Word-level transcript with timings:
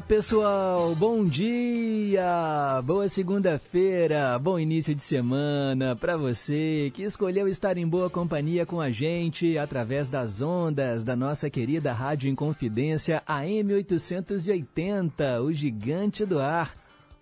lá, 0.00 0.02
pessoal. 0.02 0.94
Bom 0.94 1.24
dia, 1.24 2.80
boa 2.84 3.08
segunda-feira, 3.08 4.38
bom 4.38 4.58
início 4.58 4.94
de 4.94 5.02
semana 5.02 5.94
para 5.94 6.16
você 6.16 6.90
que 6.94 7.02
escolheu 7.02 7.46
estar 7.46 7.76
em 7.76 7.86
boa 7.86 8.08
companhia 8.08 8.64
com 8.64 8.80
a 8.80 8.90
gente 8.90 9.58
através 9.58 10.08
das 10.08 10.40
ondas 10.40 11.04
da 11.04 11.14
nossa 11.14 11.50
querida 11.50 11.92
Rádio 11.92 12.30
Inconfidência 12.30 13.22
AM 13.26 13.74
880, 13.74 15.42
o 15.42 15.52
gigante 15.52 16.24
do 16.24 16.38
ar, 16.38 16.74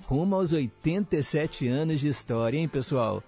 rumo 0.05 0.37
aos 0.37 0.53
87 0.53 1.67
anos 1.67 2.01
de 2.01 2.09
história, 2.09 2.59
hein, 2.59 2.69
pessoal? 2.69 3.23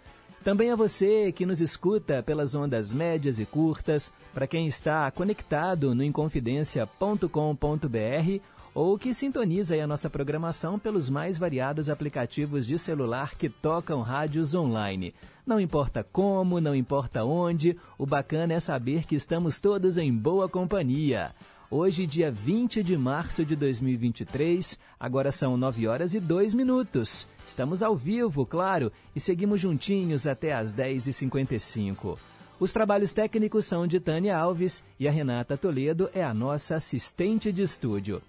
Também 0.44 0.70
a 0.70 0.76
você 0.76 1.32
que 1.32 1.44
nos 1.44 1.60
escuta 1.60 2.22
pelas 2.22 2.54
ondas 2.54 2.92
médias 2.92 3.38
e 3.38 3.44
curtas, 3.44 4.10
para 4.32 4.46
quem 4.46 4.66
está 4.66 5.10
conectado 5.10 5.94
no 5.94 6.02
inconfidencia.com.br 6.02 8.40
ou 8.74 8.98
que 8.98 9.12
sintoniza 9.12 9.74
a 9.76 9.86
nossa 9.86 10.08
programação 10.08 10.78
pelos 10.78 11.10
mais 11.10 11.38
variados 11.38 11.88
aplicativos 11.88 12.66
de 12.66 12.78
celular 12.78 13.34
que 13.34 13.48
tocam 13.48 14.00
rádios 14.00 14.54
online. 14.54 15.14
Não 15.46 15.58
importa 15.58 16.04
como, 16.04 16.60
não 16.60 16.74
importa 16.74 17.24
onde, 17.24 17.76
o 17.98 18.06
bacana 18.06 18.54
é 18.54 18.60
saber 18.60 19.04
que 19.04 19.14
estamos 19.14 19.60
todos 19.60 19.98
em 19.98 20.12
boa 20.12 20.48
companhia. 20.48 21.34
Hoje, 21.72 22.04
dia 22.04 22.32
20 22.32 22.82
de 22.82 22.96
março 22.96 23.44
de 23.44 23.54
2023, 23.54 24.76
agora 24.98 25.30
são 25.30 25.56
9 25.56 25.86
horas 25.86 26.14
e 26.14 26.20
2 26.20 26.52
minutos. 26.52 27.28
Estamos 27.46 27.80
ao 27.80 27.96
vivo, 27.96 28.44
claro, 28.44 28.92
e 29.14 29.20
seguimos 29.20 29.60
juntinhos 29.60 30.26
até 30.26 30.52
às 30.52 30.74
10h55. 30.74 32.18
Os 32.58 32.72
trabalhos 32.72 33.12
técnicos 33.12 33.64
são 33.64 33.86
de 33.86 33.98
Tânia 33.98 34.36
Alves 34.36 34.84
e 34.98 35.08
a 35.08 35.10
Renata 35.10 35.56
Toledo 35.56 36.10
é 36.12 36.22
a 36.22 36.34
nossa 36.34 36.76
assistente 36.76 37.50
de 37.50 37.62
estúdio. 37.62 38.20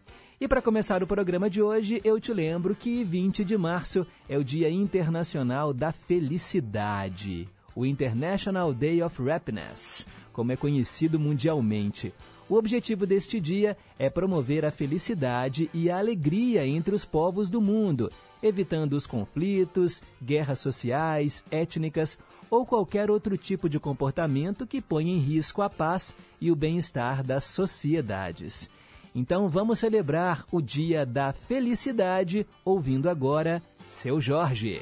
E 0.41 0.47
para 0.47 0.59
começar 0.59 1.03
o 1.03 1.07
programa 1.07 1.47
de 1.47 1.61
hoje, 1.61 2.01
eu 2.03 2.19
te 2.19 2.33
lembro 2.33 2.73
que 2.73 3.03
20 3.03 3.45
de 3.45 3.55
março 3.55 4.07
é 4.27 4.39
o 4.39 4.43
Dia 4.43 4.71
Internacional 4.71 5.71
da 5.71 5.91
Felicidade, 5.91 7.47
o 7.75 7.85
International 7.85 8.73
Day 8.73 9.03
of 9.03 9.29
Happiness, 9.29 10.07
como 10.33 10.51
é 10.51 10.55
conhecido 10.55 11.19
mundialmente. 11.19 12.11
O 12.49 12.55
objetivo 12.55 13.05
deste 13.05 13.39
dia 13.39 13.77
é 13.99 14.09
promover 14.09 14.65
a 14.65 14.71
felicidade 14.71 15.69
e 15.75 15.91
a 15.91 15.99
alegria 15.99 16.65
entre 16.65 16.95
os 16.95 17.05
povos 17.05 17.51
do 17.51 17.61
mundo, 17.61 18.11
evitando 18.41 18.93
os 18.93 19.05
conflitos, 19.05 20.01
guerras 20.19 20.57
sociais, 20.57 21.45
étnicas 21.51 22.17
ou 22.49 22.65
qualquer 22.65 23.11
outro 23.11 23.37
tipo 23.37 23.69
de 23.69 23.79
comportamento 23.79 24.65
que 24.65 24.81
ponha 24.81 25.13
em 25.13 25.19
risco 25.19 25.61
a 25.61 25.69
paz 25.69 26.15
e 26.41 26.51
o 26.51 26.55
bem-estar 26.55 27.23
das 27.23 27.43
sociedades. 27.43 28.71
Então 29.13 29.49
vamos 29.49 29.79
celebrar 29.79 30.45
o 30.51 30.61
Dia 30.61 31.05
da 31.05 31.33
Felicidade 31.33 32.45
ouvindo 32.63 33.09
agora 33.09 33.61
Seu 33.89 34.21
Jorge. 34.21 34.81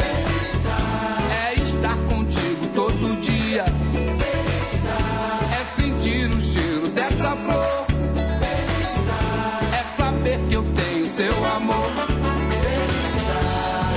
Amor. 11.51 11.91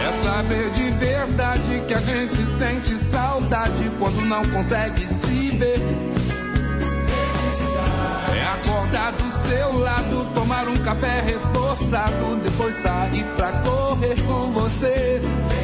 É 0.06 0.22
saber 0.22 0.70
de 0.70 0.90
verdade 0.90 1.82
que 1.86 1.94
a 1.94 2.00
gente 2.00 2.44
sente 2.46 2.96
saudade 2.96 3.90
quando 3.98 4.20
não 4.22 4.44
consegue 4.48 5.06
se 5.06 5.56
ver. 5.56 5.80
É 8.36 8.44
acordar 8.54 9.12
do 9.12 9.48
seu 9.48 9.78
lado, 9.78 10.26
tomar 10.34 10.68
um 10.68 10.76
café 10.78 11.20
reforçado, 11.20 12.36
depois 12.42 12.74
sair 12.76 13.24
pra 13.36 13.52
correr 13.62 14.20
com 14.26 14.52
você. 14.52 15.20
É 15.50 15.63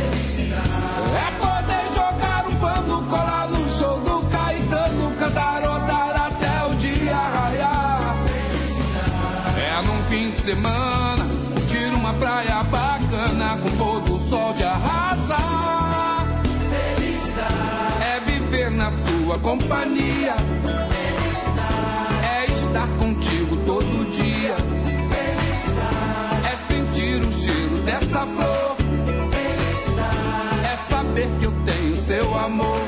amor. 32.50 32.80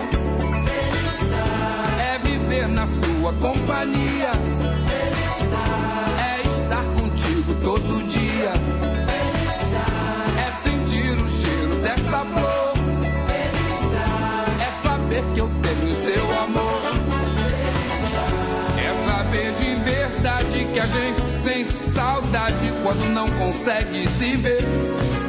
É 2.12 2.18
viver 2.18 2.68
na 2.68 2.84
sua 2.86 3.32
companhia. 3.34 4.32
É 6.20 6.48
estar 6.48 6.84
contigo 6.96 7.54
todo 7.62 8.08
dia. 8.08 8.52
flor. 12.24 12.74
Felicidade 13.26 14.62
é 14.62 14.82
saber 14.82 15.24
que 15.34 15.40
eu 15.40 15.50
tenho 15.62 15.96
seu 15.96 16.40
amor. 16.40 16.82
É 18.78 19.06
saber 19.06 19.52
de 19.54 19.74
verdade 19.76 20.64
que 20.72 20.80
a 20.80 20.86
gente 20.86 21.20
sente 21.20 21.72
saudade 21.72 22.72
quando 22.82 23.08
não 23.12 23.30
consegue 23.30 24.08
se 24.08 24.36
ver. 24.36 25.21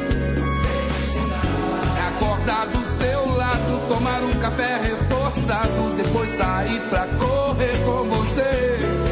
Tomar 3.88 4.22
um 4.22 4.32
café 4.40 4.78
reforçado, 4.78 5.96
depois 5.96 6.28
sair 6.30 6.80
pra 6.88 7.06
correr 7.18 7.76
com 7.84 8.08
você. 8.08 9.03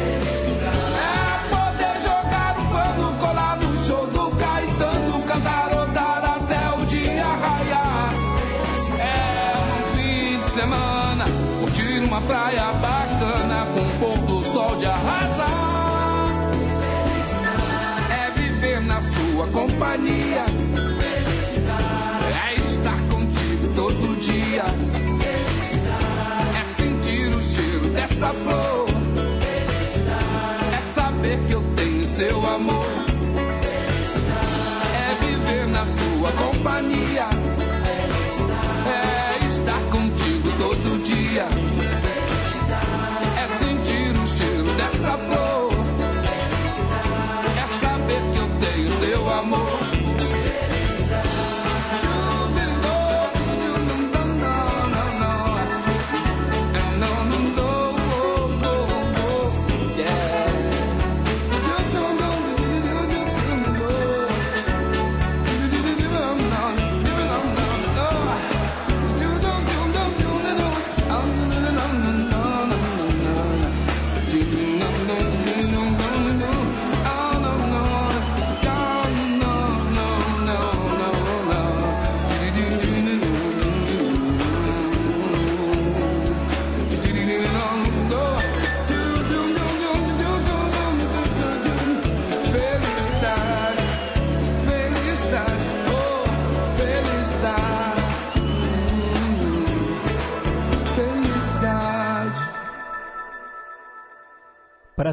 Na 36.35 36.72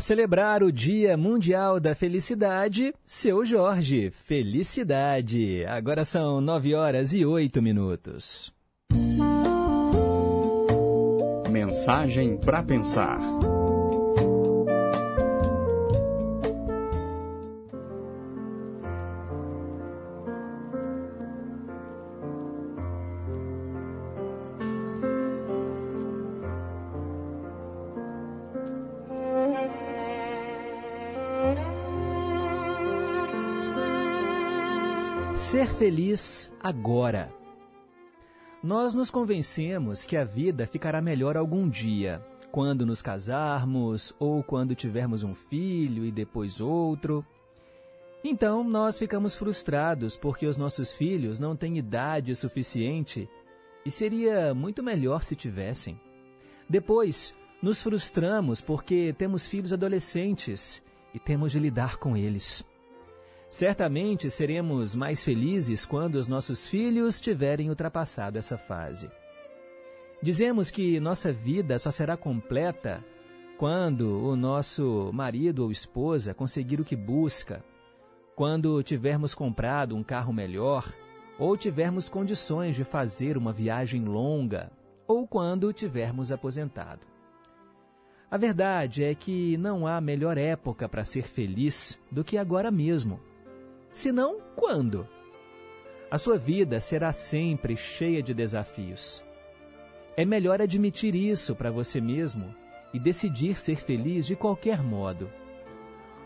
Para 0.00 0.06
celebrar 0.06 0.62
o 0.62 0.72
Dia 0.72 1.14
Mundial 1.14 1.78
da 1.78 1.94
Felicidade, 1.94 2.94
seu 3.06 3.44
Jorge, 3.44 4.10
felicidade. 4.10 5.62
Agora 5.66 6.06
são 6.06 6.40
9 6.40 6.74
horas 6.74 7.12
e 7.12 7.22
8 7.22 7.60
minutos. 7.60 8.50
Mensagem 11.50 12.38
para 12.38 12.62
pensar. 12.62 13.20
Ser 35.50 35.66
feliz 35.66 36.52
agora. 36.62 37.28
Nós 38.62 38.94
nos 38.94 39.10
convencemos 39.10 40.04
que 40.04 40.16
a 40.16 40.22
vida 40.22 40.64
ficará 40.64 41.02
melhor 41.02 41.36
algum 41.36 41.68
dia, 41.68 42.24
quando 42.52 42.86
nos 42.86 43.02
casarmos 43.02 44.14
ou 44.16 44.44
quando 44.44 44.76
tivermos 44.76 45.24
um 45.24 45.34
filho 45.34 46.04
e 46.04 46.12
depois 46.12 46.60
outro. 46.60 47.26
Então, 48.22 48.62
nós 48.62 48.96
ficamos 48.96 49.34
frustrados 49.34 50.16
porque 50.16 50.46
os 50.46 50.56
nossos 50.56 50.92
filhos 50.92 51.40
não 51.40 51.56
têm 51.56 51.78
idade 51.78 52.32
suficiente 52.36 53.28
e 53.84 53.90
seria 53.90 54.54
muito 54.54 54.84
melhor 54.84 55.24
se 55.24 55.34
tivessem. 55.34 56.00
Depois, 56.68 57.34
nos 57.60 57.82
frustramos 57.82 58.60
porque 58.60 59.12
temos 59.18 59.48
filhos 59.48 59.72
adolescentes 59.72 60.80
e 61.12 61.18
temos 61.18 61.50
de 61.50 61.58
lidar 61.58 61.96
com 61.96 62.16
eles. 62.16 62.64
Certamente 63.50 64.30
seremos 64.30 64.94
mais 64.94 65.24
felizes 65.24 65.84
quando 65.84 66.14
os 66.14 66.28
nossos 66.28 66.68
filhos 66.68 67.20
tiverem 67.20 67.68
ultrapassado 67.68 68.38
essa 68.38 68.56
fase. 68.56 69.10
Dizemos 70.22 70.70
que 70.70 71.00
nossa 71.00 71.32
vida 71.32 71.76
só 71.76 71.90
será 71.90 72.16
completa 72.16 73.04
quando 73.58 74.24
o 74.24 74.36
nosso 74.36 75.10
marido 75.12 75.64
ou 75.64 75.70
esposa 75.70 76.32
conseguir 76.32 76.80
o 76.80 76.84
que 76.84 76.94
busca, 76.94 77.64
quando 78.36 78.82
tivermos 78.84 79.34
comprado 79.34 79.96
um 79.96 80.02
carro 80.02 80.32
melhor, 80.32 80.94
ou 81.36 81.56
tivermos 81.56 82.08
condições 82.08 82.76
de 82.76 82.84
fazer 82.84 83.36
uma 83.36 83.52
viagem 83.52 84.04
longa, 84.04 84.70
ou 85.08 85.26
quando 85.26 85.72
tivermos 85.72 86.30
aposentado. 86.30 87.04
A 88.30 88.36
verdade 88.36 89.02
é 89.02 89.12
que 89.12 89.56
não 89.56 89.86
há 89.88 90.00
melhor 90.00 90.38
época 90.38 90.88
para 90.88 91.04
ser 91.04 91.22
feliz 91.22 91.98
do 92.12 92.22
que 92.22 92.38
agora 92.38 92.70
mesmo. 92.70 93.18
Senão, 93.92 94.40
quando? 94.54 95.06
A 96.10 96.18
sua 96.18 96.38
vida 96.38 96.80
será 96.80 97.12
sempre 97.12 97.76
cheia 97.76 98.22
de 98.22 98.34
desafios. 98.34 99.22
É 100.16 100.24
melhor 100.24 100.60
admitir 100.60 101.14
isso 101.14 101.54
para 101.54 101.70
você 101.70 102.00
mesmo 102.00 102.54
e 102.92 102.98
decidir 102.98 103.58
ser 103.58 103.76
feliz 103.76 104.26
de 104.26 104.36
qualquer 104.36 104.82
modo. 104.82 105.30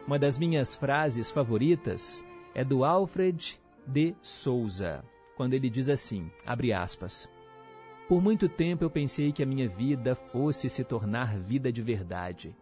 Uma 0.07 0.19
das 0.19 0.39
minhas 0.39 0.77
frases 0.77 1.31
favoritas 1.31 2.25
é 2.55 2.65
do 2.65 2.85
Alfred 2.85 3.59
de 3.87 4.15
Souza, 4.23 5.05
quando 5.37 5.55
ele 5.55 5.69
diz 5.69 5.89
assim, 5.89 6.31
abre 6.47 6.73
aspas, 6.73 7.31
Por 8.09 8.23
muito 8.23 8.49
tempo 8.49 8.85
eu 8.85 8.91
pensei 8.91 9.33
que 9.33 9.43
a 9.43 9.47
minha 9.47 9.69
vida 9.69 10.15
fosse 10.15 10.69
se 10.69 10.85
tornar 10.85 11.39
vida 11.39 11.73
de 11.73 11.83
verdade, 11.83 12.55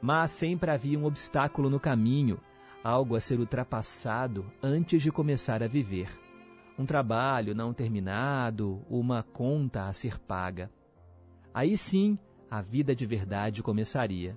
mas 0.00 0.30
sempre 0.30 0.70
havia 0.70 0.98
um 0.98 1.04
obstáculo 1.04 1.70
no 1.70 1.80
caminho, 1.80 2.40
algo 2.82 3.16
a 3.16 3.20
ser 3.20 3.38
ultrapassado 3.38 4.44
antes 4.62 5.02
de 5.02 5.10
começar 5.10 5.62
a 5.62 5.68
viver. 5.68 6.08
Um 6.78 6.84
trabalho 6.84 7.54
não 7.54 7.72
terminado, 7.72 8.82
uma 8.88 9.22
conta 9.22 9.88
a 9.88 9.92
ser 9.92 10.18
paga. 10.18 10.70
Aí 11.54 11.76
sim, 11.76 12.18
a 12.50 12.60
vida 12.60 12.94
de 12.94 13.06
verdade 13.06 13.62
começaria. 13.62 14.36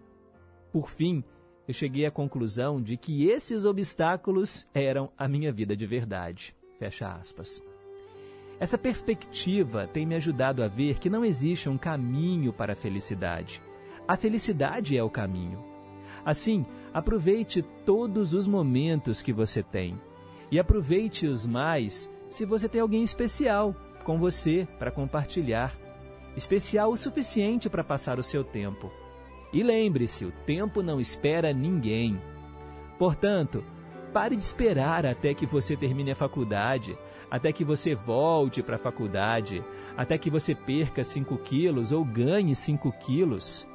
Por 0.72 0.90
fim, 0.90 1.24
eu 1.68 1.74
cheguei 1.74 2.06
à 2.06 2.12
conclusão 2.12 2.82
de 2.82 2.98
que 2.98 3.26
esses 3.26 3.66
obstáculos 3.66 4.68
eram 4.74 5.12
a 5.18 5.28
minha 5.28 5.52
vida 5.52 5.76
de 5.76 5.86
verdade. 5.86 6.56
Fecha 6.78 7.08
aspas. 7.08 7.64
Essa 8.60 8.78
perspectiva 8.78 9.88
tem 9.88 10.06
me 10.06 10.16
ajudado 10.16 10.64
a 10.64 10.68
ver 10.68 11.00
que 11.00 11.10
não 11.10 11.26
existe 11.26 11.68
um 11.68 11.78
caminho 11.78 12.54
para 12.54 12.74
a 12.74 12.76
felicidade. 12.76 13.62
A 14.08 14.16
felicidade 14.16 14.98
é 14.98 15.04
o 15.04 15.10
caminho. 15.10 15.75
Assim, 16.26 16.66
aproveite 16.92 17.62
todos 17.86 18.34
os 18.34 18.48
momentos 18.48 19.22
que 19.22 19.32
você 19.32 19.62
tem. 19.62 20.00
E 20.52 20.60
aproveite-os 20.60 21.46
mais 21.46 22.10
se 22.30 22.46
você 22.46 22.68
tem 22.68 22.82
alguém 22.82 23.04
especial 23.04 23.76
com 24.04 24.18
você 24.18 24.68
para 24.80 24.92
compartilhar. 24.92 25.74
Especial 26.36 26.92
o 26.92 26.98
suficiente 26.98 27.70
para 27.70 27.84
passar 27.84 28.20
o 28.20 28.24
seu 28.24 28.44
tempo. 28.44 28.92
E 29.54 29.64
lembre-se, 29.64 30.26
o 30.26 30.32
tempo 30.46 30.82
não 30.82 31.00
espera 31.00 31.54
ninguém. 31.54 32.20
Portanto, 32.98 33.64
pare 34.12 34.36
de 34.36 34.44
esperar 34.44 35.06
até 35.06 35.34
que 35.34 35.46
você 35.46 35.78
termine 35.78 36.12
a 36.12 36.16
faculdade, 36.16 36.98
até 37.30 37.52
que 37.52 37.64
você 37.64 37.94
volte 37.94 38.64
para 38.64 38.76
a 38.76 38.80
faculdade, 38.80 39.64
até 39.96 40.18
que 40.18 40.30
você 40.30 40.56
perca 40.56 41.04
5 41.04 41.38
quilos 41.38 41.92
ou 41.92 42.04
ganhe 42.04 42.56
5 42.56 42.92
quilos, 42.94 43.68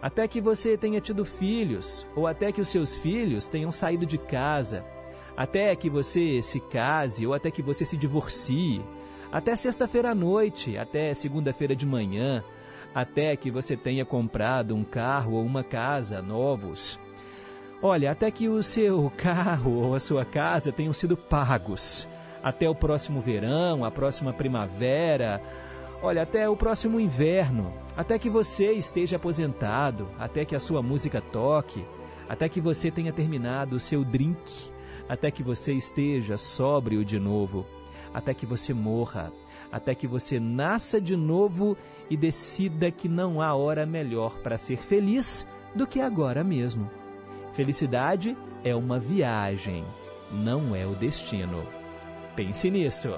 até 0.00 0.28
que 0.28 0.40
você 0.40 0.76
tenha 0.76 1.00
tido 1.00 1.24
filhos, 1.24 2.06
ou 2.14 2.26
até 2.26 2.52
que 2.52 2.60
os 2.60 2.68
seus 2.68 2.96
filhos 2.96 3.46
tenham 3.46 3.72
saído 3.72 4.04
de 4.04 4.18
casa, 4.18 4.84
até 5.36 5.74
que 5.74 5.90
você 5.90 6.40
se 6.42 6.60
case 6.60 7.26
ou 7.26 7.34
até 7.34 7.50
que 7.50 7.62
você 7.62 7.84
se 7.84 7.96
divorcie, 7.96 8.82
até 9.32 9.56
sexta-feira 9.56 10.10
à 10.10 10.14
noite, 10.14 10.78
até 10.78 11.12
segunda-feira 11.14 11.74
de 11.74 11.84
manhã, 11.84 12.44
até 12.94 13.36
que 13.36 13.50
você 13.50 13.76
tenha 13.76 14.04
comprado 14.04 14.74
um 14.76 14.84
carro 14.84 15.34
ou 15.34 15.44
uma 15.44 15.64
casa 15.64 16.22
novos. 16.22 16.98
Olha, 17.82 18.12
até 18.12 18.30
que 18.30 18.48
o 18.48 18.62
seu 18.62 19.12
carro 19.18 19.72
ou 19.72 19.94
a 19.94 20.00
sua 20.00 20.24
casa 20.24 20.70
tenham 20.70 20.92
sido 20.92 21.16
pagos. 21.16 22.06
Até 22.42 22.68
o 22.68 22.74
próximo 22.74 23.20
verão, 23.20 23.84
a 23.84 23.90
próxima 23.90 24.32
primavera, 24.32 25.40
olha, 26.02 26.22
até 26.22 26.48
o 26.48 26.56
próximo 26.56 27.00
inverno, 27.00 27.72
até 27.96 28.18
que 28.18 28.28
você 28.28 28.72
esteja 28.72 29.16
aposentado, 29.16 30.08
até 30.18 30.44
que 30.44 30.54
a 30.54 30.60
sua 30.60 30.82
música 30.82 31.20
toque, 31.20 31.84
até 32.28 32.48
que 32.48 32.60
você 32.60 32.90
tenha 32.90 33.12
terminado 33.12 33.76
o 33.76 33.80
seu 33.80 34.04
drink, 34.04 34.72
até 35.08 35.30
que 35.30 35.42
você 35.42 35.74
esteja 35.74 36.36
sóbrio 36.36 37.04
de 37.04 37.18
novo, 37.18 37.66
até 38.12 38.34
que 38.34 38.46
você 38.46 38.72
morra, 38.72 39.32
até 39.70 39.94
que 39.94 40.06
você 40.06 40.40
nasça 40.40 41.00
de 41.00 41.16
novo 41.16 41.76
e 42.08 42.16
decida 42.16 42.90
que 42.90 43.08
não 43.08 43.40
há 43.40 43.54
hora 43.54 43.86
melhor 43.86 44.38
para 44.38 44.58
ser 44.58 44.78
feliz 44.78 45.46
do 45.74 45.86
que 45.86 46.00
agora 46.00 46.42
mesmo. 46.42 46.90
Felicidade 47.52 48.36
é 48.64 48.74
uma 48.74 48.98
viagem, 48.98 49.84
não 50.32 50.74
é 50.74 50.86
o 50.86 50.94
destino. 50.94 51.64
Pense 52.34 52.70
nisso. 52.70 53.10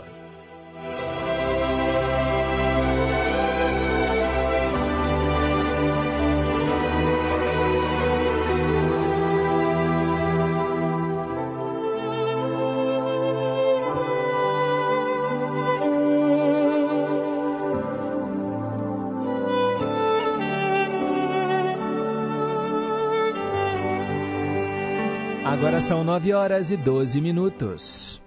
Agora 25.77 25.89
são 25.89 26.03
9 26.03 26.33
horas 26.33 26.71
e 26.71 26.77
12 26.79 27.21
minutos. 27.21 28.23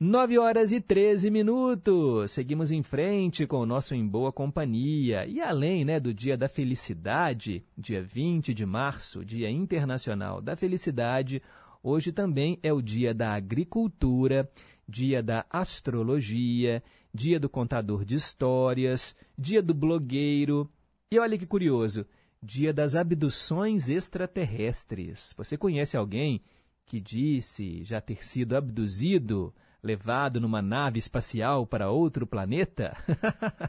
9 0.00 0.38
horas 0.38 0.73
e 0.73 0.81
13 0.81 1.31
minutos. 1.31 2.33
Seguimos 2.33 2.73
em 2.73 2.83
frente 2.83 3.47
com 3.47 3.59
o 3.59 3.66
nosso 3.66 3.95
Em 3.95 4.04
Boa 4.04 4.33
Companhia. 4.33 5.25
E 5.25 5.40
além 5.40 5.85
né, 5.85 6.00
do 6.00 6.12
Dia 6.12 6.37
da 6.37 6.49
Felicidade, 6.49 7.64
dia 7.78 8.02
20 8.02 8.52
de 8.52 8.66
março, 8.66 9.25
Dia 9.25 9.49
Internacional 9.49 10.40
da 10.40 10.57
Felicidade, 10.57 11.40
hoje 11.81 12.11
também 12.11 12.59
é 12.61 12.73
o 12.73 12.83
Dia 12.83 13.14
da 13.14 13.35
Agricultura, 13.35 14.50
Dia 14.88 15.23
da 15.23 15.47
Astrologia, 15.49 16.83
Dia 17.14 17.38
do 17.38 17.49
Contador 17.49 18.04
de 18.04 18.16
Histórias, 18.16 19.14
Dia 19.38 19.62
do 19.62 19.73
Blogueiro. 19.73 20.69
E 21.09 21.21
olha 21.21 21.38
que 21.38 21.47
curioso, 21.47 22.04
Dia 22.46 22.74
das 22.74 22.94
Abduções 22.94 23.88
Extraterrestres. 23.88 25.34
Você 25.34 25.56
conhece 25.56 25.96
alguém 25.96 26.42
que 26.84 27.00
disse 27.00 27.82
já 27.82 28.02
ter 28.02 28.22
sido 28.22 28.54
abduzido, 28.54 29.54
levado 29.82 30.38
numa 30.38 30.60
nave 30.60 30.98
espacial 30.98 31.66
para 31.66 31.90
outro 31.90 32.26
planeta? 32.26 32.94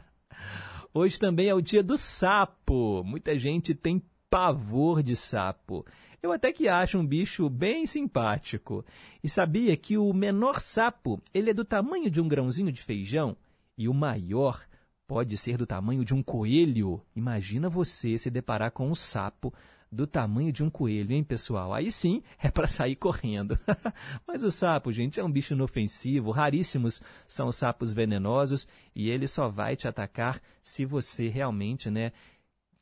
Hoje 0.92 1.18
também 1.18 1.48
é 1.48 1.54
o 1.54 1.62
dia 1.62 1.82
do 1.82 1.96
sapo. 1.96 3.02
Muita 3.02 3.38
gente 3.38 3.74
tem 3.74 4.02
pavor 4.28 5.02
de 5.02 5.16
sapo. 5.16 5.86
Eu 6.22 6.30
até 6.30 6.52
que 6.52 6.68
acho 6.68 6.98
um 6.98 7.06
bicho 7.06 7.48
bem 7.48 7.86
simpático. 7.86 8.84
E 9.24 9.28
sabia 9.28 9.74
que 9.74 9.96
o 9.96 10.12
menor 10.12 10.60
sapo, 10.60 11.18
ele 11.32 11.48
é 11.48 11.54
do 11.54 11.64
tamanho 11.64 12.10
de 12.10 12.20
um 12.20 12.28
grãozinho 12.28 12.70
de 12.70 12.82
feijão 12.82 13.38
e 13.78 13.88
o 13.88 13.94
maior 13.94 14.66
pode 15.06 15.36
ser 15.36 15.56
do 15.56 15.66
tamanho 15.66 16.04
de 16.04 16.14
um 16.14 16.22
coelho. 16.22 17.00
Imagina 17.14 17.68
você 17.68 18.18
se 18.18 18.30
deparar 18.30 18.70
com 18.70 18.88
um 18.88 18.94
sapo 18.94 19.52
do 19.90 20.06
tamanho 20.06 20.52
de 20.52 20.64
um 20.64 20.68
coelho, 20.68 21.12
hein, 21.12 21.22
pessoal? 21.22 21.72
Aí 21.72 21.92
sim 21.92 22.22
é 22.42 22.50
para 22.50 22.66
sair 22.66 22.96
correndo. 22.96 23.56
Mas 24.26 24.42
o 24.42 24.50
sapo, 24.50 24.92
gente, 24.92 25.20
é 25.20 25.24
um 25.24 25.30
bicho 25.30 25.54
inofensivo. 25.54 26.30
Raríssimos 26.30 27.00
são 27.26 27.48
os 27.48 27.56
sapos 27.56 27.92
venenosos 27.92 28.66
e 28.94 29.08
ele 29.08 29.26
só 29.26 29.48
vai 29.48 29.76
te 29.76 29.86
atacar 29.88 30.40
se 30.62 30.84
você 30.84 31.28
realmente, 31.28 31.90
né, 31.90 32.12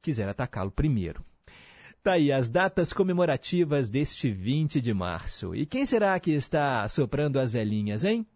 quiser 0.01 0.29
atacá-lo 0.29 0.71
primeiro. 0.71 1.25
Tá 2.03 2.13
aí 2.13 2.31
as 2.31 2.51
datas 2.51 2.93
comemorativas 2.93 3.89
deste 3.89 4.31
20 4.31 4.79
de 4.79 4.93
março. 4.93 5.55
E 5.55 5.65
quem 5.65 5.87
será 5.87 6.19
que 6.21 6.33
está 6.33 6.87
soprando 6.87 7.39
as 7.39 7.51
velhinhas, 7.51 8.05
hein? 8.05 8.27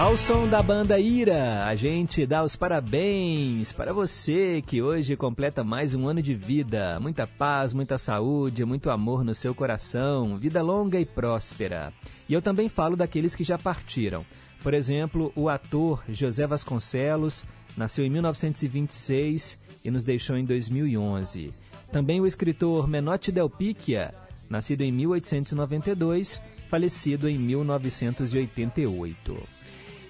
Ao 0.00 0.16
som 0.16 0.48
da 0.48 0.62
banda 0.62 0.98
Ira, 0.98 1.66
a 1.66 1.74
gente 1.74 2.24
dá 2.24 2.42
os 2.42 2.56
parabéns 2.56 3.70
para 3.70 3.92
você 3.92 4.62
que 4.66 4.80
hoje 4.80 5.14
completa 5.14 5.62
mais 5.62 5.94
um 5.94 6.08
ano 6.08 6.22
de 6.22 6.34
vida. 6.34 6.98
Muita 6.98 7.26
paz, 7.26 7.74
muita 7.74 7.98
saúde, 7.98 8.64
muito 8.64 8.88
amor 8.88 9.22
no 9.22 9.34
seu 9.34 9.54
coração, 9.54 10.38
vida 10.38 10.62
longa 10.62 10.98
e 10.98 11.04
próspera. 11.04 11.92
E 12.26 12.32
eu 12.32 12.40
também 12.40 12.66
falo 12.66 12.96
daqueles 12.96 13.36
que 13.36 13.44
já 13.44 13.58
partiram. 13.58 14.24
Por 14.62 14.72
exemplo, 14.72 15.30
o 15.36 15.50
ator 15.50 16.02
José 16.08 16.46
Vasconcelos 16.46 17.44
nasceu 17.76 18.02
em 18.02 18.08
1926 18.08 19.58
e 19.84 19.90
nos 19.90 20.02
deixou 20.02 20.38
em 20.38 20.46
2011. 20.46 21.52
Também 21.92 22.22
o 22.22 22.26
escritor 22.26 22.88
Menotti 22.88 23.30
Del 23.30 23.50
Picchia, 23.50 24.14
nascido 24.48 24.80
em 24.80 24.90
1892, 24.90 26.42
falecido 26.70 27.28
em 27.28 27.36
1988. 27.36 29.59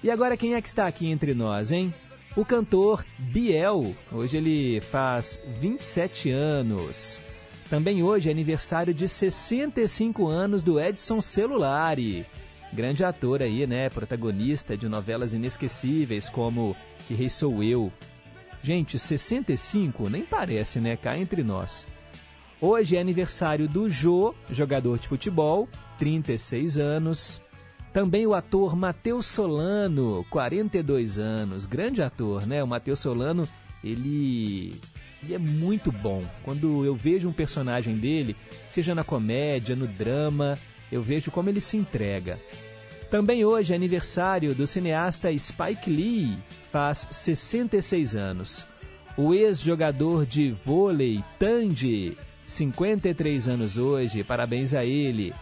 E 0.03 0.09
agora 0.09 0.35
quem 0.35 0.55
é 0.55 0.61
que 0.61 0.67
está 0.67 0.87
aqui 0.87 1.07
entre 1.07 1.33
nós, 1.35 1.71
hein? 1.71 1.93
O 2.35 2.43
cantor 2.43 3.05
Biel. 3.19 3.95
Hoje 4.11 4.37
ele 4.37 4.81
faz 4.81 5.39
27 5.59 6.31
anos. 6.31 7.19
Também 7.69 8.01
hoje 8.01 8.27
é 8.27 8.31
aniversário 8.31 8.93
de 8.93 9.07
65 9.07 10.27
anos 10.27 10.63
do 10.63 10.79
Edson 10.79 11.21
Celulari. 11.21 12.25
Grande 12.73 13.03
ator 13.03 13.43
aí, 13.43 13.67
né? 13.67 13.89
Protagonista 13.89 14.75
de 14.75 14.89
novelas 14.89 15.33
inesquecíveis 15.33 16.29
como 16.29 16.75
Que 17.07 17.13
Rei 17.13 17.29
Sou 17.29 17.63
Eu. 17.63 17.91
Gente, 18.63 18.97
65 18.97 20.09
nem 20.09 20.23
parece, 20.23 20.79
né? 20.79 20.95
Cá 20.97 21.17
entre 21.17 21.43
nós. 21.43 21.87
Hoje 22.59 22.95
é 22.95 23.01
aniversário 23.01 23.67
do 23.67 23.89
Jô, 23.89 24.33
jogador 24.49 24.97
de 24.97 25.07
futebol, 25.07 25.67
36 25.97 26.77
anos. 26.77 27.41
Também 27.93 28.25
o 28.25 28.33
ator 28.33 28.75
Matheus 28.75 29.25
Solano, 29.25 30.25
42 30.29 31.19
anos, 31.19 31.65
grande 31.65 32.01
ator, 32.01 32.47
né? 32.47 32.63
O 32.63 32.67
Matheus 32.67 32.99
Solano, 32.99 33.47
ele, 33.83 34.79
ele 35.21 35.33
é 35.33 35.37
muito 35.37 35.91
bom. 35.91 36.23
Quando 36.43 36.85
eu 36.85 36.95
vejo 36.95 37.27
um 37.27 37.33
personagem 37.33 37.97
dele, 37.97 38.35
seja 38.69 38.95
na 38.95 39.03
comédia, 39.03 39.75
no 39.75 39.87
drama, 39.87 40.57
eu 40.89 41.01
vejo 41.01 41.31
como 41.31 41.49
ele 41.49 41.59
se 41.59 41.75
entrega. 41.75 42.39
Também 43.09 43.43
hoje 43.43 43.73
é 43.73 43.75
aniversário 43.75 44.55
do 44.55 44.65
cineasta 44.65 45.37
Spike 45.37 45.89
Lee, 45.89 46.37
faz 46.71 47.09
66 47.11 48.15
anos. 48.15 48.65
O 49.17 49.33
ex-jogador 49.33 50.25
de 50.25 50.49
vôlei 50.49 51.21
Tandy, 51.37 52.17
53 52.47 53.49
anos 53.49 53.77
hoje, 53.77 54.23
parabéns 54.23 54.73
a 54.73 54.85
ele. 54.85 55.33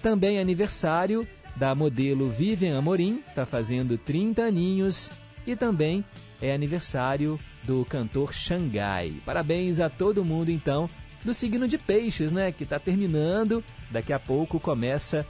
Também 0.00 0.36
é 0.36 0.40
aniversário 0.40 1.26
da 1.58 1.74
modelo 1.74 2.30
Vivian 2.30 2.78
Amorim, 2.78 3.22
está 3.28 3.44
fazendo 3.44 3.98
30 3.98 4.42
aninhos 4.42 5.10
e 5.46 5.56
também 5.56 6.04
é 6.40 6.54
aniversário 6.54 7.38
do 7.64 7.84
cantor 7.84 8.32
Xangai. 8.32 9.14
Parabéns 9.24 9.80
a 9.80 9.90
todo 9.90 10.24
mundo 10.24 10.50
então 10.50 10.88
do 11.24 11.34
signo 11.34 11.66
de 11.66 11.76
Peixes, 11.76 12.32
né, 12.32 12.52
que 12.52 12.62
está 12.62 12.78
terminando. 12.78 13.62
Daqui 13.90 14.12
a 14.12 14.18
pouco 14.18 14.60
começa 14.60 15.26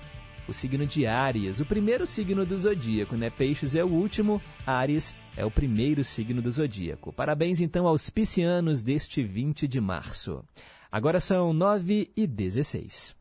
o 0.47 0.53
signo 0.53 0.87
de 0.87 1.07
Áries, 1.07 1.61
o 1.61 1.65
primeiro 1.65 2.07
signo 2.07 2.45
do 2.45 2.57
zodíaco, 2.57 3.17
né? 3.17 3.29
Peixes 3.29 3.77
é 3.77 3.85
o 3.85 3.89
último, 3.89 4.41
Áries 4.67 5.15
é 5.37 5.45
o 5.45 5.51
primeiro 5.51 6.03
signo 6.03 6.41
do 6.41 6.51
zodíaco. 6.51 7.13
Parabéns 7.13 7.61
então 7.61 7.87
aos 7.87 8.09
piscianos 8.09 8.83
deste 8.83 9.23
20 9.23 9.69
de 9.69 9.81
março. 9.81 10.43
Agora 10.91 11.21
são 11.21 11.53
9 11.53 12.11
e 12.17 12.27
16. 12.27 13.18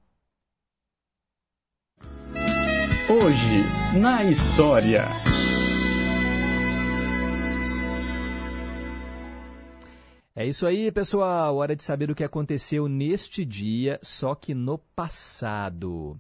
Hoje, 3.10 3.64
na 4.02 4.22
história. 4.26 5.04
É 10.36 10.46
isso 10.46 10.68
aí, 10.68 10.92
pessoal. 10.92 11.56
Hora 11.56 11.74
de 11.74 11.86
saber 11.86 12.12
o 12.12 12.16
que 12.16 12.26
aconteceu 12.26 12.90
neste 12.90 13.46
dia, 13.46 13.98
só 14.04 14.36
que 14.36 14.54
no 14.54 14.78
passado. 14.78 16.20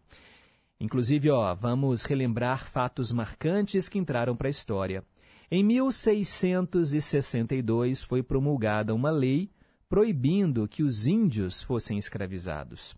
Inclusive, 0.79 1.29
ó, 1.29 1.53
vamos 1.53 2.03
relembrar 2.03 2.71
fatos 2.71 3.11
marcantes 3.11 3.89
que 3.89 3.99
entraram 3.99 4.33
para 4.33 4.47
a 4.47 4.49
história. 4.49 5.03
Em 5.51 5.65
1662 5.65 8.01
foi 8.01 8.23
promulgada 8.23 8.95
uma 8.95 9.11
lei 9.11 9.51
proibindo 9.89 10.65
que 10.69 10.83
os 10.83 11.05
índios 11.05 11.61
fossem 11.61 11.97
escravizados. 11.97 12.95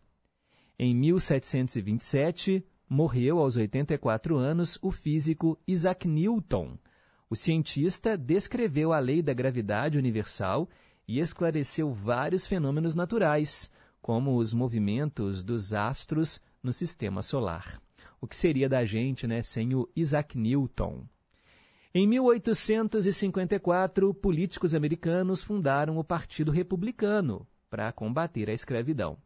Em 0.78 0.94
1727, 0.94 2.64
morreu 2.90 3.38
aos 3.38 3.56
84 3.56 4.36
anos 4.36 4.80
o 4.82 4.92
físico 4.92 5.60
Isaac 5.68 6.08
Newton. 6.08 6.76
O 7.30 7.36
cientista 7.36 8.18
descreveu 8.18 8.92
a 8.92 8.98
lei 8.98 9.22
da 9.22 9.34
gravidade 9.34 10.00
universal 10.00 10.68
e 11.08 11.20
esclareceu 11.20 11.94
vários 11.94 12.48
fenômenos 12.48 12.96
naturais, 12.96 13.72
como 14.02 14.38
os 14.38 14.54
movimentos 14.54 15.44
dos 15.44 15.74
astros 15.74 16.42
no 16.64 16.74
sistema 16.74 17.22
solar. 17.22 17.80
O 18.20 18.28
que 18.28 18.36
seria 18.36 18.68
da 18.68 18.84
gente 18.84 19.28
né, 19.28 19.44
sem 19.44 19.76
o 19.76 19.88
Isaac 19.96 20.36
Newton? 20.38 21.06
Em 21.94 22.08
1854, 22.08 24.14
políticos 24.14 24.76
americanos 24.76 25.42
fundaram 25.42 25.98
o 25.98 26.04
Partido 26.04 26.52
Republicano 26.52 27.48
para 27.70 27.92
combater 27.92 28.50
a 28.50 28.54
escravidão. 28.54 29.18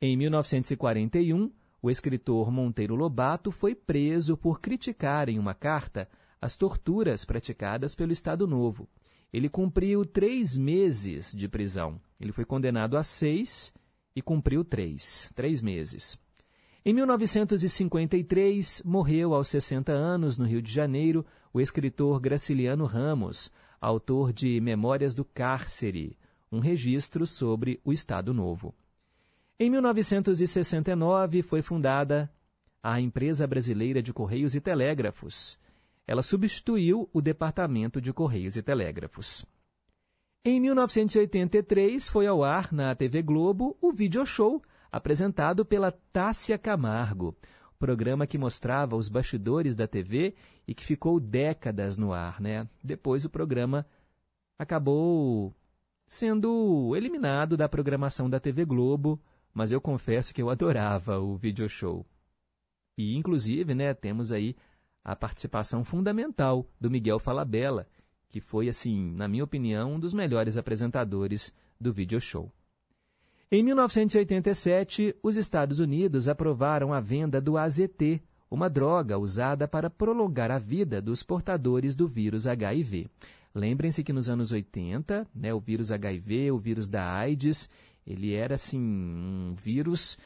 Em 0.00 0.16
1941, 0.16 1.52
o 1.82 1.90
escritor 1.90 2.50
Monteiro 2.50 2.94
Lobato 2.94 3.50
foi 3.50 3.74
preso 3.74 4.36
por 4.36 4.60
criticar 4.60 5.28
em 5.28 5.38
uma 5.38 5.54
carta 5.54 6.08
as 6.40 6.56
torturas 6.56 7.24
praticadas 7.24 7.94
pelo 7.94 8.12
Estado 8.12 8.46
Novo. 8.46 8.88
Ele 9.32 9.48
cumpriu 9.48 10.04
três 10.04 10.56
meses 10.56 11.32
de 11.32 11.48
prisão. 11.48 12.00
Ele 12.20 12.32
foi 12.32 12.44
condenado 12.44 12.96
a 12.96 13.02
seis 13.02 13.72
e 14.14 14.20
cumpriu 14.20 14.64
três, 14.64 15.32
três 15.34 15.62
meses. 15.62 16.18
Em 16.84 16.92
1953, 16.92 18.82
morreu 18.84 19.34
aos 19.34 19.48
60 19.48 19.92
anos, 19.92 20.38
no 20.38 20.46
Rio 20.46 20.62
de 20.62 20.72
Janeiro, 20.72 21.24
o 21.52 21.60
escritor 21.60 22.18
Graciliano 22.20 22.86
Ramos, 22.86 23.52
autor 23.80 24.32
de 24.32 24.60
Memórias 24.60 25.14
do 25.14 25.24
Cárcere, 25.24 26.18
um 26.50 26.58
registro 26.58 27.26
sobre 27.26 27.80
o 27.84 27.92
Estado 27.92 28.34
Novo. 28.34 28.74
Em 29.62 29.68
1969, 29.68 31.42
foi 31.42 31.60
fundada 31.60 32.32
a 32.82 32.98
Empresa 32.98 33.46
Brasileira 33.46 34.02
de 34.02 34.10
Correios 34.10 34.54
e 34.54 34.60
Telégrafos. 34.60 35.60
Ela 36.06 36.22
substituiu 36.22 37.10
o 37.12 37.20
Departamento 37.20 38.00
de 38.00 38.10
Correios 38.10 38.56
e 38.56 38.62
Telégrafos. 38.62 39.44
Em 40.42 40.58
1983, 40.58 42.08
foi 42.08 42.26
ao 42.26 42.42
ar 42.42 42.72
na 42.72 42.94
TV 42.94 43.20
Globo 43.20 43.76
o 43.82 43.92
video 43.92 44.24
show 44.24 44.62
apresentado 44.90 45.62
pela 45.62 45.92
Tássia 45.92 46.56
Camargo, 46.56 47.36
programa 47.78 48.26
que 48.26 48.38
mostrava 48.38 48.96
os 48.96 49.10
bastidores 49.10 49.76
da 49.76 49.86
TV 49.86 50.34
e 50.66 50.74
que 50.74 50.86
ficou 50.86 51.20
décadas 51.20 51.98
no 51.98 52.14
ar, 52.14 52.40
né? 52.40 52.66
Depois 52.82 53.26
o 53.26 53.30
programa 53.30 53.86
acabou 54.58 55.54
sendo 56.06 56.96
eliminado 56.96 57.58
da 57.58 57.68
programação 57.68 58.30
da 58.30 58.40
TV 58.40 58.64
Globo, 58.64 59.20
mas 59.52 59.72
eu 59.72 59.80
confesso 59.80 60.32
que 60.32 60.42
eu 60.42 60.50
adorava 60.50 61.18
o 61.18 61.36
video 61.36 61.68
show. 61.68 62.06
E 62.96 63.16
inclusive, 63.16 63.74
né, 63.74 63.94
temos 63.94 64.30
aí 64.30 64.54
a 65.02 65.16
participação 65.16 65.84
fundamental 65.84 66.66
do 66.80 66.90
Miguel 66.90 67.18
Falabella, 67.18 67.86
que 68.28 68.40
foi 68.40 68.68
assim, 68.68 69.12
na 69.12 69.26
minha 69.26 69.44
opinião, 69.44 69.94
um 69.94 70.00
dos 70.00 70.14
melhores 70.14 70.56
apresentadores 70.56 71.52
do 71.80 71.92
video 71.92 72.20
show. 72.20 72.52
Em 73.50 73.64
1987, 73.64 75.16
os 75.22 75.36
Estados 75.36 75.80
Unidos 75.80 76.28
aprovaram 76.28 76.92
a 76.92 77.00
venda 77.00 77.40
do 77.40 77.58
AZT, 77.58 78.22
uma 78.48 78.70
droga 78.70 79.18
usada 79.18 79.66
para 79.66 79.90
prolongar 79.90 80.50
a 80.50 80.58
vida 80.58 81.02
dos 81.02 81.22
portadores 81.22 81.96
do 81.96 82.06
vírus 82.06 82.46
HIV. 82.46 83.08
Lembrem-se 83.52 84.04
que 84.04 84.12
nos 84.12 84.28
anos 84.28 84.52
80, 84.52 85.26
né, 85.34 85.52
o 85.52 85.58
vírus 85.58 85.90
HIV, 85.90 86.52
o 86.52 86.58
vírus 86.58 86.88
da 86.88 87.12
AIDS, 87.12 87.68
ele 88.10 88.34
era 88.34 88.56
assim 88.56 88.80
um 88.80 89.54
vírus 89.54 90.18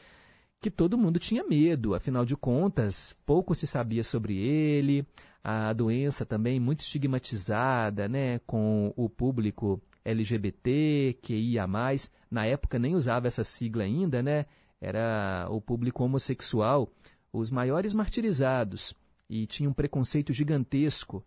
que 0.59 0.71
todo 0.71 0.97
mundo 0.97 1.19
tinha 1.19 1.43
medo, 1.43 1.93
afinal 1.93 2.25
de 2.25 2.35
contas, 2.35 3.15
pouco 3.25 3.53
se 3.53 3.67
sabia 3.67 4.03
sobre 4.03 4.35
ele, 4.35 5.05
a 5.43 5.71
doença 5.73 6.25
também 6.25 6.59
muito 6.59 6.79
estigmatizada, 6.79 8.09
né, 8.09 8.39
com 8.39 8.91
o 8.95 9.07
público 9.07 9.79
LGBT, 10.03 11.19
QIA+, 11.21 11.67
na 12.31 12.45
época 12.45 12.79
nem 12.79 12.95
usava 12.95 13.27
essa 13.27 13.43
sigla 13.43 13.83
ainda, 13.83 14.23
né? 14.23 14.45
Era 14.81 15.47
o 15.49 15.61
público 15.61 16.03
homossexual, 16.03 16.91
os 17.31 17.51
maiores 17.51 17.93
martirizados, 17.93 18.93
e 19.29 19.47
tinha 19.47 19.69
um 19.69 19.73
preconceito 19.73 20.33
gigantesco. 20.33 21.23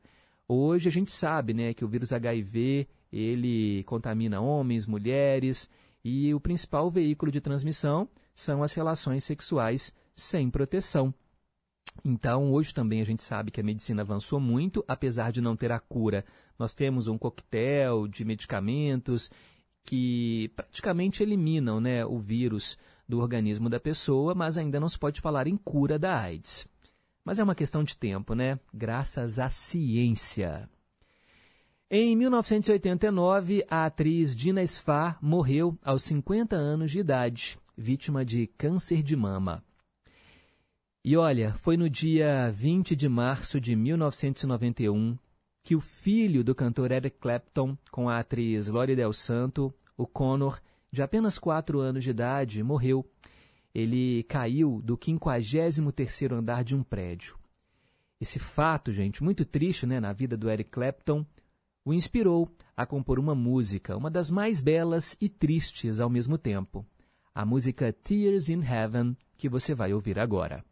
Hoje 0.48 0.88
a 0.88 0.92
gente 0.92 1.12
sabe, 1.12 1.54
né, 1.54 1.74
que 1.74 1.84
o 1.84 1.88
vírus 1.88 2.12
HIV, 2.12 2.88
ele 3.12 3.84
contamina 3.84 4.40
homens, 4.40 4.86
mulheres, 4.86 5.70
e 6.08 6.34
o 6.34 6.40
principal 6.40 6.90
veículo 6.90 7.30
de 7.30 7.38
transmissão 7.38 8.08
são 8.34 8.62
as 8.62 8.72
relações 8.72 9.24
sexuais 9.24 9.92
sem 10.14 10.48
proteção. 10.48 11.12
Então, 12.02 12.50
hoje 12.50 12.72
também 12.72 13.02
a 13.02 13.04
gente 13.04 13.22
sabe 13.22 13.50
que 13.50 13.60
a 13.60 13.64
medicina 13.64 14.02
avançou 14.02 14.40
muito, 14.40 14.82
apesar 14.88 15.30
de 15.30 15.42
não 15.42 15.54
ter 15.54 15.70
a 15.70 15.78
cura. 15.78 16.24
Nós 16.58 16.74
temos 16.74 17.08
um 17.08 17.18
coquetel 17.18 18.08
de 18.08 18.24
medicamentos 18.24 19.30
que 19.84 20.50
praticamente 20.56 21.22
eliminam 21.22 21.78
né, 21.80 22.06
o 22.06 22.18
vírus 22.18 22.78
do 23.06 23.18
organismo 23.18 23.68
da 23.68 23.80
pessoa, 23.80 24.34
mas 24.34 24.56
ainda 24.56 24.80
não 24.80 24.88
se 24.88 24.98
pode 24.98 25.20
falar 25.20 25.46
em 25.46 25.56
cura 25.56 25.98
da 25.98 26.18
AIDS. 26.18 26.66
Mas 27.22 27.38
é 27.38 27.44
uma 27.44 27.54
questão 27.54 27.84
de 27.84 27.98
tempo, 27.98 28.34
né? 28.34 28.58
Graças 28.72 29.38
à 29.38 29.50
ciência. 29.50 30.68
Em 31.90 32.14
1989, 32.14 33.64
a 33.66 33.86
atriz 33.86 34.36
Dina 34.36 34.62
Sfar 34.66 35.18
morreu 35.22 35.78
aos 35.82 36.02
50 36.02 36.54
anos 36.54 36.90
de 36.90 36.98
idade, 36.98 37.58
vítima 37.74 38.26
de 38.26 38.46
câncer 38.46 39.02
de 39.02 39.16
mama. 39.16 39.64
E 41.02 41.16
olha, 41.16 41.54
foi 41.54 41.78
no 41.78 41.88
dia 41.88 42.50
20 42.50 42.94
de 42.94 43.08
março 43.08 43.58
de 43.58 43.74
1991 43.74 45.16
que 45.64 45.74
o 45.74 45.80
filho 45.80 46.44
do 46.44 46.54
cantor 46.54 46.92
Eric 46.92 47.16
Clapton, 47.18 47.74
com 47.90 48.06
a 48.06 48.18
atriz 48.18 48.68
Lori 48.68 48.94
Del 48.94 49.14
Santo, 49.14 49.72
o 49.96 50.06
Connor, 50.06 50.60
de 50.92 51.00
apenas 51.00 51.38
4 51.38 51.80
anos 51.80 52.04
de 52.04 52.10
idade, 52.10 52.62
morreu. 52.62 53.02
Ele 53.74 54.24
caiu 54.24 54.82
do 54.84 54.94
53º 54.98 56.32
andar 56.32 56.62
de 56.62 56.76
um 56.76 56.82
prédio. 56.82 57.38
Esse 58.20 58.38
fato, 58.38 58.92
gente, 58.92 59.24
muito 59.24 59.46
triste 59.46 59.86
né, 59.86 59.98
na 59.98 60.12
vida 60.12 60.36
do 60.36 60.50
Eric 60.50 60.68
Clapton, 60.68 61.24
o 61.88 61.94
inspirou 61.94 62.46
a 62.76 62.84
compor 62.84 63.18
uma 63.18 63.34
música, 63.34 63.96
uma 63.96 64.10
das 64.10 64.30
mais 64.30 64.60
belas 64.60 65.16
e 65.18 65.26
tristes 65.26 66.00
ao 66.00 66.10
mesmo 66.10 66.36
tempo. 66.36 66.84
A 67.34 67.46
música 67.46 67.90
Tears 67.94 68.50
in 68.50 68.62
Heaven, 68.62 69.16
que 69.38 69.48
você 69.48 69.74
vai 69.74 69.94
ouvir 69.94 70.18
agora. 70.18 70.62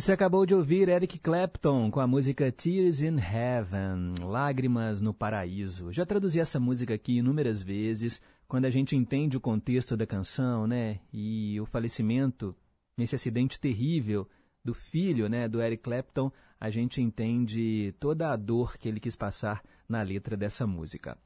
Você 0.00 0.14
acabou 0.14 0.46
de 0.46 0.54
ouvir 0.54 0.88
Eric 0.88 1.18
Clapton 1.18 1.90
com 1.90 2.00
a 2.00 2.06
música 2.06 2.50
Tears 2.50 3.02
in 3.02 3.18
Heaven, 3.18 4.14
Lágrimas 4.24 5.02
no 5.02 5.12
Paraíso. 5.12 5.92
Já 5.92 6.06
traduzi 6.06 6.40
essa 6.40 6.58
música 6.58 6.94
aqui 6.94 7.18
inúmeras 7.18 7.62
vezes, 7.62 8.18
quando 8.48 8.64
a 8.64 8.70
gente 8.70 8.96
entende 8.96 9.36
o 9.36 9.40
contexto 9.40 9.98
da 9.98 10.06
canção, 10.06 10.66
né? 10.66 11.00
E 11.12 11.60
o 11.60 11.66
falecimento 11.66 12.56
nesse 12.96 13.14
acidente 13.14 13.60
terrível 13.60 14.26
do 14.64 14.72
filho, 14.72 15.28
né, 15.28 15.46
do 15.46 15.60
Eric 15.60 15.82
Clapton, 15.82 16.32
a 16.58 16.70
gente 16.70 17.02
entende 17.02 17.94
toda 18.00 18.32
a 18.32 18.36
dor 18.36 18.78
que 18.78 18.88
ele 18.88 19.00
quis 19.00 19.16
passar 19.16 19.62
na 19.86 20.00
letra 20.00 20.34
dessa 20.34 20.66
música. 20.66 21.18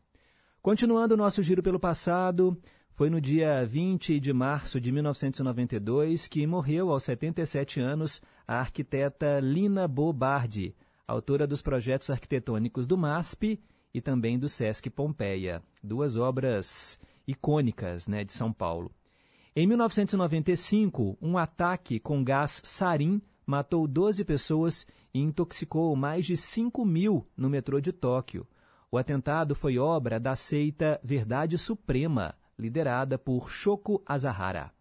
Continuando 0.61 1.15
o 1.15 1.17
nosso 1.17 1.45
giro 1.45 1.63
pelo 1.63 1.79
passado, 1.79 2.61
foi 2.95 3.11
no 3.11 3.21
dia 3.21 3.67
20 3.67 4.21
de 4.21 4.33
março 4.33 4.81
de 4.81 4.93
1992 4.93 6.29
que 6.29 6.47
morreu 6.47 6.93
aos 6.93 7.03
77 7.03 7.81
anos 7.81 8.23
a 8.47 8.61
arquiteta 8.61 9.41
Lina 9.41 9.89
Bobardi, 9.89 10.77
autora 11.05 11.45
dos 11.45 11.61
projetos 11.61 12.09
arquitetônicos 12.09 12.87
do 12.87 12.97
MASP 12.97 13.61
e 13.93 14.01
também 14.01 14.39
do 14.39 14.49
Sesc 14.49 14.89
Pompeia, 14.91 15.61
duas 15.83 16.17
obras 16.17 16.97
icônicas 17.27 18.07
né, 18.07 18.23
de 18.23 18.33
São 18.33 18.53
Paulo. 18.53 18.93
Em 19.57 19.67
1995, 19.67 21.19
um 21.21 21.37
ataque 21.37 21.99
com 21.99 22.23
gás 22.23 22.63
sarin 22.63 23.21
matou 23.45 23.89
12 23.89 24.25
pessoas 24.25 24.87
e 25.13 25.19
intoxicou 25.19 25.97
mais 25.97 26.25
de 26.27 26.37
5 26.37 26.85
mil 26.85 27.27
no 27.37 27.51
metrô 27.51 27.81
de 27.81 27.93
Tóquio. 27.93 28.47
O 28.89 28.97
atentado 28.97 29.57
foi 29.57 29.79
obra 29.79 30.21
da 30.21 30.37
seita 30.37 31.01
Verdade 31.03 31.59
Suprema, 31.59 32.37
liderada 32.59 33.19
por 33.19 33.51
Shoko 33.51 34.03
Asahara. 34.07 34.73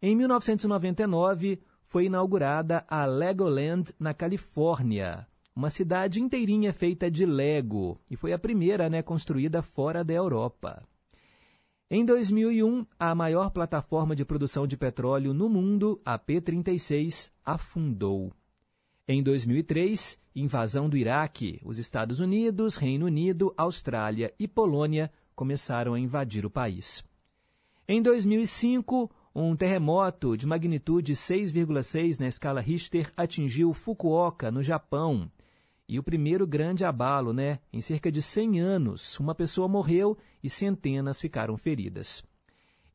Em 0.00 0.14
1999, 0.14 1.60
foi 1.82 2.06
inaugurada 2.06 2.84
a 2.88 3.04
Legoland 3.04 3.94
na 3.98 4.12
Califórnia, 4.12 5.26
uma 5.54 5.70
cidade 5.70 6.20
inteirinha 6.20 6.72
feita 6.72 7.10
de 7.10 7.24
Lego, 7.24 8.00
e 8.10 8.16
foi 8.16 8.32
a 8.32 8.38
primeira 8.38 8.90
né, 8.90 9.02
construída 9.02 9.62
fora 9.62 10.02
da 10.02 10.12
Europa. 10.12 10.82
Em 11.90 12.04
2001, 12.04 12.86
a 12.98 13.14
maior 13.14 13.50
plataforma 13.50 14.16
de 14.16 14.24
produção 14.24 14.66
de 14.66 14.76
petróleo 14.76 15.32
no 15.32 15.48
mundo, 15.48 16.00
a 16.04 16.18
P-36, 16.18 17.30
afundou. 17.44 18.32
Em 19.06 19.22
2003, 19.22 20.18
invasão 20.34 20.88
do 20.88 20.96
Iraque, 20.96 21.60
os 21.62 21.78
Estados 21.78 22.20
Unidos, 22.20 22.76
Reino 22.76 23.06
Unido, 23.06 23.54
Austrália 23.56 24.34
e 24.38 24.48
Polônia 24.48 25.12
começaram 25.34 25.94
a 25.94 26.00
invadir 26.00 26.44
o 26.46 26.50
país. 26.50 27.04
Em 27.86 28.00
2005, 28.00 29.10
um 29.34 29.56
terremoto 29.56 30.36
de 30.36 30.46
magnitude 30.46 31.12
6,6 31.12 32.20
na 32.20 32.28
escala 32.28 32.60
Richter 32.60 33.12
atingiu 33.16 33.74
Fukuoka, 33.74 34.50
no 34.50 34.62
Japão. 34.62 35.30
E 35.88 35.98
o 35.98 36.02
primeiro 36.02 36.46
grande 36.46 36.84
abalo, 36.84 37.32
né? 37.32 37.58
Em 37.72 37.80
cerca 37.80 38.10
de 38.10 38.22
100 38.22 38.60
anos, 38.60 39.20
uma 39.20 39.34
pessoa 39.34 39.68
morreu 39.68 40.16
e 40.42 40.48
centenas 40.48 41.20
ficaram 41.20 41.56
feridas. 41.56 42.24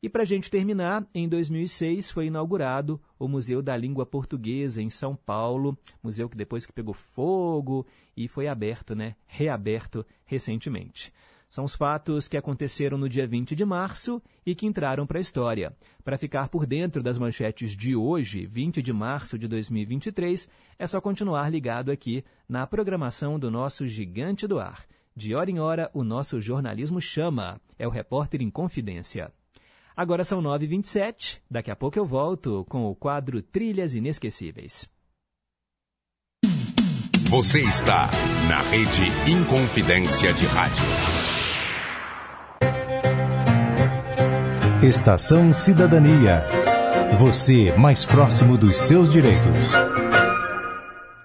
E 0.02 0.08
para 0.08 0.22
a 0.22 0.26
gente 0.26 0.50
terminar, 0.50 1.06
em 1.14 1.28
2006 1.28 2.10
foi 2.10 2.26
inaugurado 2.26 2.98
o 3.18 3.28
Museu 3.28 3.60
da 3.60 3.76
Língua 3.76 4.06
Portuguesa 4.06 4.80
em 4.80 4.88
São 4.88 5.14
Paulo, 5.14 5.76
museu 6.02 6.26
que 6.28 6.36
depois 6.36 6.64
que 6.64 6.72
pegou 6.72 6.94
fogo 6.94 7.86
e 8.16 8.26
foi 8.26 8.48
aberto, 8.48 8.94
né, 8.94 9.14
reaberto 9.26 10.04
recentemente. 10.24 11.12
São 11.50 11.64
os 11.64 11.74
fatos 11.74 12.28
que 12.28 12.36
aconteceram 12.36 12.96
no 12.96 13.08
dia 13.08 13.26
20 13.26 13.56
de 13.56 13.64
março 13.64 14.22
e 14.46 14.54
que 14.54 14.66
entraram 14.66 15.04
para 15.04 15.18
a 15.18 15.20
história. 15.20 15.76
Para 16.04 16.16
ficar 16.16 16.48
por 16.48 16.64
dentro 16.64 17.02
das 17.02 17.18
manchetes 17.18 17.72
de 17.76 17.96
hoje, 17.96 18.46
20 18.46 18.80
de 18.80 18.92
março 18.92 19.36
de 19.36 19.48
2023, 19.48 20.48
é 20.78 20.86
só 20.86 21.00
continuar 21.00 21.50
ligado 21.50 21.90
aqui 21.90 22.24
na 22.48 22.68
programação 22.68 23.36
do 23.36 23.50
nosso 23.50 23.84
Gigante 23.84 24.46
do 24.46 24.60
Ar. 24.60 24.86
De 25.16 25.34
hora 25.34 25.50
em 25.50 25.58
hora, 25.58 25.90
o 25.92 26.04
nosso 26.04 26.40
jornalismo 26.40 27.00
chama. 27.00 27.60
É 27.76 27.86
o 27.86 27.90
Repórter 27.90 28.40
em 28.40 28.48
Confidência. 28.48 29.32
Agora 29.96 30.22
são 30.22 30.40
9h27. 30.40 31.40
Daqui 31.50 31.70
a 31.72 31.74
pouco 31.74 31.98
eu 31.98 32.06
volto 32.06 32.64
com 32.68 32.86
o 32.86 32.94
quadro 32.94 33.42
Trilhas 33.42 33.96
Inesquecíveis. 33.96 34.88
Você 37.28 37.60
está 37.62 38.08
na 38.48 38.60
Rede 38.70 39.04
Inconfidência 39.28 40.32
de 40.32 40.46
Rádio. 40.46 41.29
Estação 44.82 45.52
Cidadania. 45.52 46.42
Você 47.18 47.70
mais 47.76 48.06
próximo 48.06 48.56
dos 48.56 48.78
seus 48.78 49.10
direitos. 49.10 49.72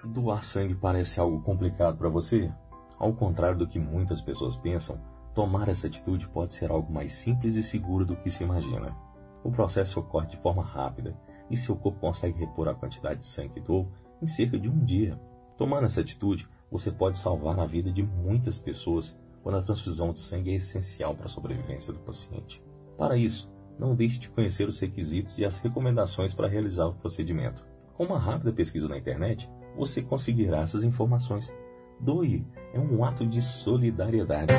Doar 0.04 0.44
sangue 0.44 0.74
parece 0.74 1.18
algo 1.18 1.40
complicado 1.40 1.96
para 1.96 2.10
você? 2.10 2.52
Ao 2.98 3.14
contrário 3.14 3.56
do 3.56 3.66
que 3.66 3.78
muitas 3.78 4.20
pessoas 4.20 4.56
pensam, 4.56 5.00
tomar 5.34 5.70
essa 5.70 5.86
atitude 5.86 6.28
pode 6.28 6.52
ser 6.52 6.70
algo 6.70 6.92
mais 6.92 7.14
simples 7.14 7.56
e 7.56 7.62
seguro 7.62 8.04
do 8.04 8.14
que 8.14 8.28
se 8.28 8.44
imagina. 8.44 8.94
O 9.42 9.50
processo 9.50 10.00
ocorre 10.00 10.26
de 10.26 10.36
forma 10.36 10.62
rápida 10.62 11.16
e 11.50 11.56
seu 11.56 11.74
corpo 11.76 11.98
consegue 11.98 12.38
repor 12.38 12.68
a 12.68 12.74
quantidade 12.74 13.20
de 13.20 13.26
sangue 13.26 13.54
que 13.54 13.60
doou 13.60 13.90
em 14.20 14.26
cerca 14.26 14.58
de 14.58 14.68
um 14.68 14.84
dia. 14.84 15.18
Tomando 15.56 15.86
essa 15.86 16.02
atitude, 16.02 16.46
você 16.70 16.92
pode 16.92 17.16
salvar 17.16 17.58
a 17.58 17.64
vida 17.64 17.90
de 17.90 18.02
muitas 18.02 18.58
pessoas 18.58 19.16
quando 19.42 19.56
a 19.56 19.62
transfusão 19.62 20.12
de 20.12 20.20
sangue 20.20 20.50
é 20.50 20.56
essencial 20.56 21.14
para 21.14 21.24
a 21.24 21.30
sobrevivência 21.30 21.90
do 21.90 22.00
paciente. 22.00 22.65
Para 22.96 23.16
isso, 23.16 23.50
não 23.78 23.94
deixe 23.94 24.18
de 24.18 24.28
conhecer 24.30 24.66
os 24.66 24.78
requisitos 24.78 25.38
e 25.38 25.44
as 25.44 25.58
recomendações 25.58 26.34
para 26.34 26.48
realizar 26.48 26.86
o 26.86 26.94
procedimento. 26.94 27.64
Com 27.94 28.04
uma 28.04 28.18
rápida 28.18 28.52
pesquisa 28.52 28.88
na 28.88 28.96
internet, 28.96 29.50
você 29.76 30.02
conseguirá 30.02 30.60
essas 30.60 30.82
informações. 30.82 31.52
Doe 32.00 32.46
é 32.72 32.78
um 32.78 33.04
ato 33.04 33.26
de 33.26 33.42
solidariedade. 33.42 34.52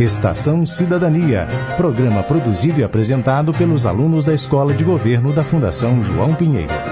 Estação 0.00 0.66
Cidadania, 0.66 1.46
programa 1.76 2.22
produzido 2.22 2.80
e 2.80 2.84
apresentado 2.84 3.52
pelos 3.52 3.86
alunos 3.86 4.24
da 4.24 4.34
Escola 4.34 4.74
de 4.74 4.84
Governo 4.84 5.32
da 5.32 5.44
Fundação 5.44 6.02
João 6.02 6.34
Pinheiro. 6.34 6.91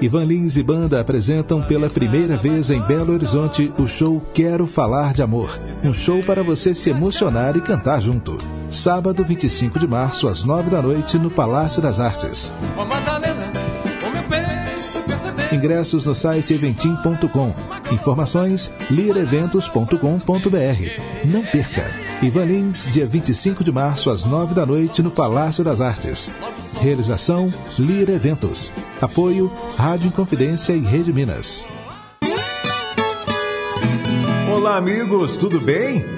Ivan 0.00 0.24
Lins 0.24 0.56
e 0.56 0.62
banda 0.62 1.00
apresentam 1.00 1.60
pela 1.60 1.90
primeira 1.90 2.36
vez 2.36 2.70
em 2.70 2.80
Belo 2.80 3.14
Horizonte 3.14 3.72
o 3.76 3.88
show 3.88 4.22
Quero 4.32 4.64
Falar 4.64 5.12
de 5.12 5.22
Amor. 5.22 5.58
Um 5.84 5.92
show 5.92 6.22
para 6.22 6.40
você 6.40 6.72
se 6.72 6.90
emocionar 6.90 7.56
e 7.56 7.60
cantar 7.60 8.00
junto. 8.00 8.38
Sábado 8.70 9.24
25 9.24 9.76
de 9.76 9.88
março, 9.88 10.28
às 10.28 10.44
9 10.44 10.70
da 10.70 10.80
noite, 10.80 11.18
no 11.18 11.30
Palácio 11.30 11.82
das 11.82 11.98
Artes. 11.98 12.52
Ingressos 15.52 16.04
no 16.04 16.14
site 16.14 16.52
eventim.com. 16.54 17.54
Informações 17.92 18.72
lireventos.com.br. 18.90 19.96
Não 21.24 21.42
perca! 21.42 21.84
Ivan 22.22 22.44
Lins, 22.44 22.88
dia 22.92 23.06
25 23.06 23.62
de 23.62 23.72
março, 23.72 24.10
às 24.10 24.24
9 24.24 24.54
da 24.54 24.66
noite, 24.66 25.00
no 25.02 25.10
Palácio 25.10 25.64
das 25.64 25.80
Artes. 25.80 26.32
Realização 26.80 27.52
Lira 27.78 28.12
Eventos. 28.12 28.72
Apoio 29.00 29.50
Rádio 29.76 30.08
Inconfidência 30.08 30.72
e 30.72 30.80
Rede 30.80 31.12
Minas. 31.12 31.64
Olá, 34.52 34.76
amigos, 34.76 35.36
tudo 35.36 35.60
bem? 35.60 36.17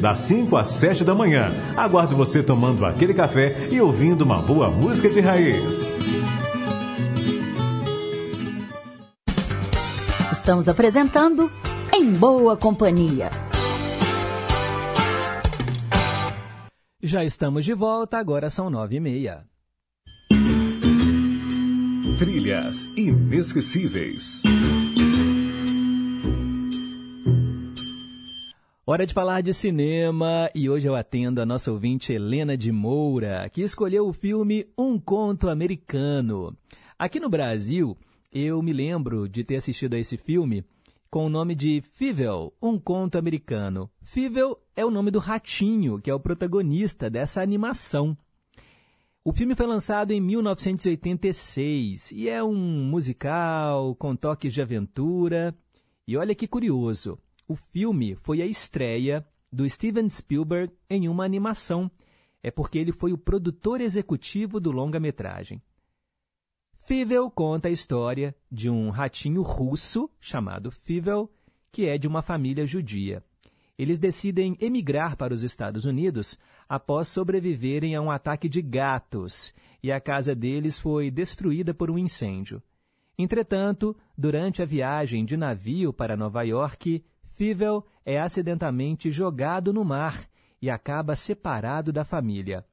das 0.01 0.17
5 0.19 0.57
às 0.57 0.67
7 0.67 1.03
da 1.03 1.13
manhã. 1.13 1.51
Aguardo 1.77 2.15
você 2.15 2.41
tomando 2.41 2.85
aquele 2.85 3.13
café 3.13 3.69
e 3.71 3.79
ouvindo 3.79 4.23
uma 4.23 4.39
boa 4.39 4.69
música 4.69 5.07
de 5.09 5.21
raiz. 5.21 5.93
Estamos 10.31 10.67
apresentando 10.67 11.49
Em 11.93 12.11
Boa 12.11 12.57
Companhia. 12.57 13.29
Já 17.03 17.23
estamos 17.23 17.63
de 17.63 17.73
volta, 17.73 18.17
agora 18.17 18.49
são 18.49 18.69
nove 18.69 18.95
e 18.95 18.99
meia. 18.99 19.45
Trilhas 22.17 22.87
inesquecíveis. 22.95 24.43
Hora 28.91 29.07
de 29.07 29.13
falar 29.13 29.39
de 29.39 29.53
cinema 29.53 30.51
e 30.53 30.69
hoje 30.69 30.85
eu 30.85 30.97
atendo 30.97 31.41
a 31.41 31.45
nossa 31.45 31.71
ouvinte 31.71 32.11
Helena 32.11 32.57
de 32.57 32.73
Moura, 32.73 33.49
que 33.49 33.61
escolheu 33.61 34.05
o 34.05 34.11
filme 34.11 34.67
Um 34.77 34.99
Conto 34.99 35.47
Americano. 35.47 36.53
Aqui 36.99 37.17
no 37.17 37.29
Brasil, 37.29 37.97
eu 38.33 38.61
me 38.61 38.73
lembro 38.73 39.29
de 39.29 39.45
ter 39.45 39.55
assistido 39.55 39.93
a 39.93 39.97
esse 39.97 40.17
filme 40.17 40.65
com 41.09 41.25
o 41.25 41.29
nome 41.29 41.55
de 41.55 41.81
Fível, 41.93 42.53
um 42.61 42.77
conto 42.77 43.17
americano. 43.17 43.89
Fível 44.03 44.59
é 44.75 44.85
o 44.85 44.91
nome 44.91 45.09
do 45.09 45.19
ratinho, 45.19 45.97
que 45.97 46.09
é 46.09 46.13
o 46.13 46.19
protagonista 46.19 47.09
dessa 47.09 47.41
animação. 47.41 48.17
O 49.23 49.31
filme 49.31 49.55
foi 49.55 49.67
lançado 49.67 50.11
em 50.11 50.19
1986 50.19 52.11
e 52.11 52.27
é 52.27 52.43
um 52.43 52.57
musical 52.57 53.95
com 53.95 54.17
toques 54.17 54.53
de 54.53 54.61
aventura. 54.61 55.55
E 56.05 56.17
olha 56.17 56.35
que 56.35 56.45
curioso, 56.45 57.17
o 57.51 57.55
filme 57.55 58.15
foi 58.15 58.41
a 58.41 58.45
estreia 58.45 59.25
do 59.51 59.69
Steven 59.69 60.09
Spielberg 60.09 60.73
em 60.89 61.07
uma 61.09 61.25
animação. 61.25 61.89
É 62.41 62.49
porque 62.49 62.79
ele 62.79 62.91
foi 62.91 63.13
o 63.13 63.17
produtor 63.17 63.81
executivo 63.81 64.59
do 64.59 64.71
longa-metragem. 64.71 65.61
Fível 66.85 67.29
conta 67.29 67.67
a 67.67 67.71
história 67.71 68.35
de 68.51 68.69
um 68.69 68.89
ratinho 68.89 69.41
russo 69.41 70.09
chamado 70.19 70.71
Fível, 70.71 71.31
que 71.71 71.85
é 71.85 71.97
de 71.97 72.07
uma 72.07 72.21
família 72.21 72.65
judia 72.65 73.23
eles 73.81 73.97
decidem 73.97 74.55
emigrar 74.61 75.17
para 75.17 75.33
os 75.33 75.41
Estados 75.41 75.85
Unidos 75.85 76.37
após 76.69 77.07
sobreviverem 77.07 77.95
a 77.95 78.01
um 78.01 78.11
ataque 78.11 78.47
de 78.47 78.61
gatos 78.61 79.51
e 79.81 79.91
a 79.91 79.99
casa 79.99 80.35
deles 80.35 80.77
foi 80.77 81.09
destruída 81.09 81.73
por 81.73 81.89
um 81.89 81.97
incêndio. 81.97 82.61
Entretanto, 83.17 83.97
durante 84.15 84.61
a 84.61 84.65
viagem 84.65 85.25
de 85.25 85.35
navio 85.35 85.91
para 85.91 86.15
Nova 86.15 86.43
York, 86.43 87.03
Fível 87.41 87.83
é 88.05 88.19
acidentalmente 88.19 89.09
jogado 89.09 89.73
no 89.73 89.83
mar 89.83 90.29
e 90.61 90.69
acaba 90.69 91.15
separado 91.15 91.91
da 91.91 92.05
família. 92.05 92.63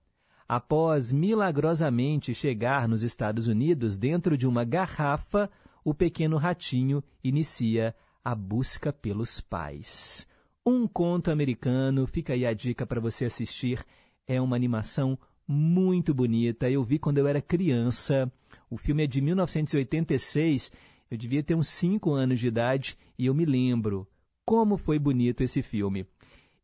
Após 0.46 1.10
milagrosamente 1.10 2.34
chegar 2.34 2.86
nos 2.86 3.02
Estados 3.02 3.48
Unidos 3.48 3.96
dentro 3.96 4.36
de 4.36 4.46
uma 4.46 4.64
garrafa, 4.64 5.50
o 5.82 5.94
pequeno 5.94 6.36
ratinho 6.36 7.02
inicia 7.24 7.96
a 8.22 8.34
busca 8.34 8.92
pelos 8.92 9.40
pais. 9.40 10.28
Um 10.66 10.86
Conto 10.86 11.30
Americano, 11.30 12.06
fica 12.06 12.34
aí 12.34 12.44
a 12.44 12.52
dica 12.52 12.86
para 12.86 13.00
você 13.00 13.24
assistir. 13.24 13.82
É 14.26 14.38
uma 14.38 14.54
animação 14.54 15.18
muito 15.46 16.12
bonita. 16.12 16.68
Eu 16.68 16.84
vi 16.84 16.98
quando 16.98 17.16
eu 17.16 17.26
era 17.26 17.40
criança. 17.40 18.30
O 18.68 18.76
filme 18.76 19.04
é 19.04 19.06
de 19.06 19.22
1986. 19.22 20.70
Eu 21.10 21.16
devia 21.16 21.42
ter 21.42 21.54
uns 21.54 21.68
5 21.68 22.12
anos 22.12 22.38
de 22.38 22.48
idade 22.48 22.98
e 23.18 23.24
eu 23.24 23.34
me 23.34 23.46
lembro 23.46 24.06
como 24.48 24.78
foi 24.78 24.98
bonito 24.98 25.42
esse 25.42 25.60
filme. 25.60 26.06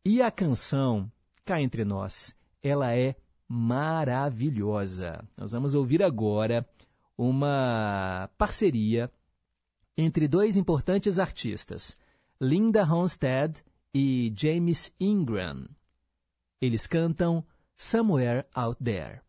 E 0.03 0.19
a 0.19 0.31
canção, 0.31 1.11
cá 1.45 1.61
entre 1.61 1.85
nós, 1.85 2.35
ela 2.63 2.91
é 2.95 3.15
maravilhosa. 3.47 5.23
Nós 5.37 5.51
vamos 5.51 5.75
ouvir 5.75 6.01
agora 6.01 6.67
uma 7.15 8.27
parceria 8.39 9.11
entre 9.95 10.27
dois 10.27 10.57
importantes 10.57 11.19
artistas, 11.19 11.95
Linda 12.41 12.83
Ronstadt 12.83 13.63
e 13.93 14.33
James 14.35 14.91
Ingram. 14.99 15.67
Eles 16.59 16.87
cantam 16.87 17.45
Somewhere 17.77 18.47
Out 18.55 18.83
There. 18.83 19.21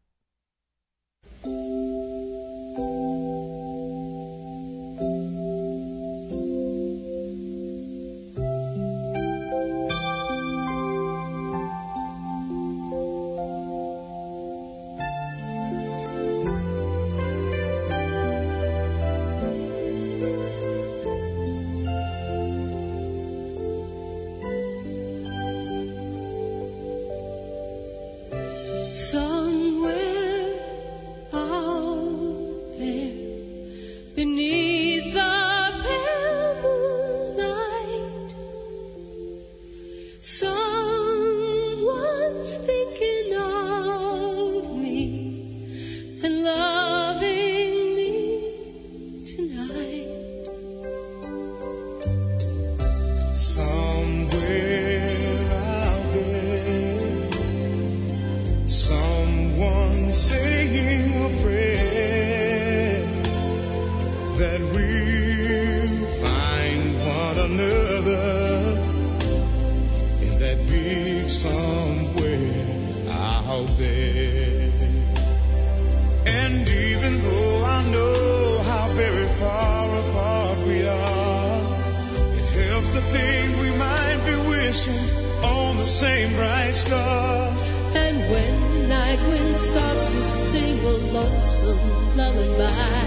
think 83.13 83.61
we 83.61 83.71
might 83.77 84.21
be 84.27 84.37
wishing 84.49 85.03
on 85.43 85.77
the 85.77 85.85
same 85.85 86.33
bright 86.35 86.75
star. 86.75 87.49
And 87.95 88.19
when 88.33 88.55
the 88.75 88.89
night 88.89 89.21
wind 89.29 89.57
starts 89.57 90.07
to 90.07 90.23
sing 90.23 90.79
a 90.85 90.97
lonesome 91.17 92.17
lullaby, 92.17 93.03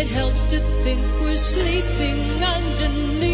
it 0.00 0.08
helps 0.08 0.42
to 0.52 0.58
think 0.84 1.02
we're 1.20 1.36
sleeping 1.36 2.42
underneath 2.42 3.33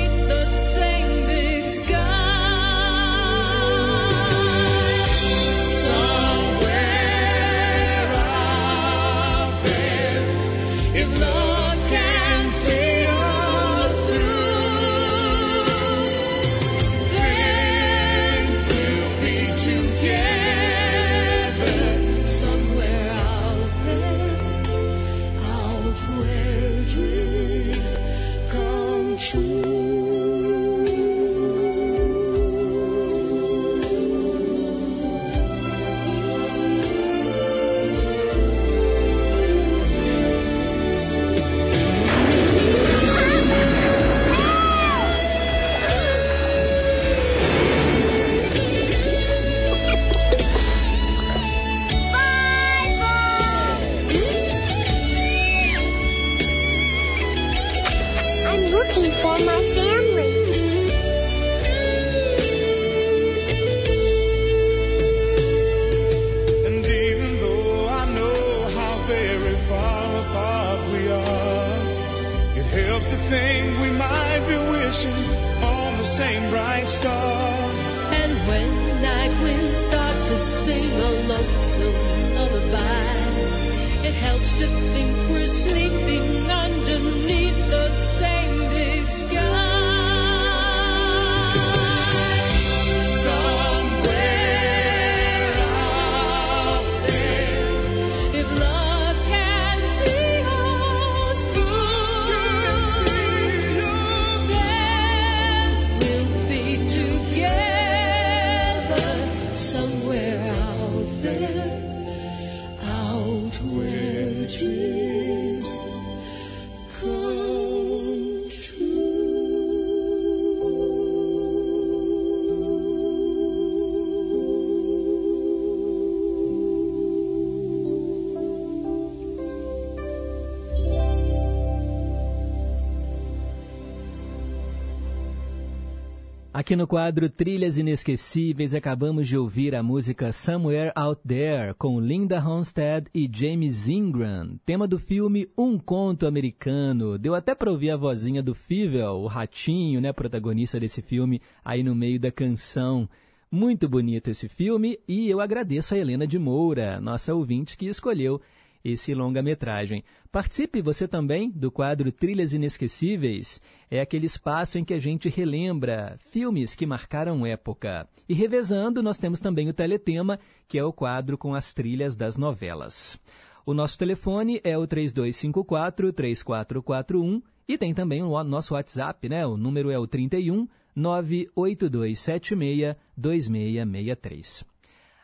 Aqui 136.70 136.76
no 136.76 136.86
quadro 136.86 137.28
Trilhas 137.28 137.78
Inesquecíveis, 137.78 138.76
acabamos 138.76 139.26
de 139.26 139.36
ouvir 139.36 139.74
a 139.74 139.82
música 139.82 140.30
Somewhere 140.30 140.92
Out 140.94 141.20
There, 141.26 141.74
com 141.74 141.98
Linda 141.98 142.38
Ronstadt 142.38 143.10
e 143.12 143.28
James 143.28 143.88
Ingram, 143.88 144.56
tema 144.64 144.86
do 144.86 144.96
filme 144.96 145.48
Um 145.58 145.76
Conto 145.76 146.28
Americano. 146.28 147.18
Deu 147.18 147.34
até 147.34 147.56
para 147.56 147.72
ouvir 147.72 147.90
a 147.90 147.96
vozinha 147.96 148.40
do 148.40 148.54
Fievel, 148.54 149.14
o 149.16 149.26
ratinho, 149.26 150.00
né, 150.00 150.12
protagonista 150.12 150.78
desse 150.78 151.02
filme, 151.02 151.42
aí 151.64 151.82
no 151.82 151.92
meio 151.92 152.20
da 152.20 152.30
canção. 152.30 153.08
Muito 153.50 153.88
bonito 153.88 154.30
esse 154.30 154.48
filme 154.48 154.96
e 155.08 155.28
eu 155.28 155.40
agradeço 155.40 155.92
a 155.92 155.98
Helena 155.98 156.24
de 156.24 156.38
Moura, 156.38 157.00
nossa 157.00 157.34
ouvinte, 157.34 157.76
que 157.76 157.86
escolheu 157.86 158.40
esse 158.84 159.14
longa-metragem. 159.14 160.02
Participe 160.32 160.80
você 160.80 161.06
também 161.06 161.50
do 161.50 161.70
quadro 161.70 162.10
Trilhas 162.10 162.54
Inesquecíveis. 162.54 163.60
É 163.90 164.00
aquele 164.00 164.24
espaço 164.26 164.78
em 164.78 164.84
que 164.84 164.94
a 164.94 164.98
gente 164.98 165.28
relembra 165.28 166.18
filmes 166.30 166.74
que 166.74 166.86
marcaram 166.86 167.46
época. 167.46 168.08
E 168.28 168.34
revezando, 168.34 169.02
nós 169.02 169.18
temos 169.18 169.40
também 169.40 169.68
o 169.68 169.72
Teletema, 169.72 170.38
que 170.68 170.78
é 170.78 170.84
o 170.84 170.92
quadro 170.92 171.36
com 171.36 171.52
as 171.54 171.74
trilhas 171.74 172.16
das 172.16 172.36
novelas. 172.36 173.20
O 173.66 173.74
nosso 173.74 173.98
telefone 173.98 174.60
é 174.64 174.78
o 174.78 174.86
3254-3441 174.86 177.42
e 177.68 177.76
tem 177.76 177.92
também 177.92 178.22
o 178.22 178.42
nosso 178.42 178.72
WhatsApp, 178.74 179.28
né? 179.28 179.46
O 179.46 179.56
número 179.56 179.90
é 179.90 179.98
o 179.98 180.06
31 180.06 180.66
98276 180.94 182.96
2663. 183.16 184.64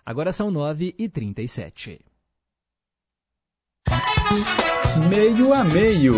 Agora 0.05 0.33
são 0.33 0.51
9 0.51 0.95
e 0.97 1.09
37 1.09 2.01
Meio 5.09 5.53
a 5.53 5.63
meio. 5.63 6.15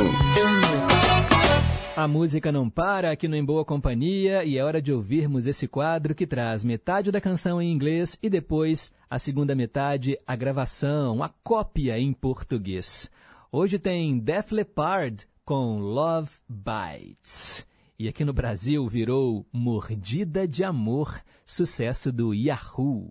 A 1.96 2.06
música 2.06 2.52
não 2.52 2.70
para 2.70 3.10
aqui 3.10 3.26
no 3.26 3.34
Em 3.34 3.44
Boa 3.44 3.64
Companhia 3.64 4.44
e 4.44 4.56
é 4.56 4.64
hora 4.64 4.80
de 4.80 4.92
ouvirmos 4.92 5.46
esse 5.46 5.66
quadro 5.66 6.14
que 6.14 6.26
traz 6.26 6.62
metade 6.62 7.10
da 7.10 7.20
canção 7.20 7.60
em 7.60 7.72
inglês 7.72 8.18
e 8.22 8.30
depois 8.30 8.90
a 9.10 9.18
segunda 9.18 9.54
metade, 9.54 10.16
a 10.26 10.36
gravação, 10.36 11.22
a 11.22 11.28
cópia 11.28 11.98
em 11.98 12.12
português. 12.12 13.10
Hoje 13.50 13.78
tem 13.78 14.18
Def 14.18 14.52
Leppard 14.52 15.26
com 15.44 15.78
Love 15.78 16.30
Bites. 16.48 17.66
E 17.98 18.06
aqui 18.06 18.24
no 18.24 18.32
Brasil 18.32 18.86
virou 18.88 19.44
Mordida 19.52 20.46
de 20.46 20.62
Amor, 20.62 21.20
sucesso 21.44 22.12
do 22.12 22.32
Yahoo. 22.32 23.10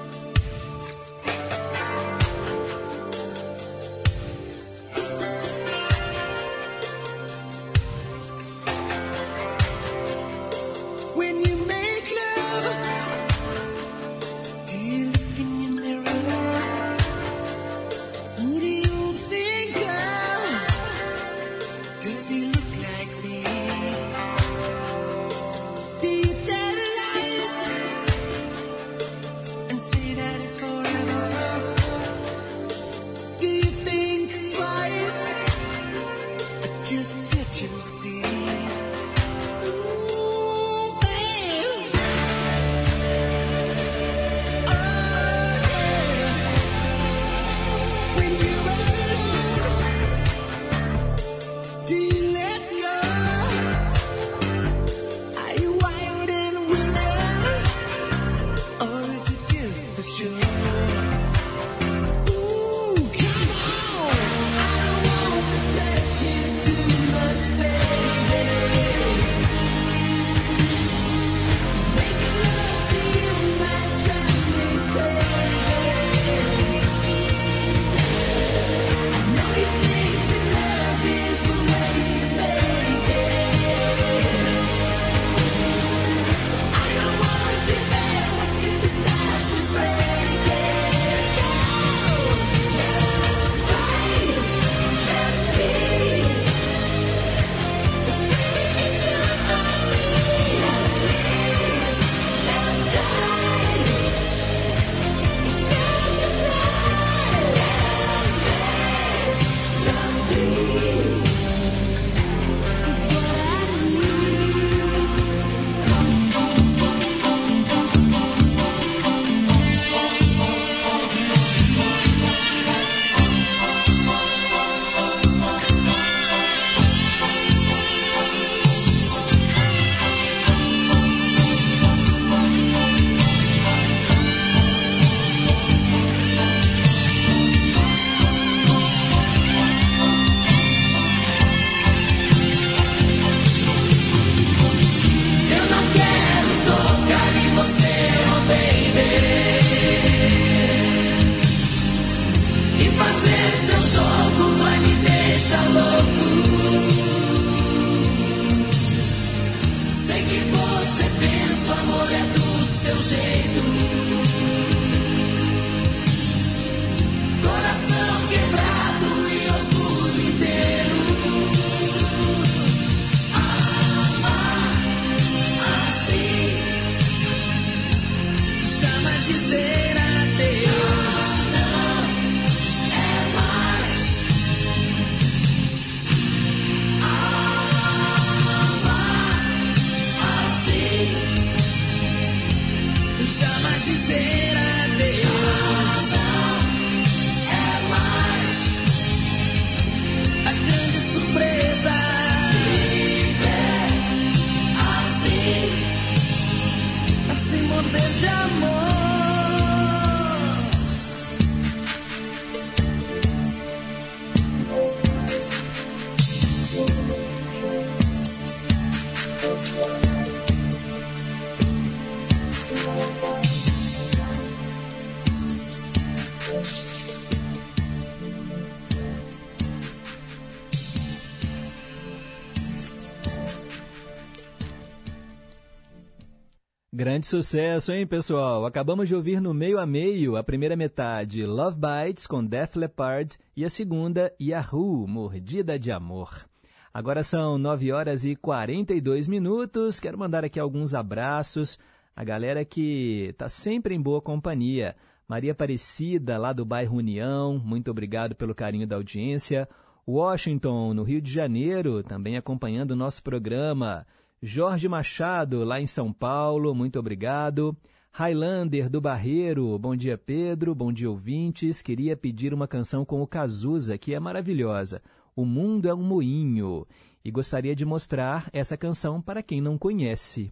Grande 237.21 237.27
sucesso, 237.27 237.93
hein, 237.93 238.07
pessoal? 238.07 238.65
Acabamos 238.65 239.07
de 239.07 239.13
ouvir 239.13 239.39
no 239.39 239.53
meio 239.53 239.77
a 239.77 239.85
meio 239.85 240.35
a 240.35 240.43
primeira 240.43 240.75
metade, 240.75 241.45
Love 241.45 241.77
Bites 241.77 242.25
com 242.25 242.43
Def 242.43 242.75
Leppard 242.75 243.37
e 243.55 243.63
a 243.63 243.69
segunda, 243.69 244.33
Yahoo, 244.41 245.07
Mordida 245.07 245.77
de 245.77 245.91
Amor. 245.91 246.47
Agora 246.91 247.21
são 247.21 247.59
9 247.59 247.91
horas 247.91 248.25
e 248.25 248.35
42 248.35 249.27
minutos. 249.27 249.99
Quero 249.99 250.17
mandar 250.17 250.43
aqui 250.43 250.59
alguns 250.59 250.95
abraços. 250.95 251.77
A 252.15 252.23
galera 252.23 252.65
que 252.65 253.27
está 253.29 253.47
sempre 253.47 253.93
em 253.93 254.01
boa 254.01 254.19
companhia. 254.19 254.95
Maria 255.27 255.51
Aparecida, 255.51 256.39
lá 256.39 256.51
do 256.51 256.65
bairro 256.65 256.97
União, 256.97 257.61
muito 257.63 257.91
obrigado 257.91 258.33
pelo 258.33 258.55
carinho 258.55 258.87
da 258.87 258.95
audiência. 258.95 259.69
Washington, 260.07 260.95
no 260.95 261.03
Rio 261.03 261.21
de 261.21 261.31
Janeiro, 261.31 262.01
também 262.01 262.35
acompanhando 262.35 262.91
o 262.91 262.95
nosso 262.95 263.21
programa. 263.21 264.07
Jorge 264.43 264.87
Machado, 264.89 265.63
lá 265.63 265.79
em 265.79 265.85
São 265.85 266.11
Paulo, 266.11 266.73
muito 266.73 266.97
obrigado. 266.97 267.77
Highlander 268.11 268.89
do 268.89 268.99
Barreiro, 268.99 269.77
bom 269.77 269.95
dia 269.95 270.17
Pedro, 270.17 270.73
bom 270.73 270.91
dia 270.91 271.11
ouvintes. 271.11 271.83
Queria 271.83 272.17
pedir 272.17 272.51
uma 272.51 272.67
canção 272.67 273.05
com 273.05 273.21
o 273.21 273.27
Cazuza, 273.27 273.99
que 273.99 274.15
é 274.15 274.19
maravilhosa. 274.19 274.99
O 275.35 275.45
Mundo 275.45 275.87
é 275.87 275.93
um 275.93 276.01
Moinho. 276.01 276.87
E 277.23 277.29
gostaria 277.29 277.75
de 277.75 277.85
mostrar 277.85 278.49
essa 278.51 278.75
canção 278.75 279.21
para 279.21 279.43
quem 279.43 279.61
não 279.61 279.77
conhece. 279.77 280.51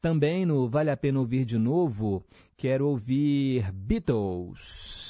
Também 0.00 0.44
no 0.44 0.68
Vale 0.68 0.90
a 0.90 0.96
Pena 0.96 1.20
Ouvir 1.20 1.44
de 1.44 1.58
Novo, 1.58 2.24
quero 2.56 2.88
ouvir 2.88 3.70
Beatles. 3.72 5.07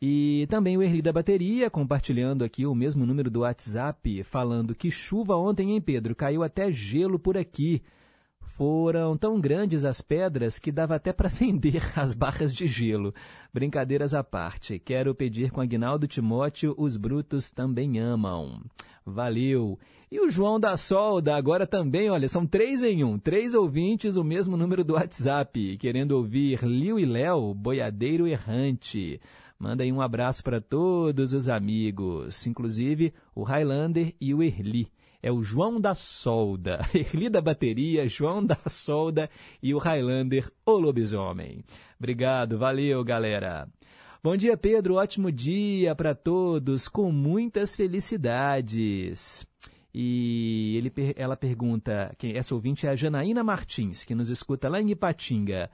E 0.00 0.46
também 0.48 0.76
o 0.76 0.82
Erli 0.82 1.02
da 1.02 1.12
Bateria, 1.12 1.68
compartilhando 1.68 2.44
aqui 2.44 2.64
o 2.64 2.74
mesmo 2.74 3.04
número 3.04 3.28
do 3.28 3.40
WhatsApp, 3.40 4.22
falando 4.22 4.74
que 4.74 4.92
chuva 4.92 5.34
ontem, 5.34 5.72
hein, 5.72 5.80
Pedro? 5.80 6.14
Caiu 6.14 6.44
até 6.44 6.70
gelo 6.70 7.18
por 7.18 7.36
aqui. 7.36 7.82
Foram 8.40 9.16
tão 9.16 9.40
grandes 9.40 9.84
as 9.84 10.00
pedras 10.00 10.58
que 10.58 10.70
dava 10.70 10.94
até 10.94 11.12
para 11.12 11.28
vender 11.30 11.82
as 11.96 12.14
barras 12.14 12.54
de 12.54 12.68
gelo. 12.68 13.12
Brincadeiras 13.52 14.14
à 14.14 14.22
parte, 14.22 14.78
quero 14.78 15.14
pedir 15.16 15.50
com 15.50 15.60
Agnaldo 15.60 16.06
Timóteo, 16.06 16.74
os 16.78 16.96
brutos 16.96 17.50
também 17.50 17.98
amam. 17.98 18.62
Valeu! 19.04 19.78
E 20.10 20.20
o 20.20 20.30
João 20.30 20.60
da 20.60 20.76
Solda, 20.76 21.36
agora 21.36 21.66
também, 21.66 22.08
olha, 22.08 22.28
são 22.28 22.46
três 22.46 22.82
em 22.82 23.04
um, 23.04 23.18
três 23.18 23.54
ouvintes, 23.54 24.16
o 24.16 24.24
mesmo 24.24 24.56
número 24.56 24.82
do 24.84 24.94
WhatsApp, 24.94 25.76
querendo 25.76 26.12
ouvir 26.12 26.62
Liu 26.62 26.98
e 26.98 27.04
Léo, 27.04 27.52
boiadeiro 27.52 28.26
errante. 28.26 29.20
Manda 29.58 29.82
aí 29.82 29.92
um 29.92 30.00
abraço 30.00 30.44
para 30.44 30.60
todos 30.60 31.34
os 31.34 31.48
amigos, 31.48 32.46
inclusive 32.46 33.12
o 33.34 33.42
Highlander 33.42 34.14
e 34.20 34.32
o 34.32 34.40
Erli. 34.40 34.88
É 35.20 35.32
o 35.32 35.42
João 35.42 35.80
da 35.80 35.96
Solda, 35.96 36.78
Erli 36.94 37.28
da 37.28 37.40
Bateria, 37.40 38.08
João 38.08 38.44
da 38.44 38.58
Solda 38.68 39.28
e 39.60 39.74
o 39.74 39.78
Highlander, 39.78 40.48
o 40.64 40.72
Lobisomem. 40.72 41.64
Obrigado, 41.98 42.56
valeu, 42.56 43.02
galera. 43.02 43.68
Bom 44.22 44.36
dia, 44.36 44.56
Pedro. 44.56 44.94
Ótimo 44.94 45.32
dia 45.32 45.92
para 45.94 46.14
todos, 46.14 46.86
com 46.86 47.10
muitas 47.10 47.74
felicidades. 47.74 49.44
E 49.92 50.76
ele, 50.76 50.92
ela 51.16 51.36
pergunta, 51.36 52.14
quem 52.16 52.36
essa 52.36 52.54
ouvinte 52.54 52.86
é 52.86 52.90
a 52.90 52.94
Janaína 52.94 53.42
Martins, 53.42 54.04
que 54.04 54.14
nos 54.14 54.30
escuta 54.30 54.68
lá 54.68 54.80
em 54.80 54.90
Ipatinga. 54.90 55.68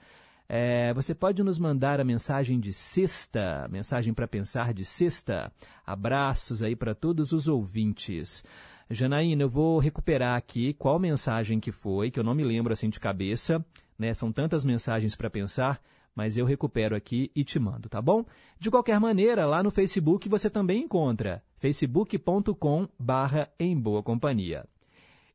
É, 0.47 0.93
você 0.93 1.15
pode 1.15 1.41
nos 1.43 1.57
mandar 1.57 1.99
a 1.99 2.03
mensagem 2.03 2.59
de 2.59 2.71
sexta, 2.71 3.67
mensagem 3.69 4.13
para 4.13 4.27
pensar 4.27 4.73
de 4.73 4.85
sexta. 4.85 5.51
Abraços 5.85 6.61
aí 6.61 6.75
para 6.75 6.93
todos 6.93 7.31
os 7.31 7.47
ouvintes. 7.47 8.43
Janaína, 8.89 9.43
eu 9.43 9.49
vou 9.49 9.79
recuperar 9.79 10.37
aqui 10.37 10.73
qual 10.73 10.99
mensagem 10.99 11.59
que 11.59 11.71
foi, 11.71 12.11
que 12.11 12.19
eu 12.19 12.23
não 12.23 12.35
me 12.35 12.43
lembro 12.43 12.71
assim 12.71 12.89
de 12.89 12.99
cabeça, 12.99 13.65
né? 13.97 14.13
São 14.13 14.31
tantas 14.31 14.63
mensagens 14.63 15.15
para 15.15 15.29
pensar, 15.29 15.81
mas 16.15 16.37
eu 16.37 16.45
recupero 16.45 16.95
aqui 16.95 17.31
e 17.35 17.43
te 17.43 17.57
mando, 17.57 17.89
tá 17.89 17.99
bom? 17.99 18.23
De 18.59 18.69
qualquer 18.69 18.99
maneira, 18.99 19.47
lá 19.47 19.63
no 19.63 19.71
Facebook 19.71 20.29
você 20.29 20.49
também 20.49 20.83
encontra 20.83 21.43
facebook.com 21.57 22.87
barra 22.99 23.49
em 23.59 23.75
boa 23.75 24.03
companhia. 24.03 24.65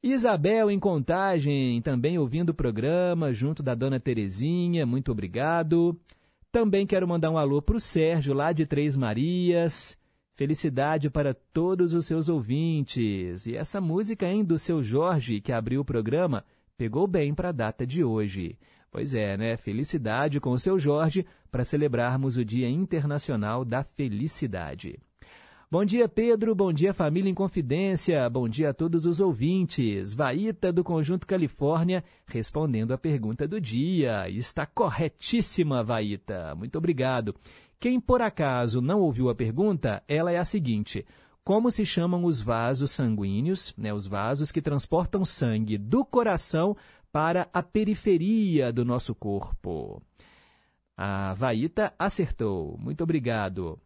Isabel 0.03 0.71
em 0.71 0.79
Contagem, 0.79 1.83
também 1.83 2.19
ouvindo 2.19 2.51
o 2.51 2.55
programa, 2.55 3.35
junto 3.35 3.63
da 3.63 3.75
dona 3.75 4.01
Terezinha, 4.01 4.87
muito 4.87 5.13
obrigado. 5.13 5.95
Também 6.51 6.87
quero 6.87 7.07
mandar 7.07 7.31
um 7.31 7.37
alô 7.37 7.61
para 7.61 7.77
o 7.77 7.81
Sérgio, 7.81 8.33
lá 8.33 8.51
de 8.51 8.65
Três 8.65 8.97
Marias. 8.97 9.99
Felicidade 10.35 11.11
para 11.11 11.35
todos 11.35 11.93
os 11.93 12.07
seus 12.07 12.31
ouvintes. 12.31 13.47
E 13.47 13.55
essa 13.55 13.79
música, 13.79 14.27
hein, 14.27 14.43
do 14.43 14.59
seu 14.59 14.83
Jorge, 14.83 15.39
que 15.39 15.53
abriu 15.53 15.83
o 15.83 15.85
programa, 15.85 16.47
pegou 16.79 17.07
bem 17.07 17.35
para 17.35 17.51
a 17.51 17.53
data 17.53 17.87
de 17.87 18.03
hoje. 18.03 18.59
Pois 18.91 19.15
é, 19.15 19.37
né? 19.37 19.59
Felicidade 19.59 20.41
com 20.41 20.53
o 20.53 20.59
seu 20.59 20.79
Jorge 20.79 21.27
para 21.51 21.63
celebrarmos 21.63 22.39
o 22.39 22.45
Dia 22.45 22.71
Internacional 22.71 23.67
da 23.67 23.85
Felicidade. 23.85 24.99
Bom 25.73 25.85
dia, 25.85 26.09
Pedro. 26.09 26.53
Bom 26.53 26.73
dia, 26.73 26.93
família 26.93 27.31
em 27.31 27.35
confidência. 27.35 28.29
Bom 28.29 28.49
dia 28.49 28.71
a 28.71 28.75
todos 28.75 29.07
os 29.07 29.21
ouvintes. 29.21 30.13
Vaíta 30.13 30.73
do 30.73 30.83
Conjunto 30.83 31.29
Califórnia 31.29 32.03
respondendo 32.27 32.93
a 32.93 32.99
pergunta 32.99 33.47
do 33.47 33.61
dia. 33.61 34.29
Está 34.29 34.67
corretíssima, 34.67 35.85
Vaíta. 35.85 36.57
Muito 36.57 36.77
obrigado. 36.77 37.37
Quem 37.79 38.01
por 38.01 38.21
acaso 38.21 38.81
não 38.81 39.01
ouviu 39.01 39.31
a 39.31 39.35
pergunta, 39.35 40.03
ela 40.09 40.33
é 40.33 40.39
a 40.39 40.45
seguinte: 40.45 41.07
como 41.45 41.71
se 41.71 41.87
chamam 41.87 42.25
os 42.25 42.41
vasos 42.41 42.91
sanguíneos, 42.91 43.73
né, 43.79 43.95
os 43.95 44.09
vasos 44.09 44.51
que 44.51 44.61
transportam 44.61 45.25
sangue 45.25 45.79
do 45.79 46.05
coração 46.05 46.77
para 47.13 47.49
a 47.53 47.63
periferia 47.63 48.73
do 48.73 48.85
nosso 48.85 49.15
corpo? 49.15 50.03
A 50.97 51.33
Vaíta 51.35 51.95
acertou. 51.97 52.77
Muito 52.77 53.05
obrigado. 53.05 53.79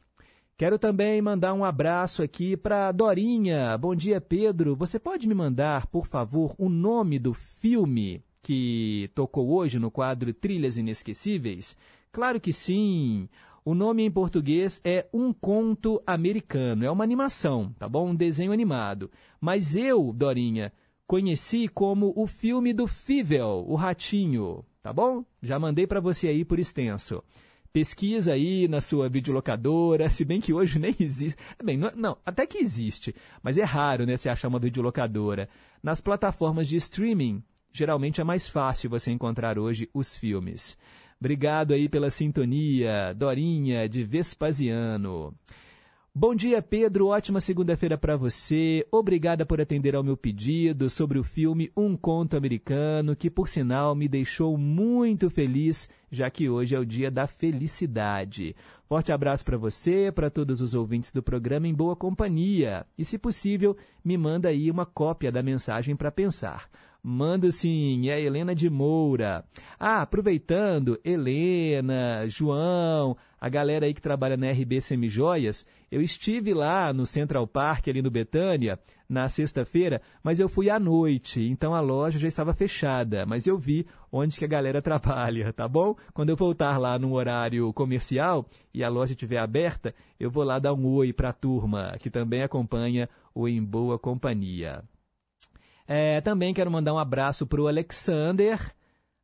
Quero 0.57 0.79
também 0.79 1.21
mandar 1.21 1.53
um 1.53 1.65
abraço 1.65 2.23
aqui 2.23 2.57
para 2.57 2.93
Dorinha. 2.93 3.77
Bom 3.77 3.93
dia, 3.93 4.21
Pedro. 4.21 4.77
Você 4.77 5.01
pode 5.01 5.27
me 5.27 5.35
mandar, 5.35 5.89
por 5.89 6.07
favor, 6.07 6.55
o 6.57 6.69
nome 6.69 7.19
do 7.19 7.35
filme 7.35 8.23
que 8.41 9.11
tocou 9.17 9.51
hoje 9.51 9.81
no 9.81 9.91
quadro 9.91 10.33
Trilhas 10.33 10.79
Inesquecíveis? 10.79 11.77
Claro 12.13 12.41
que 12.41 12.53
sim. 12.53 13.29
O 13.65 13.75
nome 13.75 14.05
em 14.05 14.11
português 14.13 14.81
é 14.85 15.09
Um 15.13 15.33
Conto 15.33 16.01
Americano. 16.07 16.85
É 16.85 16.91
uma 16.91 17.03
animação, 17.03 17.75
tá 17.77 17.89
bom? 17.89 18.11
Um 18.11 18.15
desenho 18.15 18.53
animado. 18.53 19.11
Mas 19.41 19.75
eu, 19.75 20.13
Dorinha, 20.13 20.73
conheci 21.05 21.67
como 21.67 22.13
o 22.15 22.29
filme 22.29 22.73
do 22.73 22.87
Fível, 22.87 23.65
o 23.67 23.75
Ratinho, 23.75 24.65
tá 24.81 24.93
bom? 24.93 25.25
Já 25.43 25.59
mandei 25.59 25.85
para 25.85 25.99
você 25.99 26.29
aí 26.29 26.45
por 26.45 26.61
extenso. 26.61 27.25
Pesquisa 27.75 28.35
aí 28.35 28.69
na 28.69 28.81
sua 28.81 29.09
videolocadora, 29.09 30.09
se 30.09 30.25
bem 30.25 30.41
que 30.41 30.53
hoje 30.53 30.79
nem 30.79 30.95
existe. 31.01 31.37
Bem, 31.61 31.77
não, 31.77 31.91
não, 31.97 32.17
até 32.25 32.47
que 32.47 32.59
existe, 32.59 33.13
mas 33.43 33.59
é 33.59 33.65
raro, 33.65 34.07
né, 34.07 34.17
você 34.17 34.29
achar 34.29 34.47
uma 34.47 34.61
videolocadora. 34.61 35.49
Nas 35.83 36.01
plataformas 36.01 36.69
de 36.69 36.77
streaming, 36.77 37.43
geralmente 37.73 38.21
é 38.21 38.25
mais 38.25 38.49
fácil 38.49 38.89
você 38.89 39.11
encontrar 39.11 39.59
hoje 39.59 39.91
os 39.93 40.17
filmes. 40.17 40.79
Obrigado 41.19 41.75
aí 41.75 41.89
pela 41.89 42.11
sintonia, 42.11 43.13
Dorinha 43.13 43.89
de 43.89 44.05
Vespasiano. 44.05 45.35
Bom 46.17 46.33
dia, 46.33 46.63
Pedro. 46.63 47.09
Ótima 47.09 47.41
segunda-feira 47.41 47.99
para 47.99 48.17
você. 48.17 48.87
Obrigada 48.93 49.45
por 49.45 49.61
atender 49.61 49.97
ao 49.97 50.05
meu 50.05 50.17
pedido 50.17 50.89
sobre 50.89 51.19
o 51.19 51.25
filme 51.25 51.73
Um 51.77 51.97
Conto 51.97 52.37
Americano, 52.37 53.17
que 53.17 53.29
por 53.29 53.49
sinal 53.49 53.97
me 53.97 54.07
deixou 54.07 54.57
muito 54.57 55.29
feliz, 55.29 55.89
já 56.13 56.31
que 56.31 56.49
hoje 56.49 56.77
é 56.77 56.79
o 56.79 56.87
dia 56.87 57.11
da 57.11 57.27
felicidade. 57.27 58.55
Forte 58.89 59.11
abraço 59.11 59.45
para 59.45 59.57
você, 59.57 60.13
para 60.13 60.31
todos 60.31 60.61
os 60.61 60.73
ouvintes 60.73 61.13
do 61.13 61.21
programa 61.21 61.67
em 61.67 61.75
boa 61.75 61.97
companhia. 61.97 62.87
E 62.97 63.05
se 63.05 63.19
possível, 63.19 63.77
me 64.05 64.17
manda 64.17 64.51
aí 64.51 64.71
uma 64.71 64.87
cópia 64.87 65.33
da 65.33 65.43
mensagem 65.43 65.97
para 65.97 66.13
pensar. 66.13 66.71
Mando 67.07 67.53
sim, 67.53 68.09
é 68.09 68.19
Helena 68.19 68.55
de 68.55 68.71
Moura. 68.71 69.45
Ah, 69.79 70.01
aproveitando, 70.01 70.99
Helena, 71.05 72.27
João, 72.29 73.15
a 73.45 73.49
galera 73.51 73.85
aí 73.85 73.93
que 73.93 74.01
trabalha 74.01 74.39
na 74.39 74.51
RB 74.51 74.81
Semijoias, 74.81 75.67
eu 75.93 76.01
estive 76.01 76.55
lá 76.55 76.95
no 76.95 77.05
Central 77.05 77.47
Park, 77.47 77.89
ali 77.89 78.01
no 78.01 78.11
Betânia, 78.11 78.81
na 79.07 79.29
sexta-feira, 79.29 80.01
mas 80.23 80.41
eu 80.41 80.49
fui 80.49 80.71
à 80.71 80.81
noite, 80.81 81.43
então 81.43 81.75
a 81.75 81.81
loja 81.81 82.19
já 82.19 82.27
estava 82.27 82.55
fechada, 82.55 83.27
mas 83.27 83.47
eu 83.47 83.59
vi 83.59 83.87
onde 84.11 84.39
que 84.39 84.47
a 84.47 84.49
galera 84.49 84.81
trabalha, 84.81 85.53
tá 85.53 85.69
bom? 85.69 85.95
Quando 86.15 86.31
eu 86.31 86.37
voltar 86.37 86.79
lá 86.79 86.99
no 86.99 87.13
horário 87.13 87.71
comercial 87.75 88.47
e 88.73 88.83
a 88.83 88.89
loja 88.89 89.13
estiver 89.13 89.37
aberta, 89.37 89.95
eu 90.19 90.31
vou 90.31 90.43
lá 90.43 90.59
dar 90.59 90.73
um 90.73 90.87
oi 90.87 91.13
para 91.13 91.29
a 91.29 91.35
turma, 91.35 91.99
que 92.01 92.09
também 92.09 92.43
acompanha 92.43 93.11
o 93.35 93.47
Em 93.47 93.63
Boa 93.63 93.99
Companhia. 93.99 94.83
É, 95.87 96.19
também 96.23 96.55
quero 96.55 96.71
mandar 96.71 96.95
um 96.95 96.99
abraço 96.99 97.47
para 97.47 97.61
o 97.61 97.69
Alexander, 97.69 98.59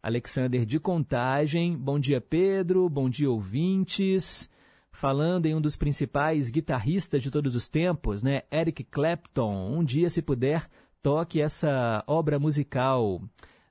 Alexander 0.03 0.65
de 0.65 0.81
Contagem. 0.81 1.77
Bom 1.77 1.99
dia, 1.99 2.21
Pedro. 2.21 2.89
Bom 2.89 3.11
dia, 3.11 3.31
ouvintes. 3.31 4.51
Falando 4.91 5.47
em 5.47 5.55
um 5.55 5.61
dos 5.61 5.77
principais 5.77 6.51
guitarristas 6.51 7.23
de 7.23 7.31
todos 7.31 7.55
os 7.55 7.69
tempos, 7.69 8.23
né, 8.23 8.43
Eric 8.51 8.85
Clapton. 8.85 9.71
Um 9.71 9.85
dia, 9.85 10.09
se 10.09 10.23
puder, 10.23 10.69
toque 11.03 11.41
essa 11.41 12.03
obra 12.07 12.39
musical. 12.39 13.21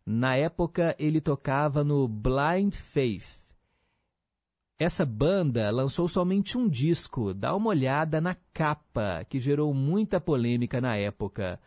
Na 0.05 0.35
época, 0.35 0.95
ele 0.99 1.19
tocava 1.19 1.83
no 1.83 2.07
Blind 2.07 2.75
Faith. 2.75 3.39
Essa 4.79 5.05
banda 5.05 5.69
lançou 5.71 6.07
somente 6.07 6.57
um 6.57 6.69
disco. 6.69 7.33
Dá 7.33 7.55
uma 7.55 7.69
olhada 7.69 8.21
na 8.21 8.35
capa, 8.53 9.25
que 9.27 9.39
gerou 9.39 9.73
muita 9.73 10.21
polêmica 10.21 10.79
na 10.79 10.95
época. 10.95 11.59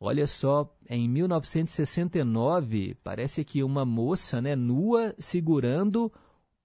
Olha 0.00 0.26
só, 0.26 0.70
em 0.88 1.08
1969, 1.08 2.96
parece 3.02 3.44
que 3.44 3.62
uma 3.62 3.84
moça 3.84 4.40
né, 4.40 4.54
nua 4.54 5.14
segurando 5.18 6.12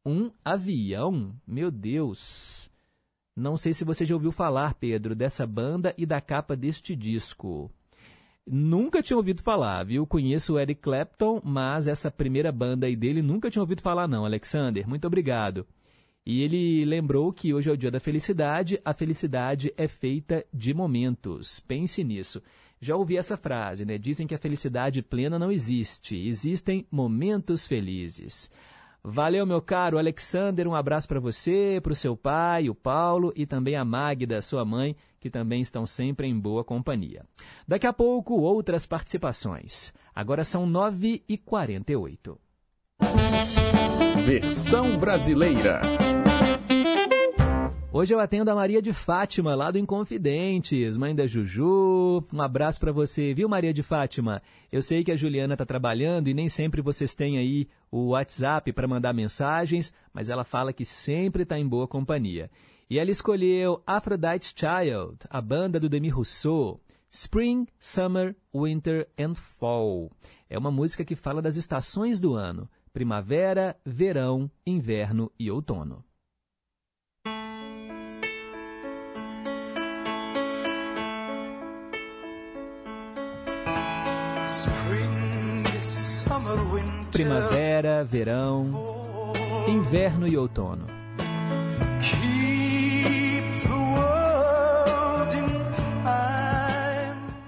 um 0.06 0.32
avião. 0.44 1.34
Meu 1.48 1.72
Deus! 1.72 2.70
Não 3.36 3.56
sei 3.56 3.72
se 3.72 3.86
você 3.86 4.04
já 4.04 4.14
ouviu 4.16 4.32
falar, 4.32 4.74
Pedro, 4.74 5.16
dessa 5.16 5.48
banda 5.48 5.94
e 5.98 6.06
da 6.06 6.20
capa 6.20 6.56
deste 6.56 6.96
disco. 6.96 7.72
Nunca 8.46 9.02
tinha 9.02 9.16
ouvido 9.16 9.42
falar, 9.42 9.84
viu? 9.84 10.06
Conheço 10.08 10.56
o 10.56 10.60
Eric 10.60 10.82
Clapton, 10.82 11.40
mas 11.44 11.88
essa 11.88 12.10
primeira 12.10 12.52
banda 12.52 12.88
aí 12.88 12.96
dele 12.96 13.22
nunca 13.22 13.50
tinha 13.50 13.62
ouvido 13.62 13.82
falar, 13.82 14.08
não, 14.08 14.26
Alexander. 14.26 14.90
Muito 14.90 15.06
obrigado. 15.06 15.66
E 16.26 16.42
ele 16.42 16.84
lembrou 16.84 17.32
que 17.32 17.54
hoje 17.54 17.70
é 17.70 17.74
o 17.74 17.78
dia 17.78 17.92
da 17.92 18.00
felicidade, 18.00 18.82
a 18.84 18.94
felicidade 18.94 19.74
é 19.78 19.88
feita 19.88 20.46
de 20.54 20.74
momentos. 20.74 21.60
Pense 21.60 22.04
nisso. 22.04 22.42
Já 22.80 22.96
ouvi 22.96 23.18
essa 23.18 23.36
frase, 23.36 23.86
né? 23.86 23.98
Dizem 23.98 24.26
que 24.26 24.34
a 24.34 24.40
felicidade 24.40 25.02
plena 25.02 25.38
não 25.38 25.52
existe, 25.52 26.16
existem 26.28 26.88
momentos 26.90 27.68
felizes. 27.68 28.50
Valeu, 29.04 29.46
meu 29.46 29.62
caro 29.62 29.98
Alexander, 29.98 30.68
um 30.68 30.76
abraço 30.76 31.08
para 31.08 31.20
você, 31.20 31.80
para 31.82 31.94
o 31.94 31.96
seu 31.96 32.16
pai, 32.18 32.70
o 32.70 32.76
Paulo 32.76 33.32
e 33.36 33.46
também 33.46 33.76
a 33.76 33.86
Magda, 33.86 34.42
sua 34.42 34.66
mãe, 34.66 34.96
que 35.20 35.30
também 35.30 35.62
estão 35.62 35.86
sempre 35.86 36.28
em 36.28 36.38
boa 36.38 36.64
companhia. 36.64 37.26
Daqui 37.68 37.88
a 37.88 37.94
pouco, 37.94 38.36
outras 38.36 38.86
participações. 38.86 39.94
Agora 40.14 40.44
são 40.44 40.68
9h48. 40.68 42.38
Versão 44.26 44.98
brasileira. 44.98 45.82
Hoje 47.92 48.14
eu 48.14 48.20
atendo 48.20 48.52
a 48.52 48.56
Maria 48.56 48.84
de 48.84 48.94
Fátima, 48.94 49.56
lá 49.56 49.72
do 49.72 49.80
Inconfidentes, 49.80 50.96
mãe 50.96 51.16
da 51.16 51.26
Juju. 51.26 52.24
Um 52.32 52.40
abraço 52.40 52.80
para 52.80 52.92
você, 52.92 53.34
viu, 53.34 53.50
Maria 53.50 53.74
de 53.74 53.82
Fátima? 53.82 54.44
Eu 54.72 54.80
sei 54.80 55.04
que 55.04 55.12
a 55.12 55.16
Juliana 55.16 55.56
está 55.56 55.66
trabalhando 55.66 56.28
e 56.28 56.34
nem 56.36 56.48
sempre 56.48 56.84
vocês 56.84 57.16
têm 57.16 57.40
aí 57.40 57.68
o 57.90 58.10
WhatsApp 58.10 58.72
para 58.74 58.88
mandar 58.88 59.12
mensagens, 59.12 59.92
mas 60.14 60.30
ela 60.30 60.44
fala 60.44 60.72
que 60.72 60.86
sempre 60.86 61.42
está 61.42 61.58
em 61.58 61.68
boa 61.68 61.88
companhia. 61.88 62.52
E 62.88 63.00
ela 63.00 63.10
escolheu 63.10 63.82
Aphrodite 63.88 64.54
Child, 64.56 65.18
a 65.28 65.42
banda 65.42 65.80
do 65.80 65.90
Demi 65.90 66.10
Rousseau. 66.10 66.80
Spring, 67.10 67.66
Summer, 67.80 68.36
Winter 68.54 69.10
and 69.18 69.34
Fall. 69.34 70.12
É 70.48 70.60
uma 70.60 70.70
música 70.70 71.04
que 71.04 71.16
fala 71.16 71.42
das 71.42 71.56
estações 71.56 72.20
do 72.20 72.36
ano: 72.36 72.70
primavera, 72.94 73.76
verão, 73.84 74.50
inverno 74.64 75.32
e 75.40 75.50
outono. 75.50 76.06
Primavera, 87.20 88.02
verão, 88.06 88.72
inverno 89.68 90.26
e 90.26 90.38
outono. 90.38 90.86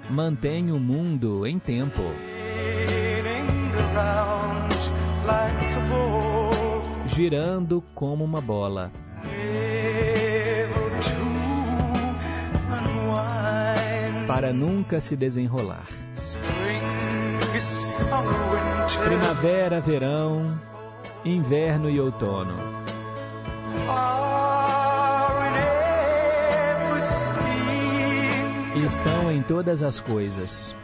Mantém 0.09 0.73
o 0.73 0.77
mundo 0.77 1.47
em 1.47 1.57
tempo, 1.57 2.01
girando 7.07 7.81
como 7.95 8.25
uma 8.25 8.41
bola, 8.41 8.91
para 14.27 14.51
nunca 14.51 14.99
se 14.99 15.15
desenrolar. 15.15 16.00
Winter. 17.61 19.03
Primavera, 19.03 19.79
verão, 19.81 20.47
inverno 21.23 21.89
e 21.89 21.99
outono. 21.99 22.53
Everything. 23.73 24.31
Estão 28.85 29.31
em 29.31 29.41
todas 29.43 29.83
as 29.83 29.99
coisas. 29.99 30.75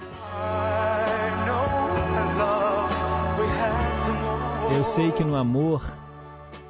Eu 4.76 4.84
sei 4.86 5.12
que 5.12 5.24
no 5.24 5.36
amor 5.36 5.82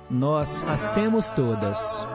nós 0.09 0.63
as 0.67 0.89
temos 0.91 1.31
todas. 1.31 2.07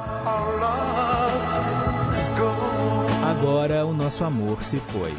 Agora 3.29 3.85
o 3.85 3.93
nosso 3.93 4.25
amor 4.25 4.63
se 4.63 4.79
foi. 4.79 5.13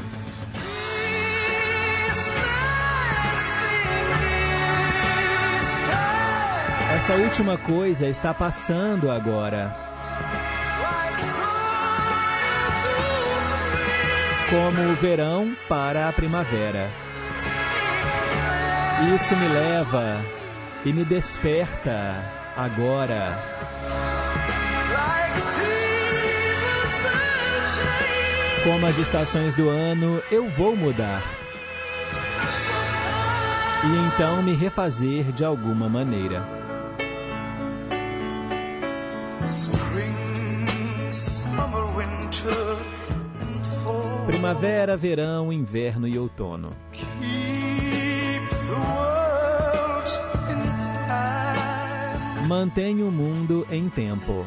Essa 6.93 7.15
última 7.15 7.57
coisa 7.57 8.07
está 8.07 8.35
passando 8.35 9.09
agora, 9.09 9.75
como 14.47 14.91
o 14.91 14.95
verão 14.97 15.55
para 15.67 16.07
a 16.07 16.13
primavera. 16.13 16.87
Isso 19.15 19.35
me 19.35 19.47
leva 19.47 20.21
e 20.85 20.93
me 20.93 21.03
desperta 21.03 22.13
agora. 22.55 23.39
Como 28.63 28.85
as 28.85 28.99
estações 28.99 29.55
do 29.55 29.67
ano, 29.67 30.21
eu 30.29 30.47
vou 30.47 30.75
mudar. 30.75 31.23
E 33.83 34.07
então 34.07 34.43
me 34.43 34.53
refazer 34.53 35.31
de 35.31 35.43
alguma 35.43 35.89
maneira. 35.89 36.62
Primavera, 44.25 44.95
verão, 44.95 45.51
inverno 45.51 46.07
e 46.07 46.17
outono. 46.17 46.69
Mantém 52.47 53.03
o 53.03 53.11
mundo 53.11 53.67
em 53.69 53.89
tempo. 53.89 54.45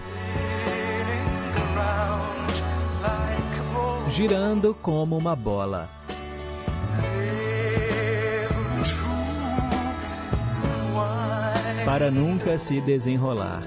Girando 4.10 4.74
como 4.80 5.16
uma 5.18 5.36
bola. 5.36 5.90
Para 11.84 12.10
nunca 12.10 12.58
se 12.58 12.80
desenrolar. 12.80 13.62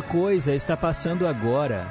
Última 0.00 0.02
coisa 0.02 0.54
está 0.54 0.76
passando 0.76 1.26
agora. 1.26 1.86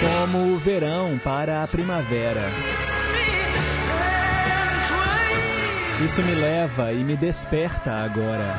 Como 0.00 0.52
o 0.52 0.58
verão 0.58 1.18
para 1.24 1.62
a 1.62 1.66
primavera. 1.66 2.42
Isso 6.04 6.22
me 6.22 6.34
leva 6.34 6.92
e 6.92 7.02
me 7.02 7.16
desperta 7.16 7.90
agora. 7.90 8.54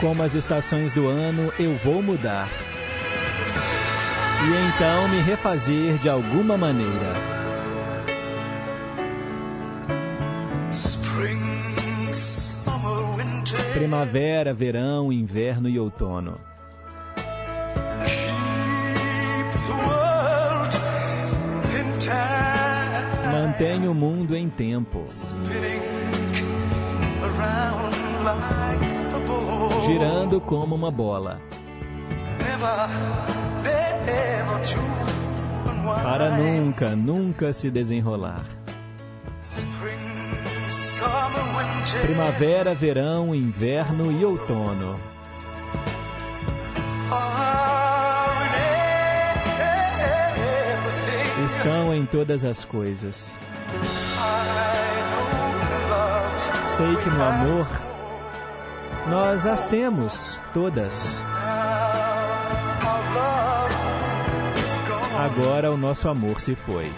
Como 0.00 0.22
as 0.22 0.34
estações 0.34 0.92
do 0.92 1.08
ano, 1.08 1.50
eu 1.58 1.74
vou 1.76 2.02
mudar. 2.02 2.48
E 4.42 4.68
então 4.68 5.08
me 5.08 5.22
refazer 5.22 5.96
de 5.96 6.10
alguma 6.10 6.58
maneira. 6.58 7.35
Primavera, 13.72 14.52
verão, 14.52 15.12
inverno 15.12 15.68
e 15.68 15.78
outono. 15.78 16.40
Mantém 23.32 23.86
o 23.88 23.94
mundo 23.94 24.36
em 24.36 24.48
tempo, 24.48 25.04
girando 29.86 30.40
como 30.40 30.74
uma 30.74 30.90
bola, 30.90 31.40
para 36.02 36.30
nunca, 36.30 36.96
nunca 36.96 37.52
se 37.52 37.70
desenrolar. 37.70 38.55
Primavera, 42.02 42.74
verão, 42.74 43.34
inverno 43.34 44.12
e 44.12 44.24
outono. 44.24 44.98
Estão 51.44 51.94
em 51.94 52.04
todas 52.04 52.44
as 52.44 52.64
coisas. 52.64 53.38
Sei 56.76 56.96
que 56.96 57.08
no 57.08 57.24
amor 57.24 57.66
nós 59.08 59.46
as 59.46 59.66
temos 59.66 60.38
todas. 60.52 61.24
Agora 65.18 65.70
o 65.70 65.76
nosso 65.76 66.08
amor 66.08 66.40
se 66.40 66.54
foi. 66.54 66.90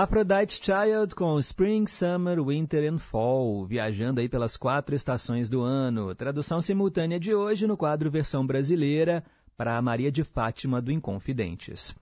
Aphrodite 0.00 0.60
Child 0.64 1.12
com 1.16 1.40
Spring, 1.40 1.84
Summer, 1.88 2.40
Winter 2.40 2.88
and 2.88 3.00
Fall, 3.00 3.66
viajando 3.66 4.20
aí 4.20 4.28
pelas 4.28 4.56
quatro 4.56 4.94
estações 4.94 5.50
do 5.50 5.62
ano. 5.62 6.14
Tradução 6.14 6.60
simultânea 6.60 7.18
de 7.18 7.34
hoje 7.34 7.66
no 7.66 7.76
quadro 7.76 8.08
versão 8.08 8.46
brasileira 8.46 9.24
para 9.56 9.76
a 9.76 9.82
Maria 9.82 10.12
de 10.12 10.22
Fátima 10.22 10.80
do 10.80 10.92
Inconfidentes. 10.92 11.96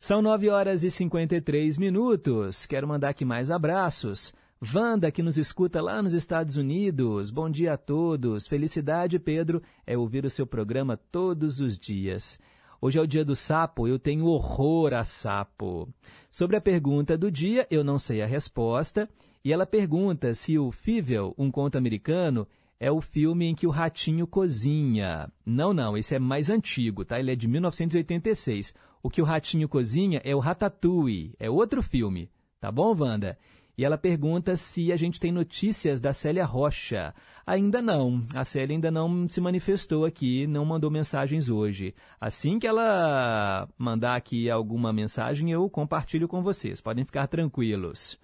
São 0.00 0.20
9 0.20 0.50
horas 0.50 0.82
e 0.82 0.90
53 0.90 1.78
minutos. 1.78 2.66
Quero 2.66 2.88
mandar 2.88 3.10
aqui 3.10 3.24
mais 3.24 3.48
abraços. 3.48 4.34
Wanda, 4.74 5.12
que 5.12 5.22
nos 5.22 5.38
escuta 5.38 5.80
lá 5.80 6.02
nos 6.02 6.14
Estados 6.14 6.56
Unidos. 6.56 7.30
Bom 7.30 7.48
dia 7.48 7.74
a 7.74 7.78
todos. 7.78 8.48
Felicidade, 8.48 9.20
Pedro, 9.20 9.62
é 9.86 9.96
ouvir 9.96 10.24
o 10.24 10.30
seu 10.30 10.48
programa 10.48 10.96
todos 10.96 11.60
os 11.60 11.78
dias. 11.78 12.40
Hoje 12.80 12.98
é 12.98 13.02
o 13.02 13.06
dia 13.06 13.24
do 13.24 13.34
sapo, 13.34 13.88
eu 13.88 13.98
tenho 13.98 14.26
horror 14.26 14.92
a 14.92 15.04
sapo. 15.04 15.88
Sobre 16.36 16.54
a 16.54 16.60
pergunta 16.60 17.16
do 17.16 17.30
dia, 17.30 17.66
eu 17.70 17.82
não 17.82 17.98
sei 17.98 18.20
a 18.20 18.26
resposta, 18.26 19.08
e 19.42 19.54
ela 19.54 19.64
pergunta 19.64 20.34
se 20.34 20.58
o 20.58 20.70
Fível, 20.70 21.34
um 21.38 21.50
conto 21.50 21.78
americano, 21.78 22.46
é 22.78 22.92
o 22.92 23.00
filme 23.00 23.46
em 23.46 23.54
que 23.54 23.66
o 23.66 23.70
ratinho 23.70 24.26
cozinha. 24.26 25.32
Não, 25.46 25.72
não, 25.72 25.96
esse 25.96 26.14
é 26.14 26.18
mais 26.18 26.50
antigo, 26.50 27.06
tá? 27.06 27.18
Ele 27.18 27.32
é 27.32 27.34
de 27.34 27.48
1986. 27.48 28.74
O 29.02 29.08
que 29.08 29.22
o 29.22 29.24
ratinho 29.24 29.66
cozinha 29.66 30.20
é 30.22 30.36
o 30.36 30.38
Ratatouille, 30.38 31.34
é 31.40 31.48
outro 31.48 31.82
filme. 31.82 32.28
Tá 32.60 32.70
bom, 32.70 32.94
Wanda? 32.94 33.38
E 33.78 33.84
ela 33.84 33.98
pergunta 33.98 34.56
se 34.56 34.90
a 34.90 34.96
gente 34.96 35.20
tem 35.20 35.30
notícias 35.30 36.00
da 36.00 36.14
Célia 36.14 36.46
Rocha. 36.46 37.14
Ainda 37.46 37.82
não. 37.82 38.24
A 38.34 38.42
Célia 38.42 38.74
ainda 38.74 38.90
não 38.90 39.28
se 39.28 39.38
manifestou 39.38 40.06
aqui, 40.06 40.46
não 40.46 40.64
mandou 40.64 40.90
mensagens 40.90 41.50
hoje. 41.50 41.94
Assim 42.18 42.58
que 42.58 42.66
ela 42.66 43.68
mandar 43.76 44.16
aqui 44.16 44.48
alguma 44.48 44.94
mensagem, 44.94 45.50
eu 45.50 45.68
compartilho 45.68 46.26
com 46.26 46.42
vocês. 46.42 46.80
Podem 46.80 47.04
ficar 47.04 47.26
tranquilos. 47.26 48.18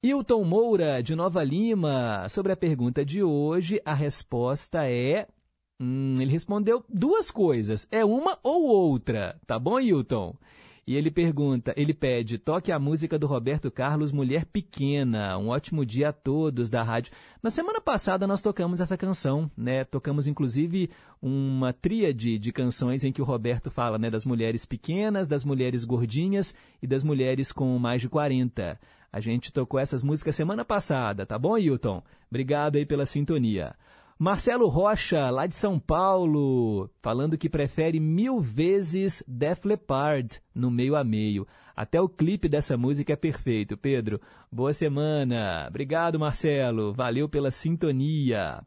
Hilton 0.00 0.44
Moura, 0.44 1.02
de 1.02 1.16
Nova 1.16 1.42
Lima, 1.42 2.28
sobre 2.28 2.52
a 2.52 2.56
pergunta 2.56 3.04
de 3.04 3.22
hoje, 3.22 3.80
a 3.84 3.94
resposta 3.94 4.86
é. 4.86 5.26
Hum, 5.80 6.14
ele 6.20 6.30
respondeu 6.30 6.84
duas 6.88 7.32
coisas. 7.32 7.88
É 7.90 8.04
uma 8.04 8.38
ou 8.44 8.64
outra. 8.64 9.40
Tá 9.44 9.58
bom, 9.58 9.80
Hilton? 9.80 10.36
E 10.86 10.96
ele 10.96 11.10
pergunta, 11.10 11.72
ele 11.78 11.94
pede, 11.94 12.36
toque 12.36 12.70
a 12.70 12.78
música 12.78 13.18
do 13.18 13.26
Roberto 13.26 13.70
Carlos, 13.70 14.12
Mulher 14.12 14.44
Pequena. 14.44 15.38
Um 15.38 15.48
ótimo 15.48 15.84
dia 15.84 16.10
a 16.10 16.12
todos 16.12 16.68
da 16.68 16.82
rádio. 16.82 17.10
Na 17.42 17.50
semana 17.50 17.80
passada 17.80 18.26
nós 18.26 18.42
tocamos 18.42 18.82
essa 18.82 18.96
canção, 18.96 19.50
né? 19.56 19.84
Tocamos 19.84 20.26
inclusive 20.26 20.90
uma 21.22 21.72
tríade 21.72 22.38
de 22.38 22.52
canções 22.52 23.02
em 23.02 23.12
que 23.12 23.22
o 23.22 23.24
Roberto 23.24 23.70
fala, 23.70 23.96
né, 23.96 24.10
das 24.10 24.26
mulheres 24.26 24.66
pequenas, 24.66 25.26
das 25.26 25.42
mulheres 25.42 25.86
gordinhas 25.86 26.54
e 26.82 26.86
das 26.86 27.02
mulheres 27.02 27.50
com 27.50 27.78
mais 27.78 28.02
de 28.02 28.08
40. 28.10 28.78
A 29.10 29.20
gente 29.20 29.52
tocou 29.52 29.80
essas 29.80 30.02
músicas 30.02 30.36
semana 30.36 30.66
passada, 30.66 31.24
tá 31.24 31.38
bom, 31.38 31.56
Hilton? 31.56 32.02
Obrigado 32.28 32.76
aí 32.76 32.84
pela 32.84 33.06
sintonia. 33.06 33.74
Marcelo 34.24 34.68
Rocha, 34.68 35.28
lá 35.28 35.46
de 35.46 35.54
São 35.54 35.78
Paulo, 35.78 36.88
falando 37.02 37.36
que 37.36 37.46
prefere 37.46 38.00
mil 38.00 38.40
vezes 38.40 39.22
Def 39.28 39.66
Leppard 39.66 40.40
no 40.54 40.70
meio 40.70 40.96
a 40.96 41.04
meio. 41.04 41.46
Até 41.76 42.00
o 42.00 42.08
clipe 42.08 42.48
dessa 42.48 42.74
música 42.74 43.12
é 43.12 43.16
perfeito. 43.16 43.76
Pedro, 43.76 44.18
boa 44.50 44.72
semana. 44.72 45.66
Obrigado, 45.68 46.18
Marcelo. 46.18 46.94
Valeu 46.94 47.28
pela 47.28 47.50
sintonia. 47.50 48.62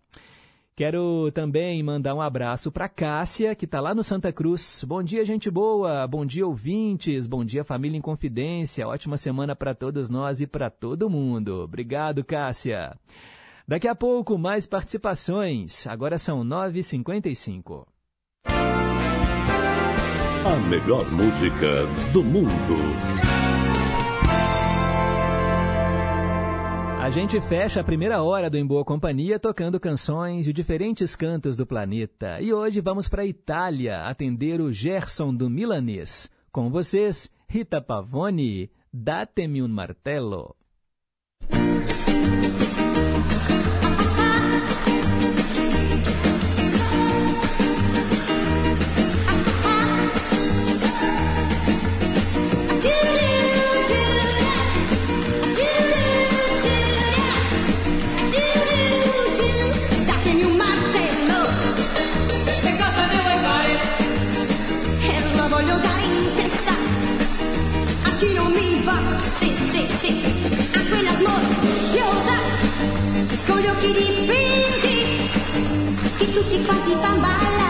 Quero 0.76 1.32
também 1.32 1.82
mandar 1.82 2.14
um 2.14 2.22
abraço 2.22 2.72
para 2.72 2.88
Cássia, 2.88 3.56
que 3.56 3.66
está 3.66 3.82
lá 3.82 3.96
no 3.96 4.04
Santa 4.04 4.32
Cruz. 4.32 4.86
Bom 4.88 5.02
dia, 5.02 5.26
gente 5.26 5.50
boa. 5.50 6.06
Bom 6.06 6.24
dia, 6.24 6.46
ouvintes. 6.46 7.26
Bom 7.26 7.44
dia, 7.44 7.64
família 7.64 7.98
em 7.98 8.02
confidência. 8.02 8.88
Ótima 8.88 9.18
semana 9.18 9.56
para 9.56 9.74
todos 9.74 10.12
nós 10.12 10.40
e 10.40 10.46
para 10.46 10.70
todo 10.70 11.10
mundo. 11.10 11.64
Obrigado, 11.64 12.24
Cássia. 12.24 12.96
Daqui 13.70 13.86
a 13.86 13.94
pouco, 13.94 14.38
mais 14.38 14.66
participações. 14.66 15.86
Agora 15.88 16.18
são 16.18 16.42
9h55. 16.42 17.86
A 20.46 20.56
melhor 20.70 21.06
música 21.12 21.86
do 22.14 22.24
mundo. 22.24 22.48
A 27.02 27.10
gente 27.10 27.42
fecha 27.42 27.82
a 27.82 27.84
primeira 27.84 28.24
hora 28.24 28.50
do 28.50 28.58
Em 28.58 28.66
Boa 28.66 28.86
Companhia 28.86 29.38
tocando 29.38 29.82
canções 29.82 30.46
de 30.46 30.54
diferentes 30.54 31.14
cantos 31.18 31.58
do 31.58 31.66
planeta. 31.66 32.40
E 32.40 32.54
hoje 32.54 32.80
vamos 32.80 33.10
para 33.10 33.24
a 33.24 33.26
Itália 33.26 34.06
atender 34.06 34.62
o 34.62 34.72
Gerson 34.72 35.34
do 35.34 35.50
Milanês. 35.50 36.32
Com 36.54 36.70
vocês, 36.70 37.30
Rita 37.50 37.82
Pavone, 37.82 38.72
Datemi 38.94 39.62
un 39.62 39.68
martello. 39.68 40.56
Tutti 76.38 76.62
quanti 76.64 76.96
fan 77.02 77.67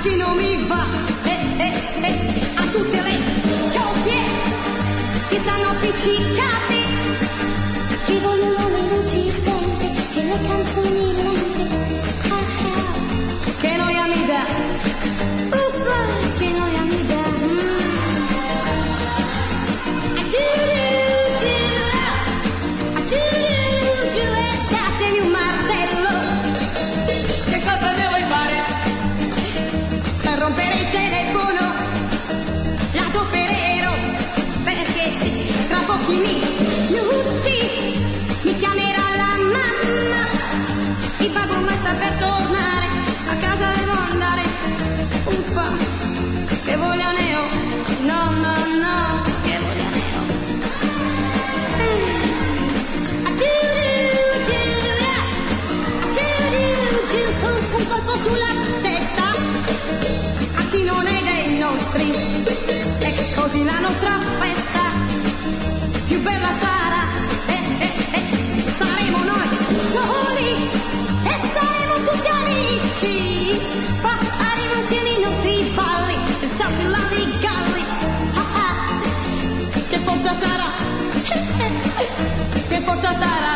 chi 0.00 0.16
non 0.16 0.36
mi 0.36 0.66
va. 0.66 0.84
Eh, 1.24 1.46
eh, 1.58 1.72
eh, 2.02 2.16
a 2.54 2.64
tutte 2.66 3.00
le 3.00 3.16
coppie 3.74 4.22
che 5.28 5.38
stanno 5.40 5.68
appiccicate. 5.70 6.78
Che 8.06 8.20
vogliono 8.20 8.68
le 8.68 8.82
luci 8.88 9.30
spente 9.30 10.20
e 10.20 10.24
le 10.24 10.38
canzoni 10.46 11.19
così 63.40 63.64
la 63.64 63.78
nostra 63.78 64.18
festa. 64.38 64.84
Più 66.06 66.20
bella 66.20 66.52
sarà 66.62 67.02
eh, 67.46 67.62
eh, 67.86 67.92
eh, 68.18 68.70
saremo 68.70 69.18
noi 69.32 69.48
soli 69.94 70.50
e 71.24 71.34
saremo 71.54 71.94
tutti 72.08 72.28
amici 72.28 73.58
faremo 74.02 74.74
insieme 74.80 75.08
i 75.10 75.20
nostri 75.20 75.72
balli 75.74 76.16
il 77.22 77.38
galli 77.40 77.84
Ah, 78.34 78.46
ah. 78.64 79.00
che 79.88 79.98
forza 79.98 80.34
sarà 80.34 80.68
che 82.68 82.80
forza 82.80 83.12
sarà 83.14 83.50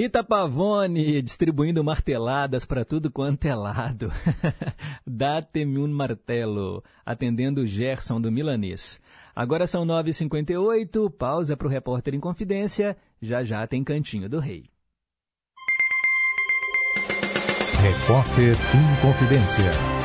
Rita 0.00 0.24
Pavone 0.24 1.20
distribuindo 1.20 1.84
marteladas 1.84 2.64
para 2.64 2.86
tudo 2.86 3.10
quanto 3.10 3.44
é 3.44 3.54
lado. 3.54 4.10
Datemi 5.06 5.76
un 5.76 5.92
martelo, 5.92 6.82
atendendo 7.04 7.60
o 7.60 7.66
Gerson 7.66 8.18
do 8.18 8.32
Milanês. 8.32 8.98
Agora 9.36 9.66
são 9.66 9.84
9h58, 9.84 11.10
pausa 11.10 11.54
para 11.54 11.66
o 11.66 11.70
repórter 11.70 12.14
em 12.14 12.18
confidência. 12.18 12.96
Já 13.20 13.44
já 13.44 13.66
tem 13.66 13.84
Cantinho 13.84 14.26
do 14.26 14.38
Rei. 14.38 14.64
Repórter 17.82 18.56
em 18.56 19.02
Confidência. 19.02 19.99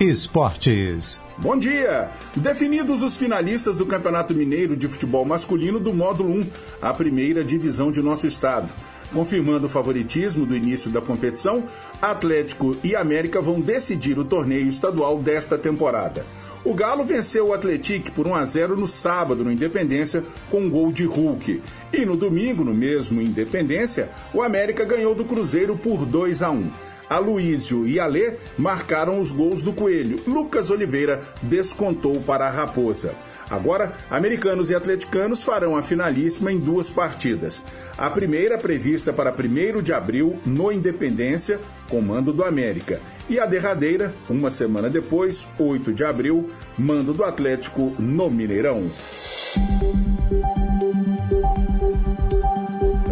Esportes. 0.00 1.20
Bom 1.38 1.58
dia! 1.58 2.12
Definidos 2.36 3.02
os 3.02 3.16
finalistas 3.16 3.78
do 3.78 3.86
Campeonato 3.86 4.32
Mineiro 4.32 4.76
de 4.76 4.86
Futebol 4.86 5.24
Masculino 5.24 5.80
do 5.80 5.92
Módulo 5.92 6.30
1, 6.30 6.46
a 6.80 6.94
primeira 6.94 7.42
divisão 7.42 7.90
de 7.90 8.00
nosso 8.00 8.24
estado. 8.24 8.72
Confirmando 9.12 9.66
o 9.66 9.68
favoritismo 9.68 10.46
do 10.46 10.54
início 10.54 10.88
da 10.92 11.00
competição, 11.00 11.64
Atlético 12.00 12.76
e 12.84 12.94
América 12.94 13.40
vão 13.40 13.60
decidir 13.60 14.20
o 14.20 14.24
torneio 14.24 14.68
estadual 14.68 15.18
desta 15.18 15.58
temporada. 15.58 16.24
O 16.64 16.74
Galo 16.74 17.04
venceu 17.04 17.48
o 17.48 17.52
Atlético 17.52 18.12
por 18.12 18.28
1 18.28 18.34
a 18.36 18.44
0 18.44 18.76
no 18.76 18.86
sábado 18.86 19.42
no 19.42 19.50
Independência 19.50 20.22
com 20.48 20.60
um 20.60 20.70
gol 20.70 20.92
de 20.92 21.06
Hulk. 21.06 21.60
E 21.92 22.06
no 22.06 22.16
domingo, 22.16 22.62
no 22.62 22.74
mesmo 22.74 23.20
Independência, 23.20 24.10
o 24.32 24.42
América 24.42 24.84
ganhou 24.84 25.12
do 25.12 25.24
Cruzeiro 25.24 25.76
por 25.76 26.06
2 26.06 26.42
a 26.44 26.50
1. 26.50 26.70
Aloísio 27.08 27.86
e 27.86 27.98
Alê 27.98 28.34
marcaram 28.56 29.20
os 29.20 29.32
gols 29.32 29.62
do 29.62 29.72
Coelho. 29.72 30.20
Lucas 30.26 30.70
Oliveira 30.70 31.20
descontou 31.42 32.20
para 32.20 32.46
a 32.46 32.50
Raposa. 32.50 33.14
Agora, 33.50 33.92
americanos 34.10 34.68
e 34.68 34.74
atleticanos 34.74 35.42
farão 35.42 35.76
a 35.76 35.82
finalíssima 35.82 36.52
em 36.52 36.58
duas 36.58 36.90
partidas. 36.90 37.62
A 37.96 38.10
primeira 38.10 38.58
prevista 38.58 39.12
para 39.12 39.32
1 39.32 39.82
de 39.82 39.92
abril 39.92 40.38
no 40.44 40.70
Independência, 40.70 41.58
comando 41.88 42.32
do 42.32 42.44
América. 42.44 43.00
E 43.28 43.40
a 43.40 43.46
derradeira, 43.46 44.14
uma 44.28 44.50
semana 44.50 44.90
depois, 44.90 45.48
8 45.58 45.94
de 45.94 46.04
abril, 46.04 46.48
mando 46.76 47.14
do 47.14 47.24
Atlético 47.24 47.92
no 47.98 48.30
Mineirão. 48.30 48.90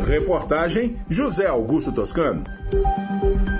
Reportagem 0.07 0.97
José 1.09 1.47
Augusto 1.47 1.92
Toscano. 1.92 2.44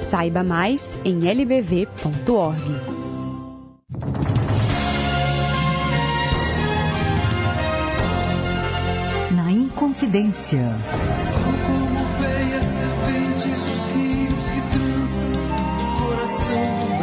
Saiba 0.00 0.42
mais 0.42 0.98
em 1.04 1.28
lbv.org. 1.28 2.58
Na 9.30 9.52
Inconfidência. 9.52 10.74
São 11.32 11.42
como 11.66 11.98
veias 12.18 12.66
serpentes 12.66 13.58
os 13.68 13.84
rios 13.94 14.44
que 14.50 14.60
o 15.78 16.06
coração 16.06 16.64
do 16.80 16.96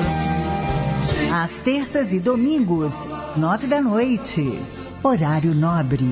Brasil. 1.13 1.33
Às 1.33 1.61
terças 1.61 2.11
e 2.11 2.19
domingos, 2.19 3.07
nove 3.37 3.67
da 3.67 3.79
noite. 3.79 4.59
Horário 5.03 5.53
nobre. 5.53 6.03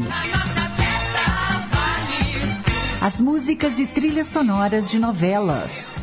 As 3.01 3.19
músicas 3.19 3.77
e 3.79 3.85
trilhas 3.85 4.27
sonoras 4.27 4.89
de 4.89 4.97
novelas 4.97 5.94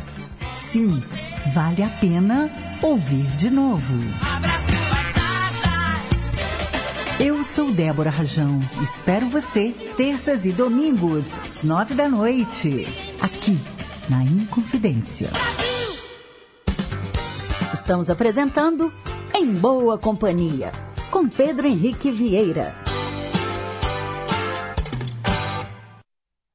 Sim, 0.71 1.03
vale 1.53 1.83
a 1.83 1.89
pena 1.89 2.49
ouvir 2.81 3.27
de 3.35 3.49
novo. 3.49 3.93
Eu 7.19 7.43
sou 7.43 7.71
Débora 7.71 8.09
Rajão. 8.09 8.59
Espero 8.81 9.29
você 9.29 9.71
terças 9.95 10.45
e 10.45 10.51
domingos, 10.51 11.37
nove 11.63 11.93
da 11.93 12.09
noite, 12.09 12.85
aqui 13.21 13.59
na 14.09 14.23
Inconfidência. 14.23 15.29
Estamos 17.71 18.09
apresentando 18.09 18.91
Em 19.35 19.53
Boa 19.53 19.97
Companhia, 19.99 20.71
com 21.11 21.29
Pedro 21.29 21.67
Henrique 21.67 22.11
Vieira. 22.11 22.73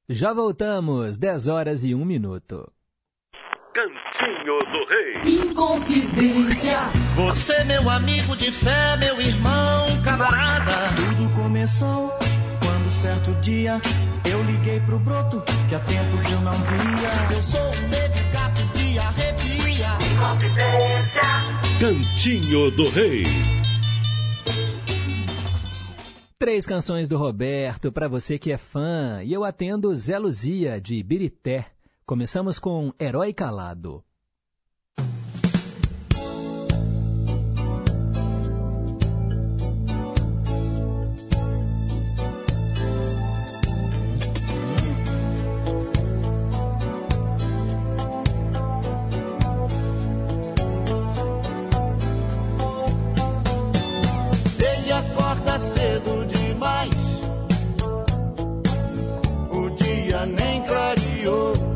Já 0.09 0.33
voltamos, 0.33 1.19
10 1.19 1.49
horas 1.49 1.85
e 1.85 1.95
1 1.95 2.05
minuto. 2.05 2.69
Cantinho 3.79 4.59
do 4.73 4.85
Rei. 4.89 5.41
Inconfidência. 5.41 6.79
Você, 7.15 7.63
meu 7.63 7.89
amigo 7.89 8.37
de 8.37 8.51
fé, 8.51 8.97
meu 8.97 9.21
irmão, 9.21 9.87
camarada. 10.03 10.73
Tudo 10.97 11.33
começou 11.37 12.09
quando 12.61 12.91
certo 13.01 13.31
dia 13.41 13.81
eu 14.29 14.43
liguei 14.43 14.81
pro 14.81 14.99
broto 14.99 15.41
que 15.69 15.77
há 15.77 15.79
tempos 15.79 16.25
eu 16.25 16.41
não 16.41 16.55
via. 16.55 17.37
Eu 17.37 17.41
sou 17.41 17.61
um 17.61 18.33
gato 18.33 18.67
de 18.77 18.99
arrepia. 18.99 19.87
Inconfidência. 20.11 21.23
Cantinho 21.79 22.73
do 22.73 22.89
Rei. 22.89 23.23
Três 26.37 26.67
canções 26.67 27.09
do 27.09 27.17
Roberto 27.17 27.93
para 27.93 28.09
você 28.09 28.41
que 28.41 28.51
é 28.51 28.59
fã 28.59 29.23
e 29.23 29.33
eu 29.33 29.45
atendo 29.45 29.95
Zé 29.95 30.19
Luzia 30.19 30.81
de 30.81 31.01
Birité. 31.01 31.78
Começamos 32.09 32.59
com 32.59 32.95
Herói 32.99 33.35
Calado. 33.35 34.03
Nem 60.27 60.63
clareou. 60.65 61.68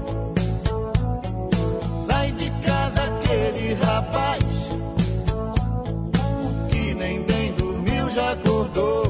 Já 8.13 8.33
acordou. 8.33 9.02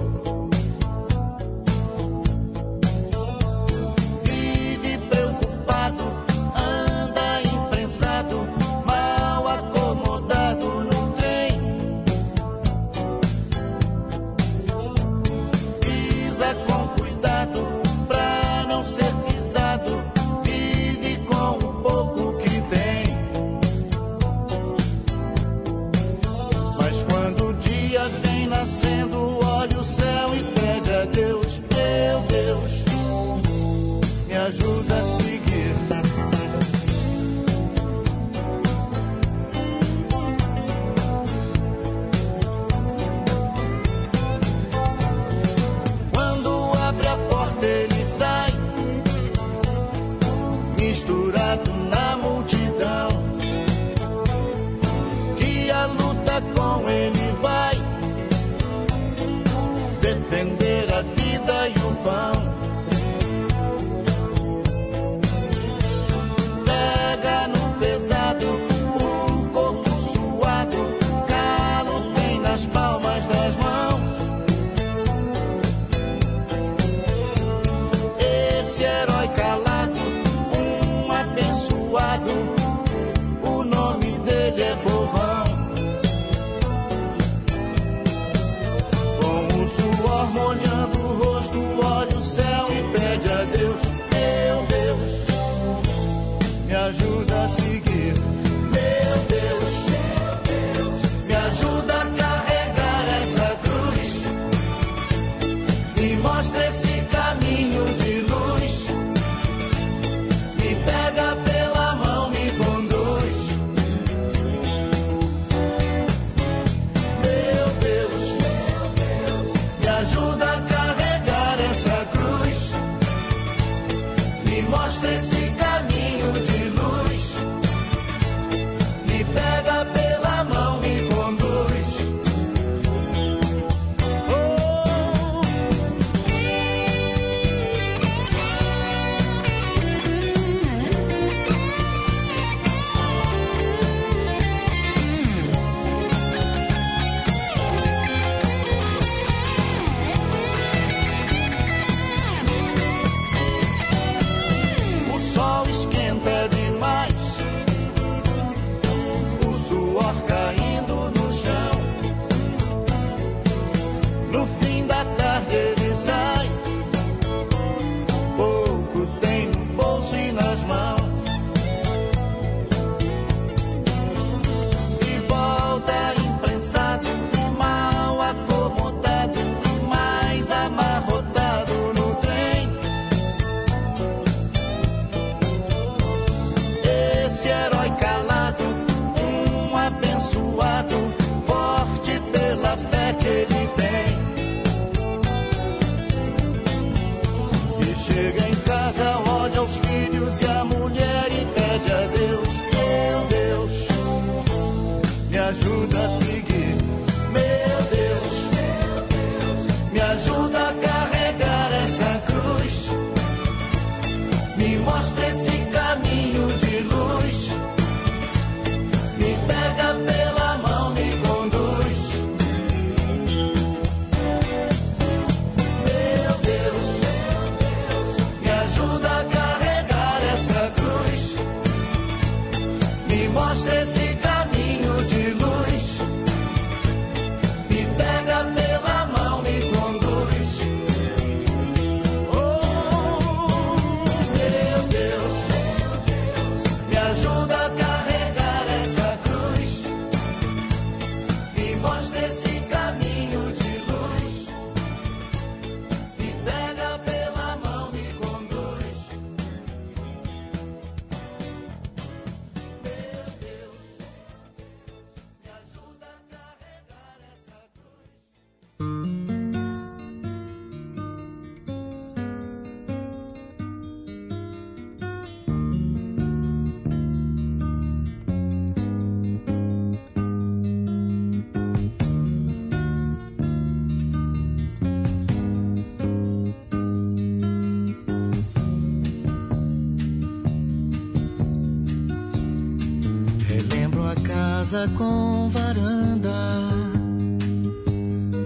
Casa 294.73 294.89
com 294.97 295.51
varanda, 295.51 296.33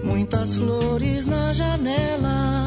muitas 0.03 0.57
flores 0.57 1.25
na 1.25 1.53
janela. 1.53 2.65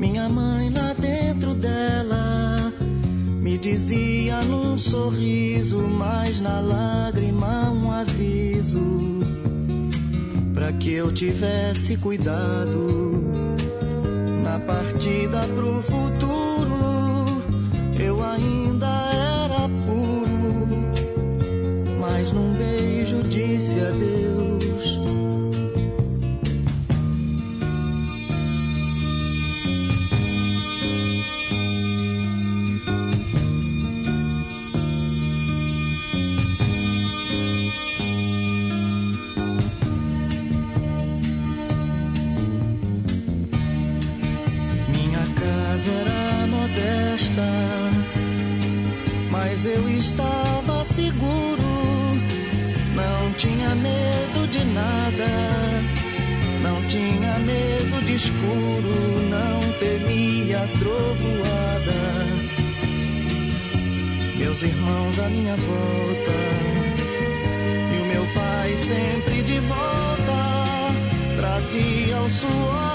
Minha 0.00 0.28
mãe 0.28 0.68
lá 0.70 0.92
dentro 0.94 1.54
dela 1.54 2.72
me 3.40 3.56
dizia 3.56 4.42
num 4.42 4.76
sorriso, 4.76 5.78
mas 5.78 6.40
na 6.40 6.58
lágrima 6.58 7.70
um 7.70 7.92
aviso 7.92 9.20
para 10.52 10.72
que 10.72 10.92
eu 10.92 11.14
tivesse 11.14 11.96
cuidado 11.98 13.14
na 14.42 14.58
partida 14.58 15.46
pro 15.54 15.80
futuro. 15.82 16.09
Meus 64.60 64.74
irmãos 64.74 65.18
à 65.18 65.28
minha 65.30 65.56
volta, 65.56 66.32
e 67.94 67.98
o 67.98 68.04
meu 68.04 68.26
pai 68.34 68.76
sempre 68.76 69.42
de 69.42 69.58
volta, 69.60 70.92
trazia 71.34 72.20
o 72.20 72.28
suor 72.28 72.89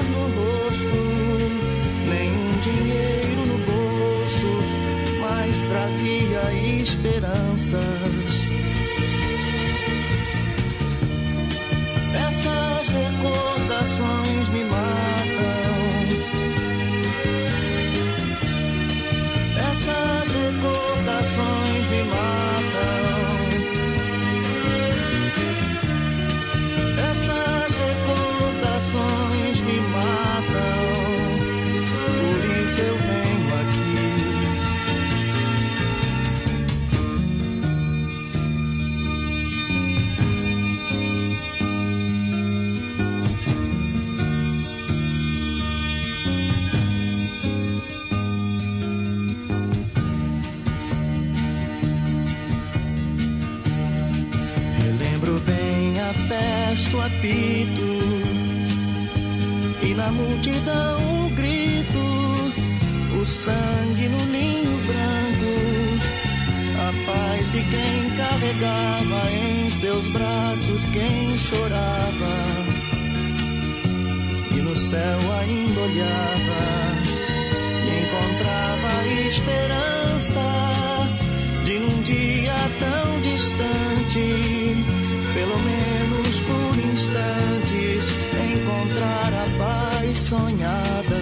apito 57.06 57.88
e 59.84 59.93
na 59.93 60.12
multidão 60.12 61.26
um 61.26 61.36
grito, 61.36 61.99
o 63.22 63.26
sangue 63.26 64.10
no 64.10 64.26
ninho 64.26 64.78
branco, 64.88 65.53
a 66.79 66.92
paz 67.05 67.51
de 67.51 67.62
quem 67.62 68.09
carregava 68.17 69.32
em 69.32 69.70
seus 69.70 70.08
braços 70.08 70.86
quem 70.88 71.38
chorava 71.38 72.36
e 74.51 74.62
no 74.62 74.75
céu 74.75 75.20
ainda 75.42 75.79
olhava 75.82 76.63
e 77.84 77.89
encontrava 78.04 79.08
esperança 79.28 80.42
de 81.66 81.79
num 81.79 82.01
dia 82.01 82.55
tão 82.79 83.21
distante, 83.21 84.64
sonhada. 90.16 91.21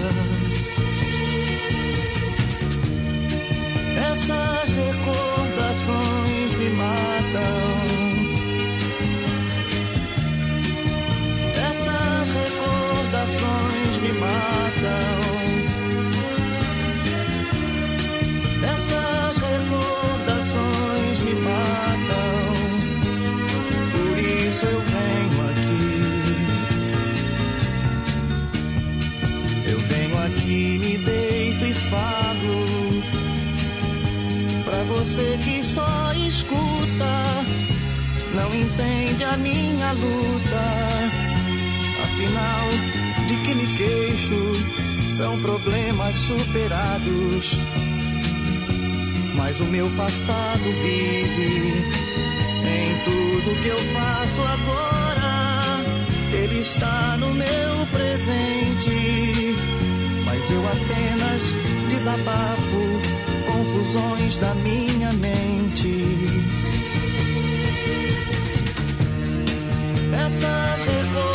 Essas 4.11 4.71
recordações 4.71 5.22
você 35.13 35.37
que 35.43 35.63
só 35.63 36.11
escuta, 36.13 37.45
não 38.33 38.55
entende 38.55 39.23
a 39.23 39.37
minha 39.37 39.91
luta. 39.91 40.63
Afinal, 42.03 42.69
de 43.27 43.37
que 43.37 43.53
me 43.53 43.77
queixo? 43.77 45.13
São 45.13 45.39
problemas 45.39 46.15
superados. 46.15 47.59
Mas 49.35 49.59
o 49.59 49.65
meu 49.65 49.87
passado 49.91 50.63
vive 50.63 51.73
em 52.65 53.03
tudo 53.03 53.61
que 53.61 53.67
eu 53.67 53.77
faço 53.93 54.41
agora. 54.41 55.83
Ele 56.33 56.59
está 56.59 57.17
no 57.17 57.31
meu 57.35 57.85
presente, 57.91 59.55
mas 60.25 60.49
eu 60.49 60.63
apenas 60.67 61.55
desabafo 61.87 63.12
confusões 63.63 64.37
da 64.37 64.53
minha 64.55 65.13
mente. 65.13 66.05
Essas 70.25 70.81
recordações 70.81 71.32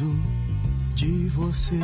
preciso 0.00 0.16
de 0.94 1.28
você. 1.28 1.80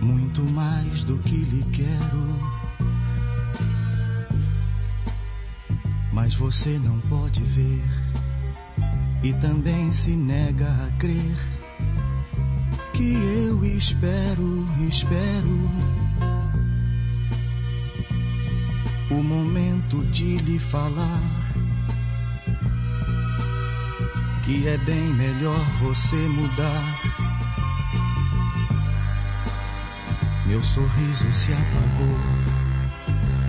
Muito 0.00 0.42
mais 0.42 1.04
do 1.04 1.18
que 1.18 1.36
lhe 1.36 1.64
quero. 1.72 2.52
Mas 6.12 6.34
você 6.34 6.78
não 6.78 6.98
pode 7.02 7.42
ver 7.42 7.84
e 9.22 9.32
também 9.34 9.90
se 9.92 10.10
nega 10.10 10.68
a 10.68 10.98
crer 10.98 11.36
que 12.92 13.14
eu 13.14 13.64
espero, 13.64 14.66
espero 14.88 15.70
o 19.10 19.22
momento 19.22 20.04
de 20.10 20.36
lhe 20.38 20.58
falar 20.58 21.41
que 24.42 24.66
é 24.66 24.76
bem 24.78 25.14
melhor 25.14 25.64
você 25.80 26.16
mudar. 26.16 27.00
Meu 30.46 30.62
sorriso 30.64 31.32
se 31.32 31.52
apagou, 31.52 32.18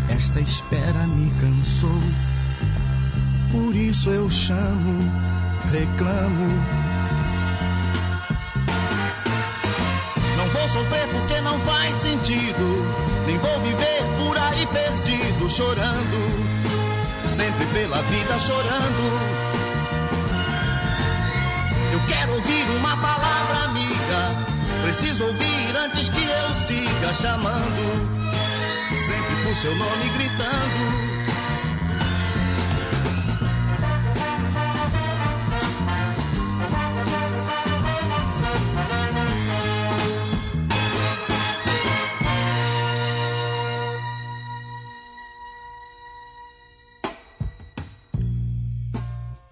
esta 0.10 0.40
espera 0.40 1.08
me 1.08 1.32
cansou. 1.42 2.02
Por 3.52 3.76
isso 3.76 4.10
eu 4.12 4.30
chamo, 4.30 5.12
reclamo. 5.72 6.48
Não 10.38 10.48
vou 10.50 10.70
sofrer 10.70 11.08
porque 11.08 11.42
não 11.42 11.60
faz 11.60 11.96
sentido, 11.96 12.86
nem 13.26 13.38
vou 13.40 13.60
viver 13.62 14.04
por 14.18 14.38
aí 14.38 14.68
perdido, 14.68 15.50
chorando, 15.50 17.28
sempre 17.28 17.66
pela 17.74 18.02
vida 18.04 18.40
chorando. 18.40 19.43
Quero 22.24 22.36
ouvir 22.36 22.64
uma 22.78 22.96
palavra 22.96 23.66
amiga. 23.66 24.32
Preciso 24.84 25.26
ouvir 25.26 25.76
antes 25.76 26.08
que 26.08 26.24
eu 26.24 26.54
siga 26.66 27.14
chamando. 27.14 27.84
Sempre 29.06 29.44
por 29.44 29.54
seu 29.58 29.76
nome 29.76 30.10
gritando. 30.12 31.04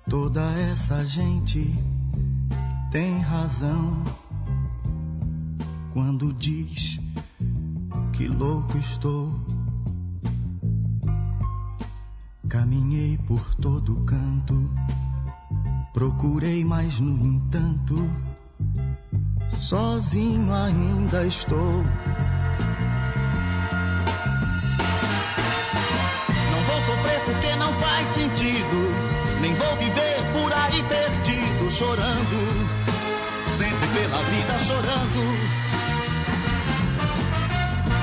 Toda 0.09 0.41
essa 0.71 1.05
gente 1.05 1.90
tem 2.91 3.19
razão 3.21 4.03
quando 5.93 6.33
diz 6.33 6.99
que 8.11 8.27
louco 8.27 8.77
estou. 8.77 9.33
Caminhei 12.49 13.17
por 13.19 13.55
todo 13.55 14.03
canto, 14.03 14.69
procurei, 15.93 16.65
mas 16.65 16.99
no 16.99 17.17
entanto, 17.25 17.95
sozinho 19.57 20.53
ainda 20.53 21.25
estou. 21.25 21.83
Não 26.51 26.61
vou 26.67 26.81
sofrer 26.81 27.21
porque 27.23 27.55
não 27.55 27.73
faz 27.75 28.07
sentido, 28.09 28.77
nem 29.39 29.53
vou 29.53 29.77
viver 29.77 30.17
por 30.33 30.51
aí 30.51 30.83
perdido, 30.83 31.71
chorando, 31.71 32.50
chorando. 34.65 35.21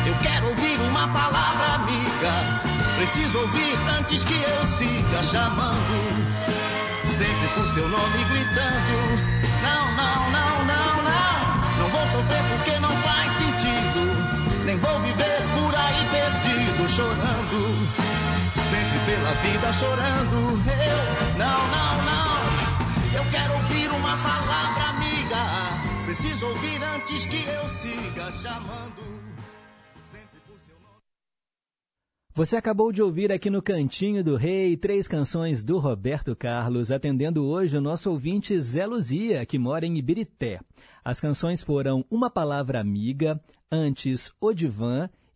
Eu 0.06 0.14
quero 0.22 0.48
ouvir 0.48 0.78
uma 0.90 1.06
palavra 1.09 1.74
amiga. 1.74 2.32
Preciso 2.97 3.39
ouvir 3.39 3.76
antes 3.98 4.24
que 4.24 4.35
eu 4.35 4.66
siga 4.66 5.22
chamando. 5.22 5.98
Sempre 7.16 7.48
por 7.55 7.74
seu 7.74 7.89
nome 7.89 8.24
gritando. 8.30 9.39
Não, 9.62 9.85
não, 9.94 10.30
não, 10.30 10.64
não, 10.64 11.02
não. 11.09 11.28
Não 11.78 11.89
vou 11.90 12.06
sofrer 12.12 12.43
porque 12.51 12.78
não 12.80 12.93
faz 13.02 13.32
sentido. 13.32 14.64
Nem 14.64 14.76
vou 14.78 14.98
viver 15.01 15.40
por 15.55 15.74
aí 15.74 16.06
perdido, 16.10 16.89
chorando. 16.89 17.89
Sempre 18.55 18.98
pela 19.06 19.32
vida 19.43 19.72
chorando. 19.72 20.60
Eu, 20.66 21.39
não, 21.39 21.68
não, 21.68 22.02
não. 22.05 22.28
Eu 23.14 23.24
quero 23.30 23.55
ouvir 23.55 23.90
uma 23.90 24.16
palavra. 24.16 24.88
Preciso 26.09 26.47
ouvir 26.47 26.82
antes 26.82 27.26
que 27.26 27.36
eu 27.36 27.68
siga 27.68 28.32
chamando. 28.32 29.02
Você 32.35 32.56
acabou 32.56 32.90
de 32.90 33.02
ouvir 33.02 33.30
aqui 33.30 33.51
no 33.51 33.60
Cantinho 33.60 34.24
do 34.24 34.35
Rei 34.35 34.74
três 34.74 35.06
canções 35.06 35.62
do 35.62 35.78
Roberto 35.78 36.35
Carlos, 36.35 36.90
atendendo 36.90 37.44
hoje 37.44 37.76
o 37.76 37.80
nosso 37.82 38.10
ouvinte 38.10 38.59
Zé 38.59 38.86
Luzia, 38.86 39.44
que 39.44 39.59
mora 39.59 39.85
em 39.85 39.98
Ibirité. 39.98 40.60
As 41.05 41.20
canções 41.20 41.62
foram 41.62 42.02
Uma 42.10 42.30
Palavra 42.30 42.80
Amiga, 42.80 43.39
antes 43.70 44.32
O 44.40 44.51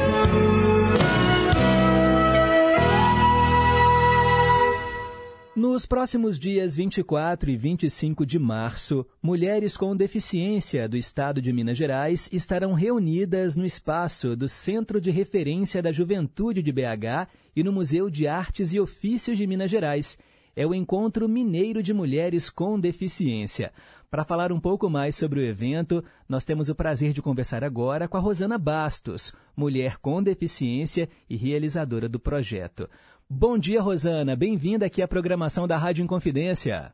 Nos 5.56 5.86
próximos 5.86 6.40
dias 6.40 6.76
24 6.76 7.52
e 7.52 7.56
25 7.56 8.26
de 8.26 8.40
março, 8.40 9.06
mulheres 9.22 9.78
com 9.78 9.96
deficiência 9.96 10.90
do 10.90 10.98
estado 10.98 11.40
de 11.40 11.54
Minas 11.54 11.78
Gerais 11.78 12.28
estarão 12.34 12.74
reunidas 12.74 13.56
no 13.56 13.64
espaço 13.64 14.36
do 14.36 14.48
Centro 14.48 15.00
de 15.00 15.12
Referência 15.12 15.80
da 15.80 15.92
Juventude 15.92 16.64
de 16.64 16.72
BH 16.72 17.30
e 17.56 17.64
no 17.64 17.72
Museu 17.72 18.10
de 18.10 18.26
Artes 18.26 18.74
e 18.74 18.80
Ofícios 18.80 19.38
de 19.38 19.46
Minas 19.46 19.70
Gerais. 19.70 20.18
É 20.56 20.66
o 20.66 20.74
Encontro 20.74 21.30
Mineiro 21.30 21.84
de 21.84 21.94
Mulheres 21.94 22.50
com 22.50 22.80
Deficiência. 22.80 23.72
Para 24.14 24.24
falar 24.24 24.52
um 24.52 24.60
pouco 24.60 24.88
mais 24.92 25.16
sobre 25.16 25.40
o 25.40 25.44
evento, 25.44 26.04
nós 26.30 26.46
temos 26.46 26.70
o 26.70 26.76
prazer 26.76 27.14
de 27.14 27.22
conversar 27.22 27.64
agora 27.64 28.08
com 28.08 28.16
a 28.16 28.20
Rosana 28.20 28.60
Bastos, 28.60 29.34
mulher 29.56 29.98
com 29.98 30.22
deficiência 30.22 31.10
e 31.28 31.36
realizadora 31.36 32.08
do 32.08 32.20
projeto. 32.20 32.88
Bom 33.36 33.58
dia, 33.58 33.82
Rosana. 33.82 34.36
Bem-vinda 34.36 34.86
aqui 34.86 35.02
à 35.02 35.08
programação 35.08 35.68
da 35.68 35.76
Rádio 35.76 36.04
Inconfidência. 36.04 36.94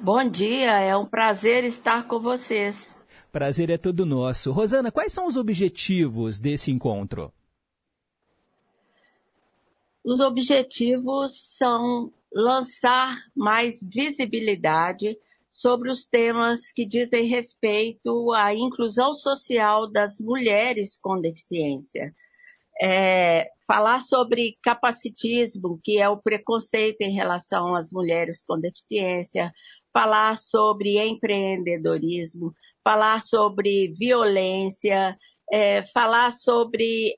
Bom 0.00 0.28
dia, 0.28 0.80
é 0.80 0.96
um 0.96 1.06
prazer 1.06 1.62
estar 1.62 2.08
com 2.08 2.18
vocês. 2.18 2.98
Prazer 3.30 3.70
é 3.70 3.78
todo 3.78 4.04
nosso. 4.04 4.50
Rosana, 4.50 4.90
quais 4.90 5.12
são 5.12 5.28
os 5.28 5.36
objetivos 5.36 6.40
desse 6.40 6.72
encontro? 6.72 7.32
Os 10.04 10.18
objetivos 10.18 11.56
são 11.56 12.12
lançar 12.32 13.18
mais 13.36 13.80
visibilidade 13.80 15.16
sobre 15.48 15.92
os 15.92 16.06
temas 16.06 16.72
que 16.72 16.84
dizem 16.84 17.24
respeito 17.28 18.32
à 18.32 18.52
inclusão 18.52 19.14
social 19.14 19.88
das 19.88 20.20
mulheres 20.20 20.98
com 21.00 21.20
deficiência. 21.20 22.12
É, 22.82 23.48
falar 23.68 24.00
sobre 24.00 24.56
capacitismo, 24.62 25.78
que 25.84 26.00
é 26.00 26.08
o 26.08 26.16
preconceito 26.16 27.02
em 27.02 27.12
relação 27.12 27.74
às 27.74 27.92
mulheres 27.92 28.42
com 28.42 28.58
deficiência, 28.58 29.52
falar 29.92 30.38
sobre 30.38 30.98
empreendedorismo, 30.98 32.54
falar 32.82 33.20
sobre 33.20 33.92
violência, 33.94 35.14
é, 35.52 35.84
falar 35.84 36.32
sobre 36.32 37.14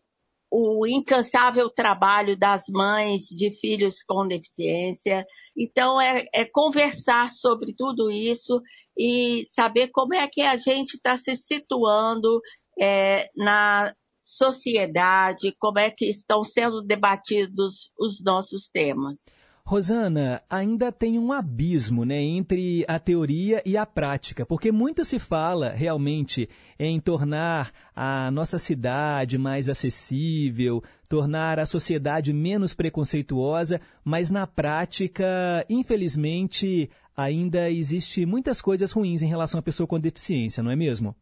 o 0.53 0.85
incansável 0.85 1.71
trabalho 1.71 2.37
das 2.37 2.65
mães 2.69 3.23
de 3.23 3.53
filhos 3.53 4.03
com 4.03 4.27
deficiência. 4.27 5.25
Então, 5.57 6.01
é, 6.01 6.27
é 6.35 6.45
conversar 6.45 7.31
sobre 7.31 7.73
tudo 7.73 8.11
isso 8.11 8.61
e 8.99 9.45
saber 9.45 9.89
como 9.93 10.15
é 10.15 10.27
que 10.27 10.43
a 10.43 10.57
gente 10.57 10.95
está 10.95 11.17
se 11.17 11.37
situando 11.37 12.41
é, 12.81 13.31
na 13.37 13.95
sociedade, 14.23 15.55
como 15.59 15.79
é 15.79 15.91
que 15.91 16.07
estão 16.07 16.45
sendo 16.45 16.83
debatidos 16.83 17.91
os 17.99 18.23
nossos 18.23 18.69
temas. 18.69 19.25
Rosana, 19.65 20.43
ainda 20.51 20.91
tem 20.91 21.17
um 21.17 21.33
abismo 21.33 22.05
né, 22.05 22.21
entre 22.21 22.85
a 22.89 22.99
teoria 22.99 23.63
e 23.65 23.77
a 23.77 23.87
prática, 23.87 24.45
porque 24.45 24.73
muito 24.73 25.05
se 25.05 25.21
fala 25.21 25.71
realmente 25.71 26.49
em 26.77 26.99
tornar 26.99 27.71
a 27.95 28.33
nossa 28.33 28.59
cidade 28.59 29.39
mais 29.39 29.69
acessível, 29.69 30.83
tornar 31.09 31.61
a 31.61 31.67
sociedade 31.67 32.33
menos 32.33 32.75
preconceituosa, 32.75 33.81
mas 34.05 34.29
na 34.29 34.45
prática, 34.45 35.65
infelizmente, 35.69 36.91
ainda 37.17 37.71
existe 37.71 38.27
muitas 38.27 38.61
coisas 38.61 38.91
ruins 38.91 39.23
em 39.23 39.29
relação 39.29 39.61
à 39.61 39.63
pessoa 39.63 39.87
com 39.87 40.01
deficiência, 40.01 40.65
não 40.65 40.73
é 40.73 40.77
mesmo? 40.77 41.15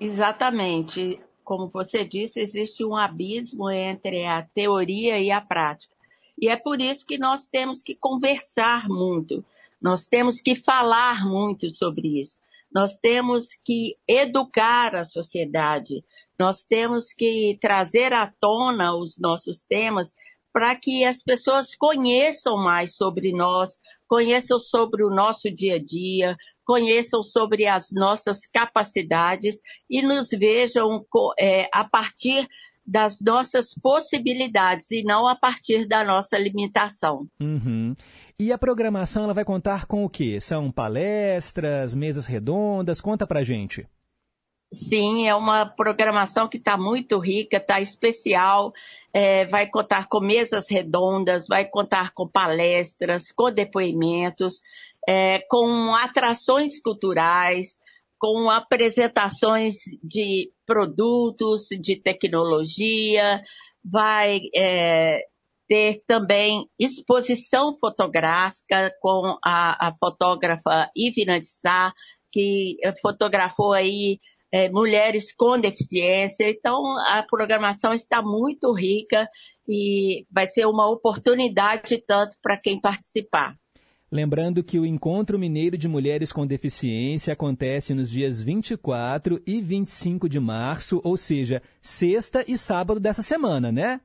Exatamente. 0.00 1.20
Como 1.44 1.68
você 1.68 2.04
disse, 2.04 2.40
existe 2.40 2.84
um 2.84 2.96
abismo 2.96 3.70
entre 3.70 4.24
a 4.24 4.42
teoria 4.42 5.20
e 5.20 5.30
a 5.30 5.40
prática. 5.40 5.94
E 6.40 6.48
é 6.48 6.56
por 6.56 6.80
isso 6.80 7.06
que 7.06 7.18
nós 7.18 7.46
temos 7.46 7.82
que 7.82 7.94
conversar 7.94 8.88
muito, 8.88 9.44
nós 9.80 10.06
temos 10.06 10.40
que 10.40 10.54
falar 10.54 11.24
muito 11.24 11.68
sobre 11.70 12.18
isso, 12.18 12.36
nós 12.74 12.96
temos 12.96 13.50
que 13.64 13.96
educar 14.08 14.96
a 14.96 15.04
sociedade, 15.04 16.02
nós 16.38 16.64
temos 16.64 17.12
que 17.12 17.56
trazer 17.60 18.12
à 18.12 18.26
tona 18.40 18.94
os 18.96 19.18
nossos 19.18 19.62
temas 19.62 20.16
para 20.52 20.74
que 20.74 21.04
as 21.04 21.22
pessoas 21.22 21.74
conheçam 21.74 22.56
mais 22.56 22.96
sobre 22.96 23.32
nós, 23.32 23.78
conheçam 24.08 24.58
sobre 24.58 25.04
o 25.04 25.10
nosso 25.10 25.50
dia 25.50 25.76
a 25.76 25.82
dia, 25.82 26.36
conheçam 26.64 27.22
sobre 27.22 27.66
as 27.66 27.92
nossas 27.92 28.46
capacidades 28.46 29.60
e 29.88 30.02
nos 30.02 30.30
vejam 30.30 31.04
é, 31.38 31.68
a 31.72 31.84
partir 31.84 32.48
das 32.86 33.20
nossas 33.20 33.74
possibilidades 33.74 34.90
e 34.90 35.02
não 35.02 35.26
a 35.26 35.34
partir 35.34 35.86
da 35.86 36.04
nossa 36.04 36.38
limitação. 36.38 37.26
Uhum. 37.40 37.96
E 38.38 38.52
a 38.52 38.58
programação 38.58 39.24
ela 39.24 39.32
vai 39.32 39.44
contar 39.44 39.86
com 39.86 40.04
o 40.04 40.08
quê? 40.08 40.40
São 40.40 40.70
palestras, 40.70 41.94
mesas 41.94 42.26
redondas? 42.26 43.00
Conta 43.00 43.26
pra 43.26 43.42
gente. 43.42 43.86
Sim, 44.72 45.28
é 45.28 45.34
uma 45.34 45.64
programação 45.64 46.48
que 46.48 46.56
está 46.56 46.76
muito 46.76 47.18
rica, 47.18 47.58
está 47.58 47.80
especial. 47.80 48.72
É, 49.12 49.46
vai 49.46 49.68
contar 49.68 50.08
com 50.08 50.18
mesas 50.18 50.68
redondas, 50.68 51.46
vai 51.46 51.64
contar 51.64 52.10
com 52.10 52.26
palestras, 52.26 53.30
com 53.30 53.52
depoimentos, 53.52 54.60
é, 55.08 55.40
com 55.48 55.94
atrações 55.94 56.80
culturais, 56.80 57.78
com 58.18 58.48
apresentações 58.48 59.74
de 60.02 60.50
produtos, 60.66 61.66
de 61.68 61.96
tecnologia, 61.96 63.42
vai 63.84 64.40
é, 64.54 65.20
ter 65.68 66.02
também 66.06 66.68
exposição 66.78 67.72
fotográfica 67.78 68.94
com 69.00 69.38
a, 69.44 69.88
a 69.88 69.94
fotógrafa 69.94 70.90
de 70.94 71.46
Sá, 71.46 71.92
que 72.32 72.78
fotografou 73.00 73.72
aí 73.72 74.18
é, 74.50 74.70
mulheres 74.70 75.34
com 75.34 75.58
deficiência. 75.58 76.48
Então, 76.48 76.96
a 76.98 77.24
programação 77.28 77.92
está 77.92 78.22
muito 78.22 78.72
rica 78.72 79.28
e 79.68 80.24
vai 80.30 80.46
ser 80.46 80.66
uma 80.66 80.88
oportunidade 80.88 81.98
tanto 82.06 82.36
para 82.40 82.58
quem 82.58 82.80
participar. 82.80 83.56
Lembrando 84.14 84.62
que 84.62 84.78
o 84.78 84.86
Encontro 84.86 85.36
Mineiro 85.36 85.76
de 85.76 85.88
Mulheres 85.88 86.32
com 86.32 86.46
Deficiência 86.46 87.32
acontece 87.32 87.92
nos 87.92 88.08
dias 88.08 88.40
24 88.40 89.42
e 89.44 89.60
25 89.60 90.28
de 90.28 90.38
março, 90.38 91.00
ou 91.02 91.16
seja, 91.16 91.60
sexta 91.82 92.44
e 92.46 92.56
sábado 92.56 93.00
dessa 93.00 93.22
semana, 93.22 93.72
né? 93.72 94.00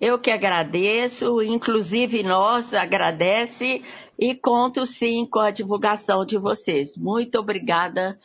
Eu 0.02 0.18
que 0.18 0.32
agradeço, 0.32 1.44
inclusive 1.44 2.24
nós 2.24 2.74
agradece 2.74 3.84
e 4.18 4.34
conto 4.34 4.84
sim 4.84 5.28
com 5.28 5.38
a 5.38 5.52
divulgação 5.52 6.26
de 6.26 6.40
vocês. 6.40 6.98
Muito 6.98 7.38
obrigada 7.38 8.18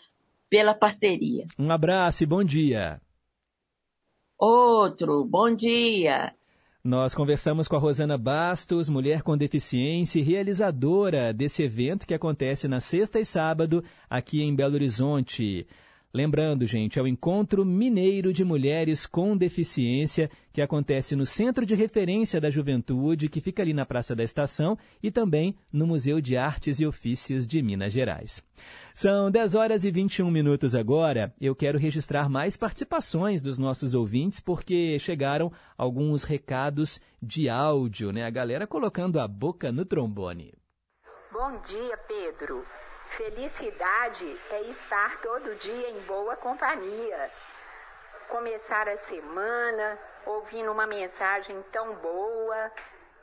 pela 0.49 0.73
parceria. 0.73 1.45
Um 1.59 1.71
abraço 1.71 2.23
e 2.23 2.27
bom 2.27 2.43
dia. 2.43 2.99
Outro, 4.39 5.23
bom 5.27 5.55
dia. 5.55 6.33
Nós 6.83 7.15
conversamos 7.15 7.69
com 7.69 7.77
a 7.77 7.79
Rosana 7.79 8.17
Bastos, 8.17 8.89
mulher 8.89 9.21
com 9.21 9.37
deficiência 9.37 10.19
e 10.19 10.23
realizadora 10.23 11.31
desse 11.31 11.63
evento 11.63 12.07
que 12.07 12.15
acontece 12.15 12.67
na 12.67 12.81
sexta 12.81 13.21
e 13.21 13.25
sábado 13.25 13.85
aqui 14.09 14.41
em 14.41 14.57
Belo 14.57 14.77
Horizonte. 14.77 15.67
Lembrando, 16.17 16.65
gente, 16.65 16.99
é 16.99 17.03
o 17.03 17.07
Encontro 17.07 17.63
Mineiro 17.63 18.33
de 18.33 18.43
Mulheres 18.43 19.05
com 19.05 19.37
Deficiência, 19.37 20.31
que 20.51 20.63
acontece 20.63 21.15
no 21.15 21.27
Centro 21.27 21.67
de 21.67 21.75
Referência 21.75 22.41
da 22.41 22.49
Juventude, 22.49 23.29
que 23.29 23.39
fica 23.39 23.63
ali 23.63 23.75
na 23.75 23.85
Praça 23.85 24.17
da 24.17 24.25
Estação, 24.25 24.79
e 25.03 25.11
também 25.11 25.55
no 25.71 25.87
Museu 25.87 26.19
de 26.19 26.35
Artes 26.35 26.81
e 26.81 26.87
Ofícios 26.87 27.47
de 27.47 27.61
Minas 27.61 27.93
Gerais. 27.93 28.43
São 28.95 29.31
10 29.31 29.57
horas 29.57 29.85
e 29.85 29.91
21 29.91 30.31
minutos 30.31 30.75
agora. 30.75 31.35
Eu 31.39 31.55
quero 31.55 31.79
registrar 31.79 32.31
mais 32.31 32.57
participações 32.57 33.43
dos 33.43 33.59
nossos 33.59 33.95
ouvintes, 33.95 34.41
porque 34.41 34.99
chegaram 34.99 35.53
alguns 35.77 36.23
recados 36.23 36.99
de 37.23 37.47
áudio, 37.51 38.11
né? 38.11 38.25
A 38.25 38.31
galera 38.31 38.67
colocando 38.67 39.21
a 39.21 39.29
boca 39.29 39.71
no 39.71 39.85
trombone. 39.85 40.55
Bom 41.31 41.61
dia, 41.61 41.99
Pedro. 42.09 42.65
Felicidade 43.11 44.41
é 44.51 44.61
estar 44.63 45.21
todo 45.23 45.55
dia 45.57 45.89
em 45.91 46.01
boa 46.03 46.37
companhia. 46.37 47.31
Começar 48.29 48.89
a 48.89 48.99
semana 48.99 49.99
ouvindo 50.27 50.71
uma 50.71 50.87
mensagem 50.87 51.63
tão 51.73 51.95
boa, 51.95 52.71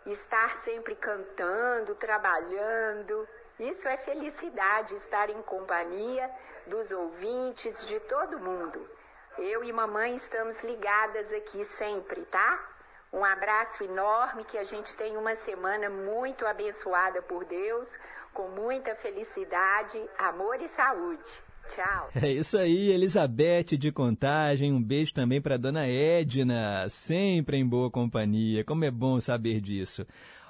estar 0.06 0.50
sempre 0.64 0.96
cantando, 0.96 1.94
trabalhando. 1.96 3.28
Isso 3.60 3.88
é 3.88 3.98
felicidade, 3.98 4.96
estar 4.96 5.30
em 5.30 5.42
companhia 5.44 6.28
dos 6.66 6.92
ouvintes, 6.92 7.86
de 7.86 8.00
todo 8.00 8.40
mundo. 8.40 8.90
Eu 9.38 9.64
e 9.64 9.72
mamãe 9.72 10.16
estamos 10.16 10.64
ligadas 10.64 11.32
aqui 11.32 11.64
sempre, 11.66 12.26
tá? 12.26 12.70
Um 13.12 13.24
abraço 13.24 13.84
enorme, 13.84 14.44
que 14.44 14.58
a 14.58 14.64
gente 14.64 14.96
tenha 14.96 15.20
uma 15.20 15.36
semana 15.36 15.88
muito 15.88 16.48
abençoada 16.48 17.22
por 17.22 17.46
Deus 17.46 17.88
com 18.34 18.50
muita 18.50 18.96
felicidade, 18.96 20.02
amor 20.18 20.62
e 20.62 20.68
saúde. 20.70 21.30
Tchau. 21.70 22.10
É 22.16 22.30
isso 22.30 22.58
aí, 22.58 22.92
Elizabeth 22.92 23.78
de 23.78 23.92
Contagem. 23.92 24.74
Um 24.74 24.84
beijo 24.84 25.14
também 25.14 25.42
para 25.42 25.58
dona 25.58 25.88
Edna, 25.88 26.88
sempre 26.90 27.58
em 27.58 27.68
boa 27.68 27.90
companhia. 27.90 28.66
Como 28.66 28.84
é 28.84 28.92
bom 28.92 29.20
saber 29.20 29.62
disso. 29.62 30.06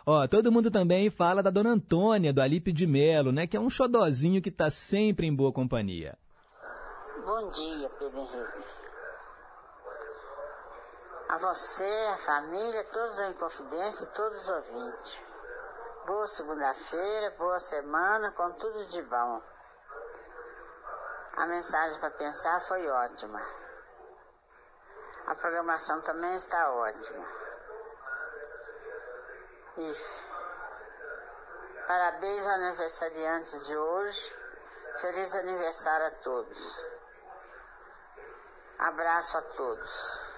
Ó, 0.06 0.28
todo 0.28 0.52
mundo 0.52 0.70
também 0.70 1.10
fala 1.10 1.44
da 1.44 1.50
dona 1.50 1.70
Antônia, 1.70 2.34
do 2.34 2.42
Alipe 2.42 2.74
de 2.74 2.86
Melo, 2.86 3.32
né? 3.32 3.48
Que 3.48 3.56
é 3.56 3.60
um 3.60 3.70
xodozinho 3.70 4.42
que 4.42 4.52
tá 4.52 4.70
sempre 4.70 5.28
em 5.28 5.36
boa 5.36 5.54
companhia. 5.54 6.18
Bom 7.26 7.50
dia, 7.52 7.90
Pedro 8.00 8.20
Henrique. 8.20 8.74
A 11.30 11.38
você, 11.38 12.08
a 12.14 12.18
família, 12.18 12.84
todos 12.92 13.20
em 13.30 13.34
confidência 13.36 14.04
e 14.04 14.14
todos 14.14 14.38
os 14.44 14.50
ouvintes. 14.50 15.22
Boa 16.06 16.28
segunda-feira, 16.28 17.34
boa 17.38 17.60
semana, 17.62 18.30
com 18.32 18.52
tudo 18.54 18.86
de 18.88 19.02
bom. 19.04 19.42
A 21.38 21.46
mensagem 21.46 21.98
para 21.98 22.12
pensar 22.12 22.60
foi 22.60 22.86
ótima. 22.86 23.40
A 25.28 25.36
programação 25.36 26.02
também 26.02 26.36
está 26.36 26.74
ótima. 26.74 27.26
E 29.78 29.94
parabéns 31.88 32.48
ao 32.48 32.54
aniversariante 32.56 33.66
de 33.66 33.78
hoje. 33.78 34.36
Feliz 34.98 35.34
aniversário 35.36 36.08
a 36.08 36.12
todos. 36.12 36.86
Abraço 38.78 39.38
a 39.38 39.42
todos. 39.42 40.34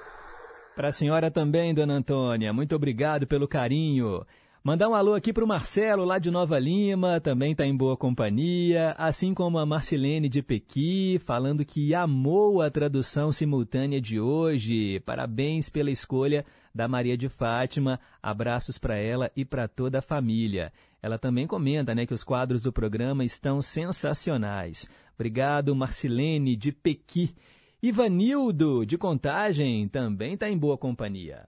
Para 0.76 0.90
a 0.90 0.94
senhora 0.94 1.32
também, 1.32 1.74
dona 1.74 1.96
Antônia, 1.96 2.54
muito 2.54 2.76
obrigado 2.76 3.26
pelo 3.26 3.48
carinho. 3.48 4.24
Mandar 4.66 4.90
um 4.90 4.96
alô 4.96 5.14
aqui 5.14 5.32
para 5.32 5.44
o 5.44 5.48
Marcelo, 5.48 6.04
lá 6.04 6.18
de 6.18 6.32
Nova 6.32 6.58
Lima, 6.58 7.22
também 7.22 7.52
está 7.52 7.68
em 7.68 7.78
boa 7.78 7.96
companhia, 7.96 8.96
assim 8.98 9.32
como 9.32 9.60
a 9.60 9.66
Marcilene 9.66 10.28
de 10.28 10.42
Pequi, 10.42 11.22
falando 11.24 11.64
que 11.64 11.94
amou 11.94 12.64
a 12.64 12.72
tradução 12.72 13.32
simultânea 13.32 14.02
de 14.02 14.20
hoje. 14.20 15.00
Parabéns 15.02 15.70
pela 15.70 15.92
escolha 15.92 16.44
da 16.74 16.88
Maria 16.88 17.16
de 17.16 17.30
Fátima. 17.30 18.00
Abraços 18.24 18.80
para 18.80 18.98
ela 18.98 19.32
e 19.36 19.46
para 19.46 19.68
toda 19.68 20.00
a 20.00 20.02
família. 20.02 20.74
Ela 21.00 21.20
também 21.20 21.46
comenta 21.46 21.94
né, 21.94 22.08
que 22.08 22.14
os 22.16 22.24
quadros 22.24 22.64
do 22.64 22.74
programa 22.74 23.24
estão 23.24 23.62
sensacionais. 23.62 24.90
Obrigado, 25.14 25.76
Marcilene 25.76 26.56
de 26.56 26.72
Pequi. 26.72 27.36
Ivanildo, 27.84 28.84
de 28.84 28.98
Contagem, 28.98 29.88
também 29.88 30.34
está 30.34 30.50
em 30.50 30.58
boa 30.58 30.76
companhia. 30.76 31.48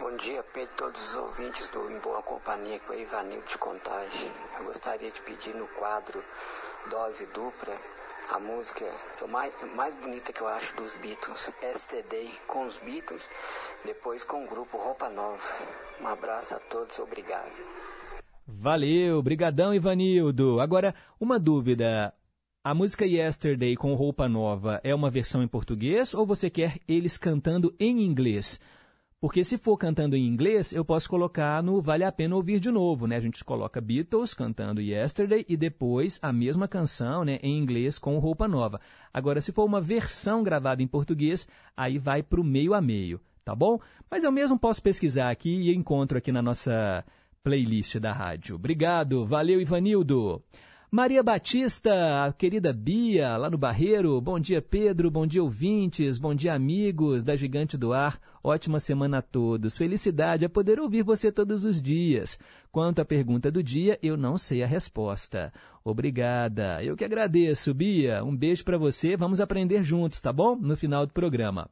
Bom 0.00 0.16
dia, 0.16 0.42
Pedro, 0.52 0.74
todos 0.76 1.00
os 1.08 1.14
ouvintes 1.14 1.68
do 1.68 1.88
Em 1.88 2.00
Boa 2.00 2.20
Companhia, 2.20 2.80
com 2.80 2.92
o 2.92 2.98
Ivanildo 3.00 3.46
de 3.46 3.56
Contagem. 3.56 4.32
Eu 4.58 4.64
gostaria 4.64 5.08
de 5.08 5.22
pedir 5.22 5.54
no 5.54 5.68
quadro 5.68 6.22
Dose 6.90 7.26
Dupla 7.26 7.80
a 8.34 8.40
música 8.40 8.84
que 9.16 9.24
mais, 9.26 9.54
mais 9.76 9.94
bonita 9.94 10.32
que 10.32 10.40
eu 10.40 10.48
acho 10.48 10.74
dos 10.74 10.96
Beatles, 10.96 11.48
STD, 11.76 12.28
com 12.48 12.66
os 12.66 12.76
Beatles, 12.78 13.28
depois 13.84 14.24
com 14.24 14.44
o 14.44 14.48
grupo 14.48 14.76
Roupa 14.78 15.08
Nova. 15.08 15.40
Um 16.00 16.08
abraço 16.08 16.56
a 16.56 16.58
todos, 16.58 16.98
obrigado. 16.98 17.54
Valeu, 18.46 19.22
brigadão 19.22 19.72
Ivanildo. 19.72 20.60
Agora, 20.60 20.92
uma 21.20 21.38
dúvida. 21.38 22.12
A 22.64 22.74
música 22.74 23.06
Yesterday 23.06 23.76
com 23.76 23.94
Roupa 23.94 24.28
Nova 24.28 24.80
é 24.82 24.92
uma 24.92 25.10
versão 25.10 25.40
em 25.42 25.48
português 25.48 26.14
ou 26.14 26.26
você 26.26 26.50
quer 26.50 26.80
eles 26.88 27.16
cantando 27.16 27.72
em 27.78 28.02
inglês? 28.02 28.58
Porque 29.24 29.42
se 29.42 29.56
for 29.56 29.78
cantando 29.78 30.14
em 30.14 30.26
inglês, 30.26 30.74
eu 30.74 30.84
posso 30.84 31.08
colocar 31.08 31.62
no 31.62 31.80
Vale 31.80 32.04
a 32.04 32.12
Pena 32.12 32.36
Ouvir 32.36 32.60
de 32.60 32.70
Novo, 32.70 33.06
né? 33.06 33.16
A 33.16 33.20
gente 33.20 33.42
coloca 33.42 33.80
Beatles 33.80 34.34
cantando 34.34 34.82
Yesterday 34.82 35.46
e 35.48 35.56
depois 35.56 36.18
a 36.20 36.30
mesma 36.30 36.68
canção, 36.68 37.24
né, 37.24 37.38
em 37.42 37.56
inglês 37.56 37.98
com 37.98 38.18
Roupa 38.18 38.46
Nova. 38.46 38.78
Agora, 39.14 39.40
se 39.40 39.50
for 39.50 39.64
uma 39.64 39.80
versão 39.80 40.42
gravada 40.42 40.82
em 40.82 40.86
português, 40.86 41.48
aí 41.74 41.96
vai 41.96 42.22
para 42.22 42.38
o 42.38 42.44
meio 42.44 42.74
a 42.74 42.82
meio, 42.82 43.18
tá 43.42 43.54
bom? 43.54 43.80
Mas 44.10 44.24
eu 44.24 44.30
mesmo 44.30 44.58
posso 44.58 44.82
pesquisar 44.82 45.30
aqui 45.30 45.48
e 45.48 45.74
encontro 45.74 46.18
aqui 46.18 46.30
na 46.30 46.42
nossa 46.42 47.02
playlist 47.42 47.96
da 47.96 48.12
rádio. 48.12 48.56
Obrigado, 48.56 49.24
valeu 49.24 49.58
Ivanildo. 49.58 50.42
Maria 50.96 51.24
Batista, 51.24 52.24
a 52.24 52.32
querida 52.32 52.72
Bia, 52.72 53.36
lá 53.36 53.50
no 53.50 53.58
Barreiro. 53.58 54.20
Bom 54.20 54.38
dia, 54.38 54.62
Pedro. 54.62 55.10
Bom 55.10 55.26
dia, 55.26 55.42
ouvintes. 55.42 56.18
Bom 56.18 56.32
dia, 56.32 56.54
amigos 56.54 57.24
da 57.24 57.34
Gigante 57.34 57.76
do 57.76 57.92
Ar. 57.92 58.20
Ótima 58.44 58.78
semana 58.78 59.18
a 59.18 59.22
todos. 59.22 59.76
Felicidade 59.76 60.44
a 60.44 60.48
poder 60.48 60.78
ouvir 60.78 61.02
você 61.02 61.32
todos 61.32 61.64
os 61.64 61.82
dias. 61.82 62.38
Quanto 62.70 63.00
à 63.00 63.04
pergunta 63.04 63.50
do 63.50 63.60
dia, 63.60 63.98
eu 64.04 64.16
não 64.16 64.38
sei 64.38 64.62
a 64.62 64.68
resposta. 64.68 65.52
Obrigada. 65.84 66.80
Eu 66.84 66.96
que 66.96 67.04
agradeço, 67.04 67.74
Bia. 67.74 68.22
Um 68.22 68.36
beijo 68.36 68.62
para 68.62 68.78
você. 68.78 69.16
Vamos 69.16 69.40
aprender 69.40 69.82
juntos, 69.82 70.22
tá 70.22 70.32
bom? 70.32 70.54
No 70.54 70.76
final 70.76 71.04
do 71.06 71.12
programa. 71.12 71.68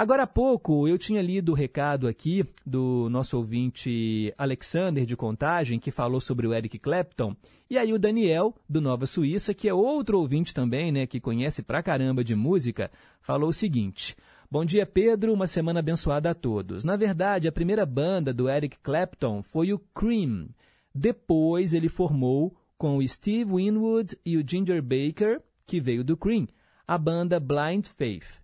Agora 0.00 0.22
há 0.22 0.26
pouco 0.26 0.88
eu 0.88 0.96
tinha 0.96 1.20
lido 1.20 1.52
o 1.52 1.54
recado 1.54 2.08
aqui 2.08 2.42
do 2.64 3.10
nosso 3.10 3.36
ouvinte 3.36 4.32
Alexander 4.38 5.04
de 5.04 5.14
Contagem, 5.14 5.78
que 5.78 5.90
falou 5.90 6.22
sobre 6.22 6.46
o 6.46 6.54
Eric 6.54 6.78
Clapton. 6.78 7.36
E 7.68 7.76
aí 7.76 7.92
o 7.92 7.98
Daniel, 7.98 8.54
do 8.66 8.80
Nova 8.80 9.04
Suíça, 9.04 9.52
que 9.52 9.68
é 9.68 9.74
outro 9.74 10.18
ouvinte 10.18 10.54
também, 10.54 10.90
né, 10.90 11.06
que 11.06 11.20
conhece 11.20 11.62
pra 11.62 11.82
caramba 11.82 12.24
de 12.24 12.34
música, 12.34 12.90
falou 13.20 13.50
o 13.50 13.52
seguinte: 13.52 14.16
Bom 14.50 14.64
dia, 14.64 14.86
Pedro, 14.86 15.34
uma 15.34 15.46
semana 15.46 15.80
abençoada 15.80 16.30
a 16.30 16.34
todos. 16.34 16.82
Na 16.82 16.96
verdade, 16.96 17.46
a 17.46 17.52
primeira 17.52 17.84
banda 17.84 18.32
do 18.32 18.48
Eric 18.48 18.78
Clapton 18.78 19.42
foi 19.42 19.70
o 19.70 19.78
Cream. 19.94 20.48
Depois 20.94 21.74
ele 21.74 21.90
formou 21.90 22.56
com 22.78 22.96
o 22.96 23.06
Steve 23.06 23.52
Winwood 23.52 24.16
e 24.24 24.38
o 24.38 24.48
Ginger 24.48 24.82
Baker, 24.82 25.42
que 25.66 25.78
veio 25.78 26.02
do 26.02 26.16
Cream, 26.16 26.48
a 26.88 26.96
banda 26.96 27.38
Blind 27.38 27.84
Faith. 27.84 28.39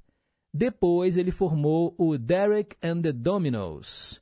Depois 0.52 1.16
ele 1.16 1.30
formou 1.30 1.94
o 1.98 2.16
Derek 2.16 2.76
and 2.82 3.02
the 3.02 3.12
Dominos. 3.12 4.20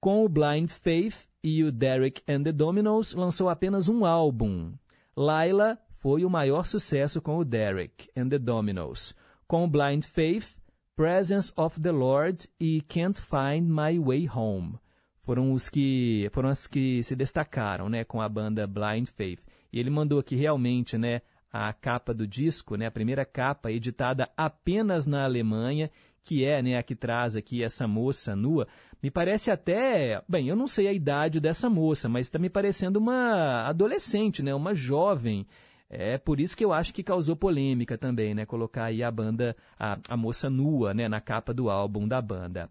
Com 0.00 0.24
o 0.24 0.28
Blind 0.28 0.70
Faith 0.70 1.28
e 1.42 1.64
o 1.64 1.72
Derek 1.72 2.22
and 2.28 2.42
the 2.42 2.52
Dominos 2.52 3.14
lançou 3.14 3.48
apenas 3.48 3.88
um 3.88 4.04
álbum. 4.04 4.72
Laila 5.16 5.78
foi 5.90 6.24
o 6.24 6.30
maior 6.30 6.64
sucesso 6.66 7.20
com 7.20 7.38
o 7.38 7.44
Derek 7.44 8.08
and 8.16 8.28
the 8.28 8.38
Dominos. 8.38 9.14
Com 9.46 9.64
o 9.64 9.68
Blind 9.68 10.04
Faith, 10.04 10.56
Presence 10.96 11.52
of 11.56 11.80
the 11.80 11.90
Lord 11.90 12.48
e 12.60 12.80
Can't 12.82 13.20
Find 13.20 13.68
My 13.68 13.98
Way 13.98 14.28
Home. 14.28 14.78
Foram 15.16 15.52
os 15.52 15.68
que 15.68 16.28
foram 16.32 16.48
as 16.48 16.66
que 16.66 17.02
se 17.02 17.14
destacaram, 17.14 17.88
né, 17.88 18.04
com 18.04 18.20
a 18.20 18.28
banda 18.28 18.66
Blind 18.66 19.06
Faith. 19.08 19.40
E 19.72 19.78
ele 19.78 19.88
mandou 19.88 20.18
aqui 20.18 20.34
realmente, 20.36 20.98
né, 20.98 21.22
a 21.52 21.72
capa 21.72 22.14
do 22.14 22.26
disco, 22.26 22.76
né, 22.76 22.86
a 22.86 22.90
primeira 22.90 23.24
capa 23.24 23.70
editada 23.70 24.30
apenas 24.36 25.06
na 25.06 25.24
Alemanha, 25.24 25.90
que 26.24 26.44
é 26.44 26.62
né, 26.62 26.78
a 26.78 26.82
que 26.82 26.94
traz 26.94 27.36
aqui 27.36 27.62
essa 27.62 27.86
moça 27.86 28.34
nua. 28.34 28.66
Me 29.02 29.10
parece 29.10 29.50
até, 29.50 30.22
bem, 30.28 30.48
eu 30.48 30.56
não 30.56 30.66
sei 30.66 30.86
a 30.86 30.92
idade 30.92 31.40
dessa 31.40 31.68
moça, 31.68 32.08
mas 32.08 32.26
está 32.26 32.38
me 32.38 32.48
parecendo 32.48 32.98
uma 32.98 33.68
adolescente, 33.68 34.42
né, 34.42 34.54
uma 34.54 34.74
jovem. 34.74 35.46
É 35.90 36.16
por 36.16 36.40
isso 36.40 36.56
que 36.56 36.64
eu 36.64 36.72
acho 36.72 36.94
que 36.94 37.02
causou 37.02 37.36
polêmica 37.36 37.98
também, 37.98 38.34
né, 38.34 38.46
colocar 38.46 38.84
aí 38.84 39.02
a 39.02 39.10
banda, 39.10 39.54
a, 39.78 39.98
a 40.08 40.16
moça 40.16 40.48
nua, 40.48 40.94
né, 40.94 41.06
na 41.06 41.20
capa 41.20 41.52
do 41.52 41.68
álbum 41.68 42.08
da 42.08 42.22
banda. 42.22 42.70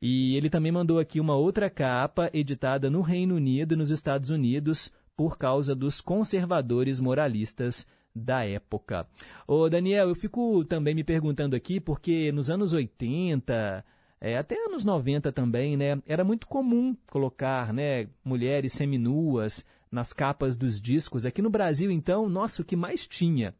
E 0.00 0.36
ele 0.36 0.50
também 0.50 0.72
mandou 0.72 0.98
aqui 0.98 1.20
uma 1.20 1.36
outra 1.36 1.68
capa 1.68 2.30
editada 2.32 2.88
no 2.90 3.00
Reino 3.00 3.36
Unido 3.36 3.74
e 3.74 3.76
nos 3.76 3.90
Estados 3.90 4.30
Unidos 4.30 4.90
por 5.16 5.36
causa 5.36 5.74
dos 5.74 6.00
conservadores 6.00 7.00
moralistas 7.00 7.86
da 8.18 8.44
época. 8.44 9.06
Ô 9.46 9.68
Daniel, 9.68 10.08
eu 10.08 10.14
fico 10.14 10.64
também 10.64 10.94
me 10.94 11.04
perguntando 11.04 11.56
aqui 11.56 11.80
porque 11.80 12.30
nos 12.32 12.50
anos 12.50 12.72
80, 12.74 13.84
é, 14.20 14.36
até 14.36 14.56
anos 14.64 14.84
90 14.84 15.32
também, 15.32 15.76
né, 15.76 16.00
era 16.06 16.24
muito 16.24 16.46
comum 16.46 16.96
colocar, 17.10 17.72
né, 17.72 18.08
mulheres 18.24 18.72
seminuas 18.72 19.64
nas 19.90 20.12
capas 20.12 20.56
dos 20.56 20.80
discos. 20.80 21.24
Aqui 21.24 21.40
no 21.40 21.50
Brasil, 21.50 21.90
então, 21.90 22.28
nossa, 22.28 22.62
o 22.62 22.64
que 22.64 22.76
mais 22.76 23.06
tinha 23.06 23.54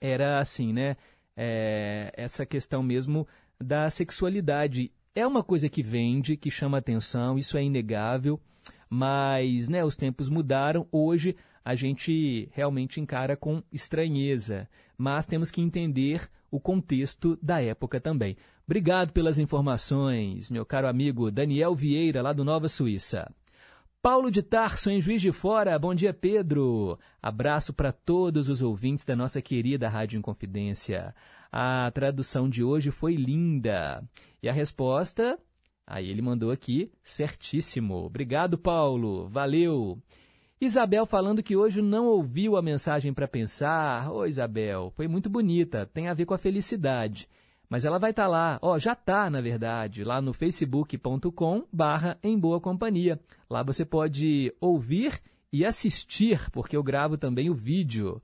era 0.00 0.38
assim, 0.38 0.72
né, 0.72 0.96
é, 1.36 2.12
essa 2.16 2.44
questão 2.44 2.82
mesmo 2.82 3.26
da 3.58 3.88
sexualidade. 3.90 4.92
É 5.14 5.26
uma 5.26 5.42
coisa 5.42 5.68
que 5.68 5.82
vende, 5.82 6.36
que 6.36 6.50
chama 6.50 6.78
atenção, 6.78 7.38
isso 7.38 7.56
é 7.56 7.64
inegável, 7.64 8.38
mas 8.88 9.68
né, 9.68 9.84
os 9.84 9.96
tempos 9.96 10.28
mudaram. 10.28 10.86
Hoje 10.92 11.36
a 11.64 11.74
gente 11.74 12.48
realmente 12.52 13.00
encara 13.00 13.36
com 13.36 13.62
estranheza, 13.72 14.68
mas 14.96 15.26
temos 15.26 15.50
que 15.50 15.60
entender 15.60 16.28
o 16.50 16.58
contexto 16.58 17.38
da 17.42 17.62
época 17.62 18.00
também. 18.00 18.36
Obrigado 18.66 19.12
pelas 19.12 19.38
informações, 19.38 20.50
meu 20.50 20.64
caro 20.64 20.88
amigo 20.88 21.30
Daniel 21.30 21.74
Vieira, 21.74 22.22
lá 22.22 22.32
do 22.32 22.44
Nova 22.44 22.68
Suíça. 22.68 23.30
Paulo 24.02 24.30
de 24.30 24.42
Tarso, 24.42 24.90
em 24.90 24.98
Juiz 24.98 25.20
de 25.20 25.30
Fora. 25.30 25.78
Bom 25.78 25.94
dia, 25.94 26.14
Pedro. 26.14 26.98
Abraço 27.20 27.74
para 27.74 27.92
todos 27.92 28.48
os 28.48 28.62
ouvintes 28.62 29.04
da 29.04 29.14
nossa 29.14 29.42
querida 29.42 29.90
Rádio 29.90 30.18
Inconfidência. 30.18 31.14
A 31.52 31.90
tradução 31.90 32.48
de 32.48 32.64
hoje 32.64 32.90
foi 32.90 33.14
linda. 33.14 34.02
E 34.42 34.48
a 34.48 34.52
resposta? 34.54 35.38
Aí 35.86 36.08
ele 36.08 36.22
mandou 36.22 36.50
aqui, 36.50 36.90
certíssimo. 37.02 38.06
Obrigado, 38.06 38.56
Paulo. 38.56 39.28
Valeu. 39.28 40.00
Isabel 40.60 41.06
falando 41.06 41.42
que 41.42 41.56
hoje 41.56 41.80
não 41.80 42.06
ouviu 42.06 42.54
a 42.54 42.62
mensagem 42.62 43.14
para 43.14 43.26
pensar. 43.26 44.12
Ô, 44.12 44.26
Isabel, 44.26 44.92
foi 44.94 45.08
muito 45.08 45.30
bonita, 45.30 45.86
tem 45.86 46.06
a 46.06 46.12
ver 46.12 46.26
com 46.26 46.34
a 46.34 46.38
felicidade. 46.38 47.26
Mas 47.66 47.86
ela 47.86 47.98
vai 47.98 48.10
estar 48.10 48.24
tá 48.24 48.28
lá, 48.28 48.58
ó, 48.60 48.78
já 48.78 48.92
está, 48.92 49.30
na 49.30 49.40
verdade, 49.40 50.04
lá 50.04 50.20
no 50.20 50.34
facebook.com 50.34 51.64
barra 51.72 52.18
em 52.22 52.38
boa 52.38 52.60
companhia. 52.60 53.18
Lá 53.48 53.62
você 53.62 53.86
pode 53.86 54.52
ouvir 54.60 55.18
e 55.50 55.64
assistir, 55.64 56.50
porque 56.50 56.76
eu 56.76 56.82
gravo 56.82 57.16
também 57.16 57.48
o 57.48 57.54
vídeo 57.54 58.20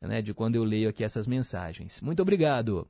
né, 0.00 0.20
de 0.20 0.34
quando 0.34 0.56
eu 0.56 0.64
leio 0.64 0.88
aqui 0.88 1.04
essas 1.04 1.26
mensagens. 1.26 2.00
Muito 2.00 2.20
obrigado. 2.20 2.88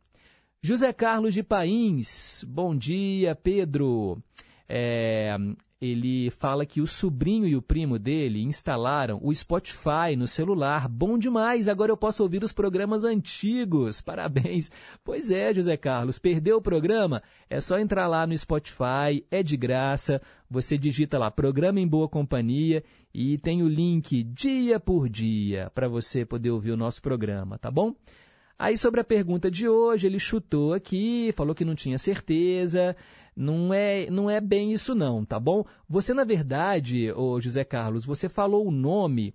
José 0.63 0.91
Carlos 0.93 1.35
de 1.35 1.43
Pains, 1.43 2.45
bom 2.49 2.75
dia, 2.75 3.35
Pedro. 3.35 4.23
É, 4.69 5.37
ele 5.81 6.31
fala 6.31 6.65
que 6.65 6.81
o 6.81 6.87
sobrinho 6.87 7.47
e 7.47 7.55
o 7.55 7.61
primo 7.61 7.99
dele 7.99 8.43
instalaram 8.43 9.21
o 9.23 9.35
Spotify 9.35 10.17
no 10.17 10.27
celular. 10.27 10.89
Bom 10.89 11.19
demais! 11.19 11.69
Agora 11.69 11.93
eu 11.93 11.97
posso 11.97 12.23
ouvir 12.23 12.43
os 12.43 12.53
programas 12.53 13.05
antigos. 13.05 14.01
Parabéns! 14.01 14.71
Pois 15.05 15.31
é, 15.31 15.53
José 15.53 15.77
Carlos, 15.77 16.19
perdeu 16.19 16.57
o 16.57 16.63
programa? 16.63 17.23
É 17.51 17.61
só 17.61 17.79
entrar 17.79 18.07
lá 18.07 18.27
no 18.27 18.37
Spotify, 18.37 19.25
é 19.31 19.43
de 19.43 19.57
graça. 19.57 20.21
Você 20.51 20.79
digita 20.79 21.19
lá 21.19 21.31
Programa 21.31 21.79
em 21.79 21.87
Boa 21.87 22.09
Companhia 22.09 22.83
e 23.13 23.37
tem 23.37 23.63
o 23.63 23.69
link 23.69 24.23
dia 24.23 24.81
por 24.81 25.09
dia 25.09 25.71
para 25.75 25.89
você 25.89 26.25
poder 26.25 26.51
ouvir 26.51 26.71
o 26.71 26.77
nosso 26.77 27.03
programa, 27.03 27.59
tá 27.59 27.71
bom? 27.71 27.95
Aí 28.59 28.79
sobre 28.79 29.01
a 29.01 29.05
pergunta 29.05 29.51
de 29.51 29.69
hoje, 29.69 30.07
ele 30.07 30.19
chutou 30.19 30.73
aqui, 30.73 31.31
falou 31.37 31.55
que 31.55 31.65
não 31.65 31.75
tinha 31.75 31.99
certeza. 31.99 32.97
Não 33.37 33.75
é, 33.75 34.09
não 34.09 34.31
é 34.31 34.41
bem 34.41 34.73
isso 34.73 34.95
não, 34.95 35.23
tá 35.23 35.39
bom? 35.39 35.65
Você, 35.87 36.15
na 36.15 36.25
verdade, 36.25 37.13
ô 37.13 37.39
José 37.39 37.65
Carlos, 37.65 38.07
você 38.07 38.31
falou 38.31 38.67
o 38.67 38.71
nome 38.71 39.35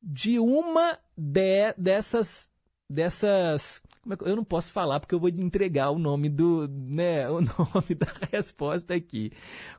de 0.00 0.38
uma 0.38 0.98
de, 1.16 1.72
dessas 1.76 2.48
dessas 2.88 3.82
é 4.06 4.30
eu 4.30 4.36
não 4.36 4.44
posso 4.44 4.70
falar 4.70 5.00
porque 5.00 5.14
eu 5.14 5.18
vou 5.18 5.30
entregar 5.30 5.90
o 5.90 5.98
nome 5.98 6.28
do 6.28 6.68
né 6.68 7.28
o 7.30 7.40
nome 7.40 7.94
da 7.98 8.06
resposta 8.30 8.94
aqui. 8.94 9.32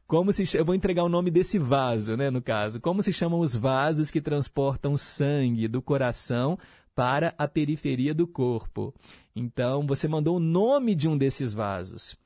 Como 0.07 0.33
se 0.33 0.57
eu 0.57 0.65
vou 0.65 0.75
entregar 0.75 1.03
o 1.03 1.09
nome 1.09 1.31
desse 1.31 1.57
vaso 1.57 2.17
né 2.17 2.29
no 2.29 2.41
caso. 2.41 2.81
Como 2.81 3.01
se 3.01 3.13
chamam 3.13 3.39
os 3.39 3.55
vasos 3.55 4.11
que 4.11 4.19
transportam 4.19 4.97
sangue 4.97 5.67
do 5.67 5.81
coração 5.81 6.57
para 6.93 7.33
a 7.37 7.47
periferia 7.47 8.13
do 8.13 8.27
corpo? 8.27 8.93
Então 9.35 9.85
você 9.85 10.07
mandou 10.07 10.37
o 10.37 10.41
nome 10.41 10.95
de 10.95 11.07
um 11.07 11.17
desses 11.17 11.53
vasos 11.53 12.17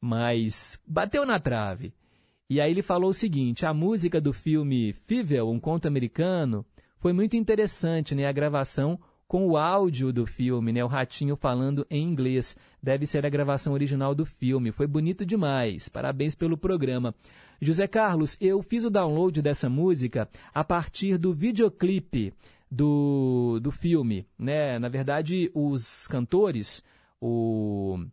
mas 0.00 0.80
bateu 0.86 1.26
na 1.26 1.38
trave. 1.38 1.92
E 2.48 2.60
aí 2.60 2.70
ele 2.70 2.82
falou 2.82 3.10
o 3.10 3.14
seguinte: 3.14 3.66
a 3.66 3.74
música 3.74 4.20
do 4.20 4.32
filme 4.32 4.92
Fível, 4.92 5.48
um 5.48 5.60
conto 5.60 5.86
americano, 5.86 6.64
foi 6.96 7.12
muito 7.12 7.36
interessante, 7.36 8.14
né? 8.14 8.26
A 8.26 8.32
gravação 8.32 8.98
com 9.30 9.46
o 9.46 9.56
áudio 9.56 10.12
do 10.12 10.26
filme, 10.26 10.72
né? 10.72 10.84
O 10.84 10.88
ratinho 10.88 11.36
falando 11.36 11.86
em 11.88 12.02
inglês. 12.02 12.56
Deve 12.82 13.06
ser 13.06 13.24
a 13.24 13.30
gravação 13.30 13.72
original 13.72 14.12
do 14.12 14.26
filme. 14.26 14.72
Foi 14.72 14.88
bonito 14.88 15.24
demais. 15.24 15.88
Parabéns 15.88 16.34
pelo 16.34 16.58
programa. 16.58 17.14
José 17.60 17.86
Carlos, 17.86 18.36
eu 18.40 18.60
fiz 18.60 18.84
o 18.84 18.90
download 18.90 19.40
dessa 19.40 19.68
música 19.68 20.28
a 20.52 20.64
partir 20.64 21.16
do 21.16 21.32
videoclipe 21.32 22.34
do, 22.68 23.60
do 23.62 23.70
filme, 23.70 24.26
né? 24.36 24.78
Na 24.78 24.88
verdade, 24.88 25.50
os 25.54 26.08
cantores, 26.08 26.82
o 27.20 28.04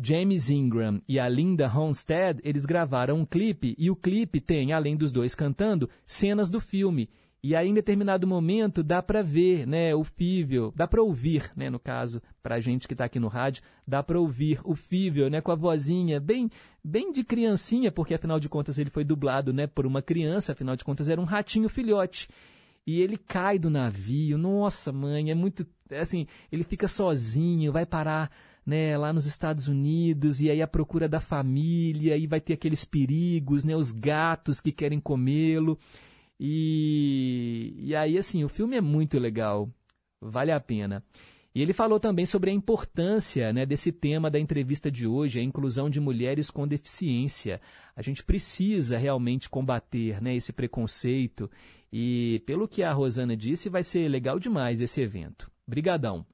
James 0.00 0.50
Ingram 0.50 1.00
e 1.08 1.18
a 1.18 1.28
Linda 1.28 1.66
Ronstadt, 1.66 2.40
eles 2.44 2.64
gravaram 2.64 3.16
um 3.16 3.26
clipe 3.26 3.74
e 3.78 3.90
o 3.90 3.96
clipe 3.96 4.40
tem, 4.40 4.72
além 4.72 4.96
dos 4.96 5.12
dois 5.12 5.34
cantando, 5.34 5.88
cenas 6.06 6.50
do 6.50 6.60
filme. 6.60 7.08
E 7.44 7.56
aí, 7.56 7.68
em 7.68 7.74
determinado 7.74 8.24
momento, 8.24 8.84
dá 8.84 9.02
para 9.02 9.20
ver 9.20 9.66
né, 9.66 9.92
o 9.96 10.04
Fível, 10.04 10.72
dá 10.76 10.86
para 10.86 11.02
ouvir, 11.02 11.50
né, 11.56 11.68
no 11.68 11.78
caso, 11.78 12.22
para 12.40 12.54
a 12.54 12.60
gente 12.60 12.86
que 12.86 12.94
está 12.94 13.06
aqui 13.06 13.18
no 13.18 13.26
rádio, 13.26 13.64
dá 13.84 14.00
para 14.00 14.20
ouvir 14.20 14.60
o 14.64 14.76
Fível 14.76 15.28
né, 15.28 15.40
com 15.40 15.50
a 15.50 15.56
vozinha 15.56 16.20
bem, 16.20 16.48
bem 16.84 17.12
de 17.12 17.24
criancinha, 17.24 17.90
porque 17.90 18.14
afinal 18.14 18.38
de 18.38 18.48
contas 18.48 18.78
ele 18.78 18.90
foi 18.90 19.02
dublado 19.02 19.52
né, 19.52 19.66
por 19.66 19.86
uma 19.86 20.00
criança, 20.00 20.52
afinal 20.52 20.76
de 20.76 20.84
contas 20.84 21.08
era 21.08 21.20
um 21.20 21.24
ratinho 21.24 21.68
filhote. 21.68 22.28
E 22.86 23.00
ele 23.00 23.16
cai 23.16 23.58
do 23.58 23.68
navio, 23.68 24.38
nossa 24.38 24.92
mãe, 24.92 25.30
é 25.30 25.34
muito. 25.34 25.66
É 25.90 26.00
assim, 26.00 26.26
ele 26.50 26.64
fica 26.64 26.88
sozinho, 26.88 27.72
vai 27.72 27.86
parar 27.86 28.30
né, 28.64 28.96
lá 28.96 29.12
nos 29.12 29.26
Estados 29.26 29.68
Unidos, 29.68 30.40
e 30.40 30.50
aí 30.50 30.62
a 30.62 30.66
procura 30.66 31.08
da 31.08 31.20
família, 31.20 32.16
e 32.16 32.26
vai 32.26 32.40
ter 32.40 32.54
aqueles 32.54 32.84
perigos, 32.84 33.64
né, 33.64 33.76
os 33.76 33.92
gatos 33.92 34.60
que 34.60 34.72
querem 34.72 35.00
comê-lo. 35.00 35.78
E, 36.38 37.74
e 37.78 37.94
aí, 37.94 38.18
assim, 38.18 38.44
o 38.44 38.48
filme 38.48 38.76
é 38.76 38.80
muito 38.80 39.18
legal, 39.18 39.70
vale 40.20 40.52
a 40.52 40.60
pena. 40.60 41.04
E 41.54 41.60
ele 41.60 41.74
falou 41.74 42.00
também 42.00 42.24
sobre 42.24 42.50
a 42.50 42.54
importância 42.54 43.52
né, 43.52 43.66
desse 43.66 43.92
tema 43.92 44.30
da 44.30 44.38
entrevista 44.40 44.90
de 44.90 45.06
hoje, 45.06 45.38
a 45.38 45.42
inclusão 45.42 45.90
de 45.90 46.00
mulheres 46.00 46.50
com 46.50 46.66
deficiência. 46.66 47.60
A 47.94 48.00
gente 48.00 48.24
precisa 48.24 48.96
realmente 48.96 49.50
combater 49.50 50.20
né, 50.22 50.34
esse 50.34 50.52
preconceito. 50.52 51.50
E 51.92 52.42
pelo 52.46 52.66
que 52.66 52.82
a 52.82 52.92
Rosana 52.92 53.36
disse, 53.36 53.68
vai 53.68 53.84
ser 53.84 54.08
legal 54.08 54.38
demais 54.38 54.80
esse 54.80 55.02
evento. 55.02 55.50
Brigadão. 55.68 56.24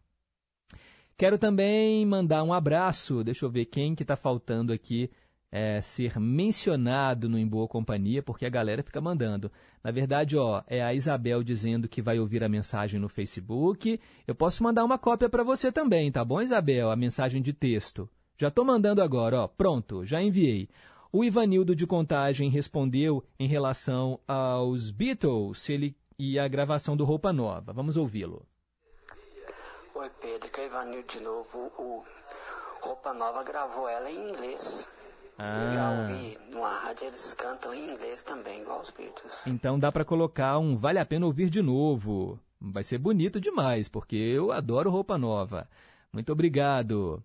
Quero 1.19 1.37
também 1.37 2.07
mandar 2.07 2.45
um 2.45 2.53
abraço, 2.53 3.25
deixa 3.25 3.45
eu 3.45 3.51
ver 3.51 3.65
quem 3.65 3.93
que 3.93 4.05
está 4.05 4.15
faltando 4.15 4.73
aqui 4.73 5.11
é, 5.51 5.81
ser 5.81 6.17
mencionado 6.21 7.29
no 7.29 7.37
Em 7.37 7.45
Boa 7.45 7.67
Companhia, 7.67 8.23
porque 8.23 8.47
a 8.47 8.49
galera 8.49 8.85
fica 8.85 9.01
mandando. 9.01 9.51
Na 9.83 9.91
verdade, 9.91 10.37
ó, 10.37 10.63
é 10.69 10.81
a 10.81 10.95
Isabel 10.95 11.43
dizendo 11.43 11.89
que 11.89 12.01
vai 12.01 12.21
ouvir 12.21 12.45
a 12.45 12.49
mensagem 12.49 13.01
no 13.01 13.09
Facebook. 13.09 13.99
Eu 14.29 14.35
posso 14.37 14.63
mandar 14.63 14.85
uma 14.85 14.97
cópia 14.97 15.29
para 15.29 15.43
você 15.43 15.73
também, 15.73 16.13
tá 16.13 16.25
bom, 16.25 16.41
Isabel? 16.41 16.89
A 16.89 16.95
mensagem 16.95 17.43
de 17.43 17.53
texto. 17.53 18.09
Já 18.39 18.47
estou 18.47 18.65
mandando 18.65 19.03
agora, 19.03 19.41
ó. 19.41 19.49
Pronto, 19.49 20.05
já 20.05 20.23
enviei. 20.23 20.69
O 21.13 21.25
Ivanildo 21.25 21.75
de 21.75 21.85
Contagem 21.85 22.49
respondeu 22.49 23.25
em 23.41 23.49
relação 23.49 24.21
aos 24.29 24.93
Beatles 24.93 25.69
ele, 25.69 25.97
e 26.17 26.39
a 26.39 26.47
gravação 26.47 26.97
do 26.97 27.05
Roupa 27.05 27.33
Nova. 27.33 27.73
Vamos 27.73 27.97
ouvi-lo. 27.97 28.47
Oi 29.99 30.11
Pedro, 30.21 30.49
que 30.49 30.61
é 30.61 30.67
Ivanildo 30.67 31.09
de 31.09 31.21
novo. 31.21 31.73
O 31.77 32.05
Roupa 32.81 33.13
Nova 33.13 33.43
gravou 33.43 33.89
ela 33.89 34.09
em 34.09 34.29
inglês. 34.29 34.89
Ah. 35.37 35.65
Eu 35.65 35.73
já 35.73 35.91
ouvi 35.91 36.39
numa 36.53 36.71
rádio, 36.71 37.09
eles 37.09 37.35
cantam 37.35 37.75
em 37.75 37.91
inglês 37.91 38.23
também, 38.23 38.63
igual 38.63 38.81
os 38.81 38.91
Beatles. 38.93 39.45
Então 39.45 39.77
dá 39.77 39.91
para 39.91 40.05
colocar 40.05 40.57
um 40.61 40.77
Vale 40.77 41.01
a 41.01 41.05
Pena 41.05 41.27
Ouvir 41.27 41.51
de 41.51 41.61
Novo. 41.61 42.39
Vai 42.61 42.85
ser 42.85 42.99
bonito 42.99 43.41
demais, 43.41 43.89
porque 43.89 44.15
eu 44.15 44.53
adoro 44.53 44.89
Roupa 44.89 45.19
Nova. 45.19 45.69
Muito 46.13 46.31
obrigado. 46.31 47.21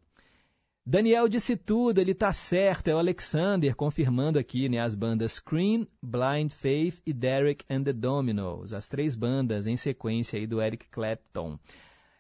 Daniel 0.84 1.30
disse 1.30 1.56
tudo, 1.56 2.02
ele 2.02 2.16
tá 2.16 2.34
certo, 2.34 2.88
é 2.88 2.96
o 2.96 2.98
Alexander 2.98 3.76
confirmando 3.76 4.40
aqui, 4.40 4.68
né, 4.68 4.80
as 4.80 4.96
bandas 4.96 5.34
Scream, 5.34 5.88
Blind 6.02 6.52
Faith 6.52 7.00
e 7.06 7.14
Derek 7.14 7.64
and 7.70 7.84
the 7.84 7.94
Dominos, 7.94 8.74
as 8.74 8.88
três 8.90 9.16
bandas 9.16 9.68
em 9.68 9.78
sequência 9.78 10.40
aí 10.40 10.48
do 10.48 10.60
Eric 10.60 10.88
Clapton. 10.90 11.60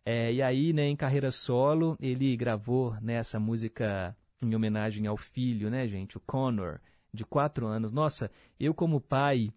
É, 0.05 0.33
e 0.33 0.41
aí, 0.41 0.73
né, 0.73 0.87
em 0.87 0.95
carreira 0.95 1.31
solo, 1.31 1.95
ele 1.99 2.35
gravou 2.35 2.95
né, 3.01 3.15
essa 3.15 3.39
música 3.39 4.15
em 4.43 4.53
homenagem 4.53 5.07
ao 5.07 5.15
filho, 5.15 5.69
né, 5.69 5.87
gente? 5.87 6.17
O 6.17 6.19
Connor, 6.19 6.79
de 7.13 7.23
quatro 7.23 7.65
anos. 7.65 7.91
Nossa, 7.91 8.29
eu 8.59 8.73
como 8.73 8.99
pai, 8.99 9.49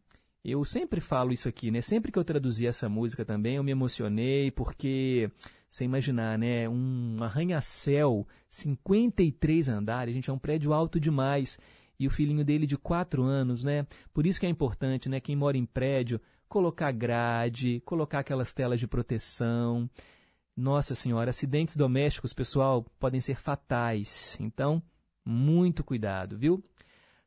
eu 0.45 0.65
sempre 0.65 1.01
falo 1.01 1.33
isso 1.33 1.49
aqui, 1.49 1.71
né? 1.71 1.81
Sempre 1.81 2.13
que 2.13 2.19
eu 2.19 2.25
traduzi 2.25 2.67
essa 2.67 2.89
música 2.89 3.25
também, 3.25 3.57
eu 3.57 3.65
me 3.65 3.73
emocionei, 3.73 4.51
porque, 4.53 5.29
você 5.69 5.85
imaginar, 5.85 6.39
né? 6.39 6.69
Um 6.69 7.17
arranha-céu, 7.21 8.27
53 8.49 9.69
andares, 9.69 10.15
gente, 10.15 10.31
é 10.31 10.33
um 10.33 10.39
prédio 10.39 10.73
alto 10.73 11.01
demais. 11.01 11.59
E 11.99 12.07
o 12.07 12.11
filhinho 12.11 12.45
dele 12.45 12.67
de 12.67 12.77
quatro 12.77 13.25
anos, 13.25 13.65
né? 13.65 13.87
Por 14.13 14.27
isso 14.27 14.39
que 14.39 14.47
é 14.47 14.49
importante, 14.49 15.09
né? 15.09 15.19
Quem 15.19 15.35
mora 15.35 15.57
em 15.57 15.65
prédio, 15.65 16.21
colocar 16.49 16.93
grade, 16.93 17.81
colocar 17.85 18.21
aquelas 18.21 18.55
telas 18.55 18.79
de 18.79 18.87
proteção. 18.87 19.91
Nossa 20.57 20.95
Senhora, 20.95 21.29
acidentes 21.29 21.77
domésticos, 21.77 22.33
pessoal, 22.33 22.83
podem 22.99 23.21
ser 23.21 23.37
fatais. 23.37 24.39
Então, 24.41 24.83
muito 25.23 25.85
cuidado, 25.85 26.39
viu? 26.39 26.65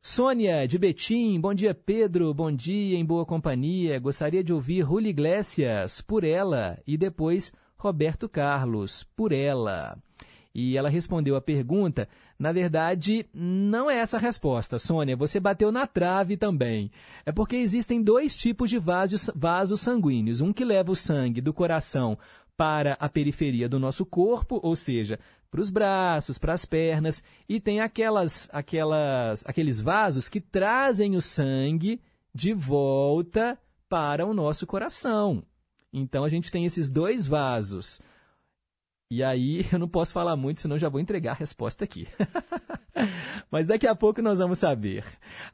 Sônia, 0.02 0.66
de 0.66 0.76
Betim, 0.76 1.38
bom 1.38 1.54
dia 1.54 1.72
Pedro, 1.72 2.34
bom 2.34 2.50
dia, 2.50 2.98
em 2.98 3.04
boa 3.04 3.24
companhia. 3.24 4.00
Gostaria 4.00 4.42
de 4.42 4.52
ouvir 4.52 4.80
Rully 4.80 5.10
Iglesias, 5.10 6.00
por 6.00 6.24
ela, 6.24 6.76
e 6.84 6.96
depois 6.96 7.52
Roberto 7.76 8.28
Carlos, 8.28 9.04
por 9.14 9.30
ela. 9.30 9.96
E 10.52 10.76
ela 10.76 10.88
respondeu 10.88 11.36
a 11.36 11.40
pergunta. 11.40 12.08
Na 12.36 12.50
verdade, 12.50 13.26
não 13.32 13.88
é 13.88 13.98
essa 13.98 14.16
a 14.16 14.20
resposta, 14.20 14.78
Sônia. 14.78 15.16
Você 15.16 15.38
bateu 15.38 15.70
na 15.70 15.86
trave 15.86 16.36
também. 16.36 16.90
É 17.24 17.30
porque 17.30 17.56
existem 17.56 18.02
dois 18.02 18.34
tipos 18.34 18.68
de 18.68 18.78
vasos, 18.78 19.30
vasos 19.34 19.80
sanguíneos. 19.80 20.40
Um 20.40 20.52
que 20.52 20.64
leva 20.64 20.90
o 20.90 20.96
sangue 20.96 21.40
do 21.40 21.54
coração 21.54 22.18
para 22.60 22.92
a 23.00 23.08
periferia 23.08 23.70
do 23.70 23.78
nosso 23.78 24.04
corpo, 24.04 24.60
ou 24.62 24.76
seja, 24.76 25.18
para 25.50 25.62
os 25.62 25.70
braços, 25.70 26.36
para 26.36 26.52
as 26.52 26.66
pernas, 26.66 27.24
e 27.48 27.58
tem 27.58 27.80
aquelas, 27.80 28.50
aquelas, 28.52 29.42
aqueles 29.46 29.80
vasos 29.80 30.28
que 30.28 30.42
trazem 30.42 31.16
o 31.16 31.22
sangue 31.22 32.02
de 32.34 32.52
volta 32.52 33.58
para 33.88 34.26
o 34.26 34.34
nosso 34.34 34.66
coração. 34.66 35.42
Então 35.90 36.22
a 36.22 36.28
gente 36.28 36.52
tem 36.52 36.66
esses 36.66 36.90
dois 36.90 37.26
vasos. 37.26 37.98
E 39.10 39.24
aí 39.24 39.64
eu 39.72 39.78
não 39.78 39.88
posso 39.88 40.12
falar 40.12 40.36
muito, 40.36 40.60
senão 40.60 40.76
já 40.76 40.90
vou 40.90 41.00
entregar 41.00 41.30
a 41.30 41.36
resposta 41.36 41.84
aqui. 41.84 42.06
Mas 43.50 43.66
daqui 43.66 43.86
a 43.86 43.94
pouco 43.94 44.20
nós 44.20 44.38
vamos 44.38 44.58
saber. 44.58 45.02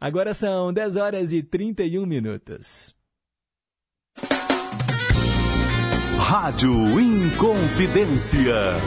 Agora 0.01 0.35
são 0.35 0.73
10 0.73 0.97
horas 0.97 1.33
e 1.33 1.41
31 1.41 2.05
minutos. 2.05 2.97
Rádio 6.19 6.99
Inconfidência. 6.99 8.81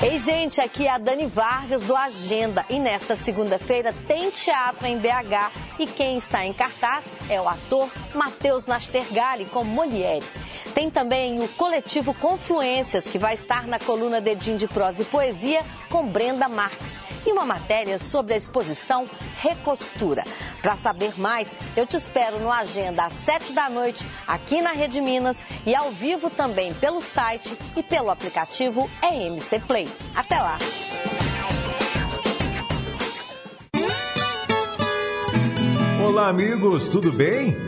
Ei, 0.00 0.16
gente, 0.16 0.60
aqui 0.60 0.86
é 0.86 0.90
a 0.90 0.98
Dani 0.98 1.26
Vargas 1.26 1.82
do 1.82 1.96
Agenda 1.96 2.64
e 2.70 2.78
nesta 2.78 3.16
segunda-feira 3.16 3.92
tem 4.06 4.30
teatro 4.30 4.86
em 4.86 4.96
BH 4.96 5.50
e 5.76 5.88
quem 5.88 6.16
está 6.16 6.46
em 6.46 6.52
cartaz 6.52 7.06
é 7.28 7.40
o 7.40 7.48
ator 7.48 7.90
Matheus 8.14 8.68
Nastergali 8.68 9.46
com 9.46 9.64
Molière. 9.64 10.24
Tem 10.72 10.88
também 10.88 11.42
o 11.42 11.48
coletivo 11.48 12.14
Confluências, 12.14 13.08
que 13.08 13.18
vai 13.18 13.34
estar 13.34 13.66
na 13.66 13.80
coluna 13.80 14.20
Dedinho 14.20 14.56
de 14.56 14.68
Prosa 14.68 15.02
e 15.02 15.04
Poesia 15.04 15.64
com 15.90 16.06
Brenda 16.06 16.48
Marques 16.48 16.96
e 17.26 17.32
uma 17.32 17.44
matéria 17.44 17.98
sobre 17.98 18.34
a 18.34 18.36
exposição 18.36 19.08
Recostura. 19.40 20.24
Para 20.62 20.76
saber 20.76 21.18
mais, 21.18 21.56
eu 21.76 21.86
te 21.86 21.96
espero 21.96 22.38
no 22.38 22.50
Agenda 22.50 23.04
às 23.04 23.12
7 23.12 23.52
da 23.52 23.68
noite, 23.68 24.06
aqui 24.26 24.60
na 24.60 24.72
Rede 24.72 25.00
Minas 25.00 25.38
e 25.64 25.74
ao 25.74 25.90
vivo 25.90 26.30
também 26.30 26.74
pelo 26.74 27.00
site 27.00 27.56
e 27.76 27.82
pelo 27.82 28.10
aplicativo 28.10 28.90
EMC 29.02 29.60
Play. 29.60 29.88
Até 30.14 30.38
lá! 30.38 30.58
Olá, 36.04 36.28
amigos, 36.28 36.88
tudo 36.88 37.12
bem? 37.12 37.67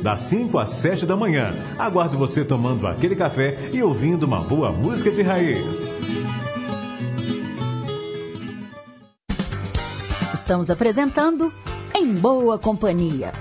das 0.01 0.19
5 0.21 0.57
às 0.57 0.69
7 0.69 1.05
da 1.05 1.15
manhã. 1.15 1.53
Aguardo 1.77 2.17
você 2.17 2.43
tomando 2.43 2.87
aquele 2.87 3.15
café 3.15 3.69
e 3.71 3.81
ouvindo 3.83 4.23
uma 4.23 4.39
boa 4.39 4.71
música 4.71 5.11
de 5.11 5.21
raiz. 5.21 5.95
Estamos 10.33 10.69
apresentando 10.69 11.51
Em 11.95 12.13
Boa 12.13 12.57
Companhia. 12.57 13.31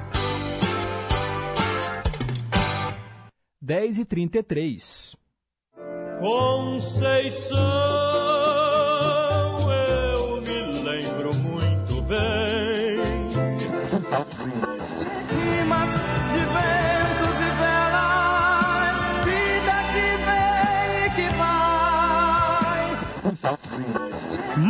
10 3.61 3.99
e 3.99 4.05
33. 4.05 5.16
Conceição, 6.19 7.57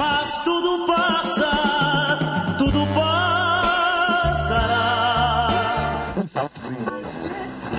Mas 0.01 0.41
tudo 0.41 0.87
passa, 0.87 1.51
tudo 2.57 2.87
passará. 2.95 4.71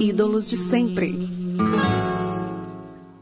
Ídolos 0.00 0.48
de 0.48 0.56
sempre. 0.56 1.18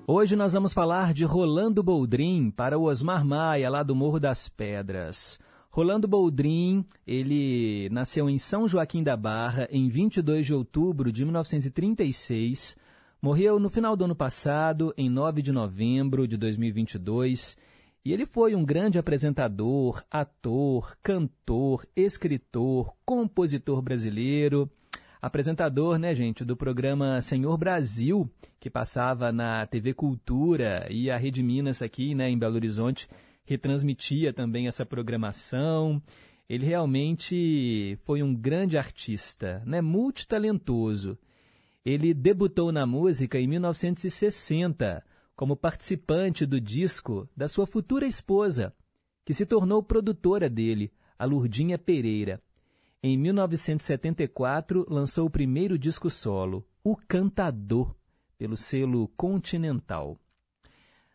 Hoje 0.06 0.36
nós 0.36 0.52
vamos 0.52 0.74
falar 0.74 1.14
de 1.14 1.24
Rolando 1.24 1.82
Boldrin 1.82 2.50
para 2.50 2.78
o 2.78 2.82
Osmar 2.82 3.24
Maia, 3.24 3.70
lá 3.70 3.82
do 3.82 3.94
Morro 3.94 4.20
das 4.20 4.50
Pedras. 4.50 5.38
Rolando 5.76 6.08
Boldrin, 6.08 6.86
ele 7.06 7.90
nasceu 7.90 8.30
em 8.30 8.38
São 8.38 8.66
Joaquim 8.66 9.02
da 9.02 9.14
Barra 9.14 9.68
em 9.70 9.90
22 9.90 10.46
de 10.46 10.54
outubro 10.54 11.12
de 11.12 11.22
1936, 11.22 12.74
morreu 13.20 13.58
no 13.58 13.68
final 13.68 13.94
do 13.94 14.06
ano 14.06 14.16
passado, 14.16 14.94
em 14.96 15.10
9 15.10 15.42
de 15.42 15.52
novembro 15.52 16.26
de 16.26 16.38
2022, 16.38 17.58
e 18.02 18.10
ele 18.10 18.24
foi 18.24 18.54
um 18.54 18.64
grande 18.64 18.98
apresentador, 18.98 20.02
ator, 20.10 20.96
cantor, 21.02 21.86
escritor, 21.94 22.94
compositor 23.04 23.82
brasileiro, 23.82 24.70
apresentador, 25.20 25.98
né, 25.98 26.14
gente, 26.14 26.42
do 26.42 26.56
programa 26.56 27.20
Senhor 27.20 27.58
Brasil, 27.58 28.26
que 28.58 28.70
passava 28.70 29.30
na 29.30 29.66
TV 29.66 29.92
Cultura 29.92 30.86
e 30.88 31.10
a 31.10 31.18
Rede 31.18 31.42
Minas 31.42 31.82
aqui, 31.82 32.14
né, 32.14 32.30
em 32.30 32.38
Belo 32.38 32.54
Horizonte, 32.54 33.06
retransmitia 33.46 34.32
também 34.32 34.66
essa 34.66 34.84
programação. 34.84 36.02
Ele 36.48 36.66
realmente 36.66 37.98
foi 38.04 38.22
um 38.22 38.34
grande 38.34 38.76
artista, 38.76 39.62
né, 39.64 39.80
multitalentoso. 39.80 41.18
Ele 41.84 42.12
debutou 42.12 42.70
na 42.72 42.84
música 42.84 43.38
em 43.38 43.46
1960 43.46 45.04
como 45.34 45.56
participante 45.56 46.44
do 46.44 46.60
disco 46.60 47.28
da 47.36 47.46
sua 47.46 47.66
futura 47.66 48.06
esposa, 48.06 48.74
que 49.24 49.34
se 49.34 49.46
tornou 49.46 49.82
produtora 49.82 50.48
dele, 50.48 50.92
a 51.18 51.24
Lurdinha 51.24 51.78
Pereira. 51.78 52.42
Em 53.02 53.16
1974, 53.16 54.86
lançou 54.88 55.26
o 55.26 55.30
primeiro 55.30 55.78
disco 55.78 56.10
solo, 56.10 56.66
O 56.82 56.96
Cantador, 56.96 57.94
pelo 58.38 58.56
selo 58.56 59.08
Continental. 59.16 60.18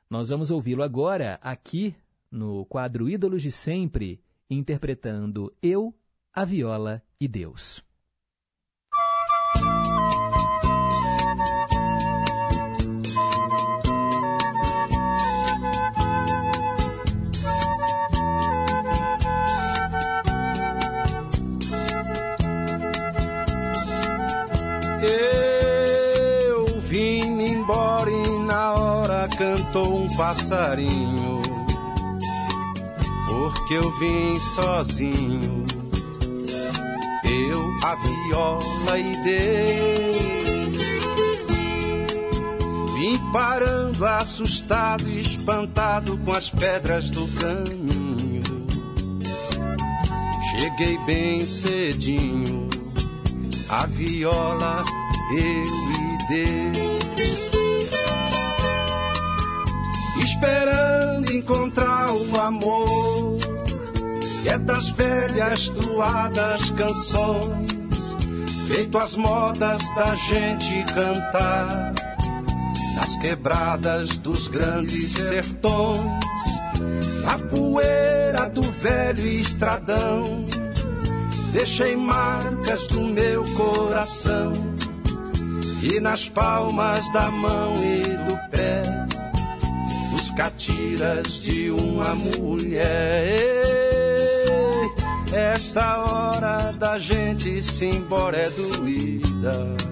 Nós 0.10 0.30
vamos 0.30 0.52
ouvi-lo 0.52 0.84
agora 0.84 1.40
aqui 1.42 1.96
no 2.32 2.66
quadro 2.66 3.10
Ídolos 3.10 3.42
de 3.42 3.52
Sempre, 3.52 4.24
interpretando 4.50 5.54
Eu, 5.62 5.94
a 6.34 6.46
Viola 6.46 7.04
e 7.20 7.28
Deus. 7.28 7.84
Eu 25.04 26.82
vim 26.82 27.42
embora 27.42 28.10
e 28.10 28.40
na 28.46 28.74
hora 28.74 29.28
cantou 29.38 30.04
um 30.04 30.16
passarinho 30.16 31.31
porque 33.72 33.86
eu 33.86 33.92
vim 33.92 34.38
sozinho. 34.38 35.64
Eu 37.24 37.74
a 37.86 37.96
viola 37.96 39.00
e 39.00 39.24
dei. 39.24 40.14
Vim 42.96 43.32
parando 43.32 44.06
assustado 44.06 45.08
e 45.08 45.22
espantado 45.22 46.18
com 46.18 46.34
as 46.34 46.50
pedras 46.50 47.10
do 47.12 47.26
caminho. 47.40 48.42
Cheguei 50.50 50.98
bem 51.06 51.46
cedinho, 51.46 52.68
a 53.70 53.86
viola 53.86 54.84
eu 55.32 55.64
e 55.94 56.28
dei. 56.28 56.72
Esperando 60.22 61.32
encontrar 61.32 62.12
o 62.12 62.42
amor, 62.42 63.38
que 64.42 64.50
é 64.50 64.58
das 64.58 64.90
velhas 64.90 65.70
doadas 65.70 66.70
canções, 66.72 68.18
feito 68.68 68.98
as 68.98 69.16
modas 69.16 69.82
da 69.96 70.16
gente 70.16 70.84
cantar 70.94 71.94
nas 72.96 73.18
quebradas 73.18 74.18
dos 74.18 74.48
grandes 74.48 75.12
sertões, 75.12 76.26
na 77.24 77.38
poeira 77.38 78.50
do 78.50 78.64
velho 78.64 79.28
estradão. 79.28 80.46
Deixei 81.54 81.96
marcas 81.96 82.88
do 82.88 83.02
meu 83.02 83.44
coração 83.54 84.54
e 85.84 86.00
nas 86.00 86.30
palmas 86.30 87.12
da 87.12 87.30
mão 87.30 87.74
e 87.76 88.04
do 88.04 88.50
pé, 88.50 88.82
os 90.16 90.32
catiras 90.32 91.34
de 91.42 91.70
uma 91.70 92.16
mulher. 92.16 93.81
Esta 95.34 95.98
hora 96.04 96.74
da 96.74 97.00
gente 97.00 97.62
se 97.62 97.86
embora 97.86 98.38
é 98.38 98.50
doída 98.50 99.92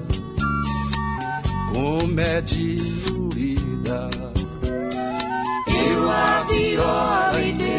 como 1.73 2.19
é 2.19 2.41
diluída. 2.41 4.09
Eu 5.67 6.11
a 6.11 6.43
viola 6.43 7.41
e. 7.41 7.78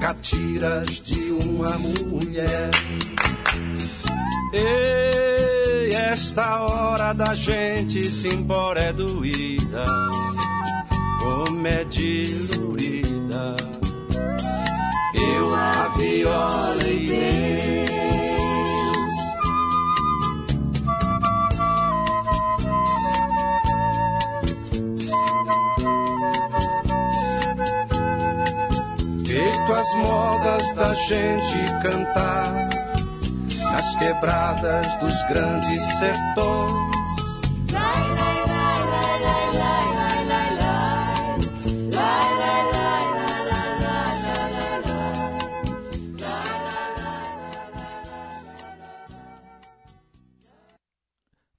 catiras 0.00 1.00
de 1.00 1.30
uma 1.30 1.70
mulher. 1.78 2.70
Ei, 4.52 5.94
esta 5.94 6.62
hora 6.62 7.12
da 7.12 7.34
gente 7.34 8.04
se 8.10 8.28
embora 8.28 8.80
é 8.80 8.92
doída, 8.92 9.84
como 11.20 11.66
é 11.66 11.84
diluída. 11.84 13.56
Eu 15.14 15.54
a 15.54 15.88
viola 15.96 16.65
gente 31.08 31.82
cantar 31.82 32.68
nas 33.62 33.94
quebradas 33.96 34.86
dos 34.96 35.14
grandes 35.28 35.84
sertões. 35.98 36.95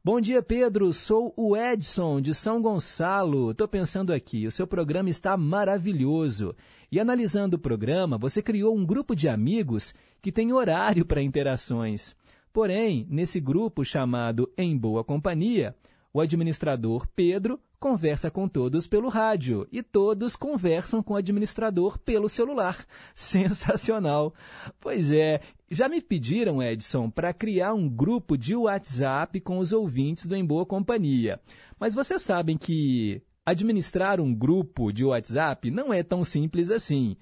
Bom 0.04 0.20
dia, 0.20 0.42
Pedro. 0.42 0.92
Sou 0.92 1.32
o 1.36 1.56
Edson 1.56 2.20
de 2.20 2.34
São 2.34 2.60
Gonçalo. 2.60 3.54
Tô 3.54 3.66
pensando 3.66 4.12
aqui, 4.12 4.46
o 4.46 4.52
seu 4.52 4.66
programa 4.66 5.08
está 5.08 5.36
maravilhoso. 5.36 6.54
E 6.90 7.00
analisando 7.00 7.56
o 7.56 7.60
programa, 7.60 8.18
você 8.18 8.42
criou 8.42 8.76
um 8.76 8.84
grupo 8.84 9.16
de 9.16 9.28
amigos 9.28 9.94
que 10.20 10.30
tem 10.30 10.52
horário 10.52 11.06
para 11.06 11.22
interações. 11.22 12.14
Porém, 12.52 13.06
nesse 13.08 13.40
grupo 13.40 13.82
chamado 13.82 14.52
Em 14.58 14.76
Boa 14.76 15.02
Companhia, 15.02 15.74
o 16.12 16.20
administrador 16.20 17.06
Pedro 17.16 17.58
conversa 17.82 18.30
com 18.30 18.46
todos 18.46 18.86
pelo 18.86 19.08
rádio 19.08 19.66
e 19.72 19.82
todos 19.82 20.36
conversam 20.36 21.02
com 21.02 21.14
o 21.14 21.16
administrador 21.16 21.98
pelo 21.98 22.28
celular. 22.28 22.86
Sensacional! 23.12 24.32
Pois 24.78 25.10
é, 25.10 25.40
já 25.68 25.88
me 25.88 26.00
pediram, 26.00 26.62
Edson, 26.62 27.10
para 27.10 27.34
criar 27.34 27.74
um 27.74 27.88
grupo 27.88 28.38
de 28.38 28.54
WhatsApp 28.54 29.40
com 29.40 29.58
os 29.58 29.72
ouvintes 29.72 30.28
do 30.28 30.36
Em 30.36 30.44
Boa 30.44 30.64
Companhia. 30.64 31.40
Mas 31.76 31.92
vocês 31.92 32.22
sabem 32.22 32.56
que 32.56 33.20
administrar 33.44 34.20
um 34.20 34.32
grupo 34.32 34.92
de 34.92 35.04
WhatsApp 35.04 35.68
não 35.68 35.92
é 35.92 36.04
tão 36.04 36.22
simples 36.22 36.70
assim. 36.70 37.16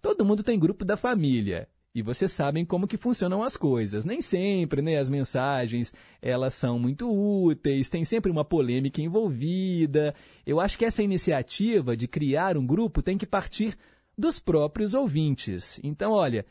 Todo 0.00 0.24
mundo 0.24 0.42
tem 0.42 0.58
grupo 0.58 0.82
da 0.82 0.96
família. 0.96 1.68
E 1.96 2.02
vocês 2.02 2.30
sabem 2.30 2.62
como 2.62 2.86
que 2.86 2.98
funcionam 2.98 3.42
as 3.42 3.56
coisas. 3.56 4.04
Nem 4.04 4.20
sempre, 4.20 4.82
né, 4.82 4.98
as 4.98 5.08
mensagens, 5.08 5.94
elas 6.20 6.52
são 6.52 6.78
muito 6.78 7.10
úteis, 7.10 7.88
tem 7.88 8.04
sempre 8.04 8.30
uma 8.30 8.44
polêmica 8.44 9.00
envolvida. 9.00 10.14
Eu 10.44 10.60
acho 10.60 10.76
que 10.76 10.84
essa 10.84 11.02
iniciativa 11.02 11.96
de 11.96 12.06
criar 12.06 12.58
um 12.58 12.66
grupo 12.66 13.00
tem 13.00 13.16
que 13.16 13.24
partir 13.24 13.78
dos 14.14 14.38
próprios 14.38 14.92
ouvintes. 14.92 15.80
Então, 15.82 16.12
olha, 16.12 16.44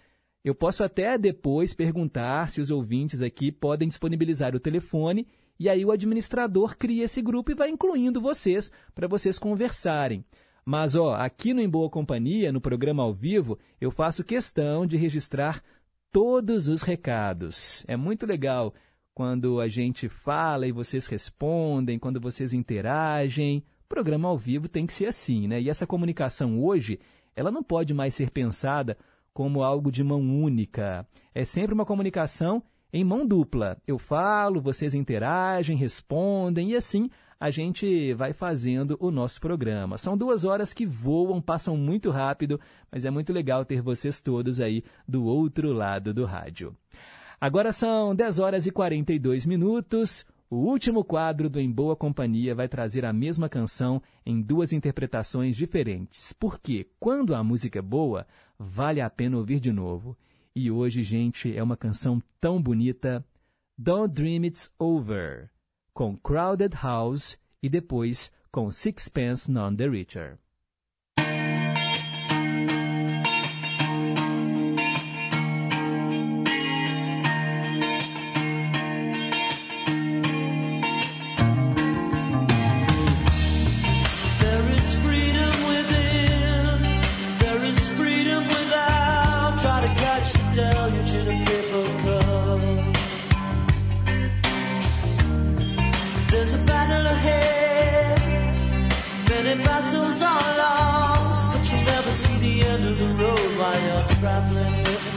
eu 0.43 0.55
posso 0.55 0.84
até 0.84 1.15
depois 1.15 1.76
perguntar 1.76 2.49
se 2.49 2.59
os 2.59 2.72
ouvintes 2.72 3.22
aqui 3.22 3.51
podem 3.51 3.88
disponibilizar 3.88 4.55
o 4.55 4.59
telefone 4.59 5.27
e 5.59 5.69
aí 5.69 5.85
o 5.85 5.91
administrador 5.91 6.76
cria 6.76 7.03
esse 7.03 7.22
grupo 7.22 7.51
e 7.51 7.55
vai 7.55 7.69
incluindo 7.69 8.19
vocês 8.19 8.72
para 8.95 9.07
vocês 9.07 9.38
conversarem. 9.38 10.26
Mas, 10.65 10.95
ó, 10.95 11.13
aqui 11.13 11.53
no 11.53 11.61
Em 11.61 11.69
Boa 11.69 11.91
Companhia, 11.91 12.51
no 12.51 12.59
programa 12.59 13.03
ao 13.03 13.13
vivo, 13.13 13.59
eu 13.79 13.91
faço 13.91 14.23
questão 14.23 14.87
de 14.87 14.97
registrar 14.97 15.61
todos 16.11 16.67
os 16.67 16.81
recados. 16.81 17.85
É 17.87 17.95
muito 17.95 18.25
legal 18.25 18.73
quando 19.13 19.61
a 19.61 19.67
gente 19.67 20.09
fala 20.09 20.65
e 20.65 20.71
vocês 20.71 21.05
respondem, 21.05 21.99
quando 21.99 22.19
vocês 22.19 22.51
interagem. 22.51 23.63
programa 23.87 24.27
ao 24.27 24.39
vivo 24.39 24.67
tem 24.67 24.87
que 24.87 24.93
ser 24.93 25.05
assim, 25.05 25.47
né? 25.47 25.61
E 25.61 25.69
essa 25.69 25.85
comunicação 25.85 26.59
hoje, 26.59 26.99
ela 27.35 27.51
não 27.51 27.61
pode 27.61 27.93
mais 27.93 28.15
ser 28.15 28.31
pensada 28.31 28.97
como 29.33 29.61
algo 29.61 29.91
de 29.91 30.03
mão 30.03 30.19
única. 30.19 31.07
É 31.33 31.45
sempre 31.45 31.75
uma 31.75 31.85
comunicação 31.85 32.63
em 32.91 33.03
mão 33.03 33.23
dupla. 33.23 33.77
Eu 33.85 33.99
falo, 33.99 34.59
vocês 34.59 34.95
interagem, 34.95 35.77
respondem 35.77 36.71
e 36.71 36.75
assim 36.75 37.07
a 37.40 37.49
gente 37.49 38.14
vai 38.14 38.34
fazendo 38.34 38.98
o 38.99 39.12
nosso 39.12 39.40
programa. 39.41 39.98
São 39.98 40.18
duas 40.18 40.45
horas 40.45 40.74
que 40.74 40.86
voam, 40.86 41.41
passam 41.41 41.76
muito 41.76 42.10
rápido, 42.10 42.60
mas 42.91 43.06
é 43.06 43.12
muito 43.12 43.34
legal 43.34 43.66
ter 43.66 43.82
vocês 43.82 44.22
todos 44.22 44.62
aí 44.62 44.84
do 45.07 45.26
outro 45.26 45.74
lado 45.74 46.14
do 46.14 46.26
rádio. 46.26 46.76
Agora 47.40 47.74
são 47.74 48.16
10 48.16 48.40
horas 48.40 48.66
e 48.66 48.72
42 48.72 49.45
minutos. 49.45 50.26
O 50.49 50.57
último 50.57 51.03
quadro 51.03 51.49
do 51.49 51.60
Em 51.60 51.72
Boa 51.72 51.95
Companhia 51.95 52.56
vai 52.56 52.68
trazer 52.68 53.03
a 53.03 53.12
mesma 53.12 53.49
canção 53.49 54.02
em 54.26 54.41
duas 54.41 54.72
interpretações 54.72 55.57
diferentes, 55.57 56.32
porque 56.34 56.88
quando 56.99 57.36
a 57.36 57.44
música 57.44 57.80
é 57.80 57.82
boa, 57.82 58.26
vale 58.57 59.02
a 59.02 59.10
pena 59.10 59.38
ouvir 59.38 59.60
de 59.60 59.72
novo. 59.72 60.16
E 60.56 60.72
hoje, 60.72 61.03
gente, 61.03 61.56
é 61.56 61.62
uma 61.62 61.76
canção 61.76 62.22
tão 62.40 62.62
bonita, 62.62 63.26
Don't 63.78 64.14
Dream 64.14 64.45
It's 64.45 64.72
Over 64.80 65.49
com 65.95 66.17
Crowded 66.17 66.76
House 66.76 67.38
e 67.63 67.69
depois 67.69 68.30
com 68.51 68.69
Sixpence 68.69 69.49
None 69.49 69.77
the 69.77 69.88
Richer. 69.88 70.38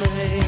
Me. 0.01 0.48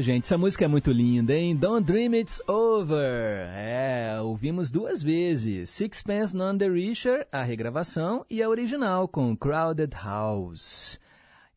Gente, 0.00 0.24
essa 0.24 0.36
música 0.36 0.64
é 0.64 0.68
muito 0.68 0.92
linda, 0.92 1.34
hein? 1.34 1.56
Don't 1.56 1.84
Dream 1.84 2.14
It's 2.14 2.42
Over. 2.46 3.48
É, 3.48 4.20
ouvimos 4.20 4.70
duas 4.70 5.02
vezes. 5.02 5.70
Sixpence 5.70 6.36
None 6.36 6.58
the 6.58 6.68
Richer, 6.68 7.26
a 7.32 7.42
regravação, 7.42 8.24
e 8.28 8.42
a 8.42 8.48
original 8.48 9.08
com 9.08 9.36
Crowded 9.36 9.94
House. 9.94 11.00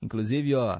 Inclusive, 0.01 0.55
ó, 0.55 0.79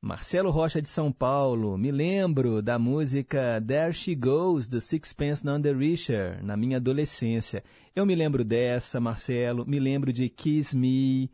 Marcelo 0.00 0.50
Rocha 0.50 0.80
de 0.80 0.88
São 0.88 1.10
Paulo, 1.10 1.76
me 1.76 1.90
lembro 1.90 2.62
da 2.62 2.78
música 2.78 3.62
There 3.66 3.92
She 3.92 4.14
Goes, 4.14 4.68
do 4.68 4.80
Sixpence 4.80 5.44
None 5.44 5.62
the 5.62 5.72
Richer, 5.72 6.44
na 6.44 6.56
minha 6.56 6.76
adolescência. 6.76 7.64
Eu 7.96 8.06
me 8.06 8.14
lembro 8.14 8.44
dessa, 8.44 9.00
Marcelo, 9.00 9.66
me 9.66 9.80
lembro 9.80 10.12
de 10.12 10.28
Kiss 10.28 10.76
Me, 10.76 11.30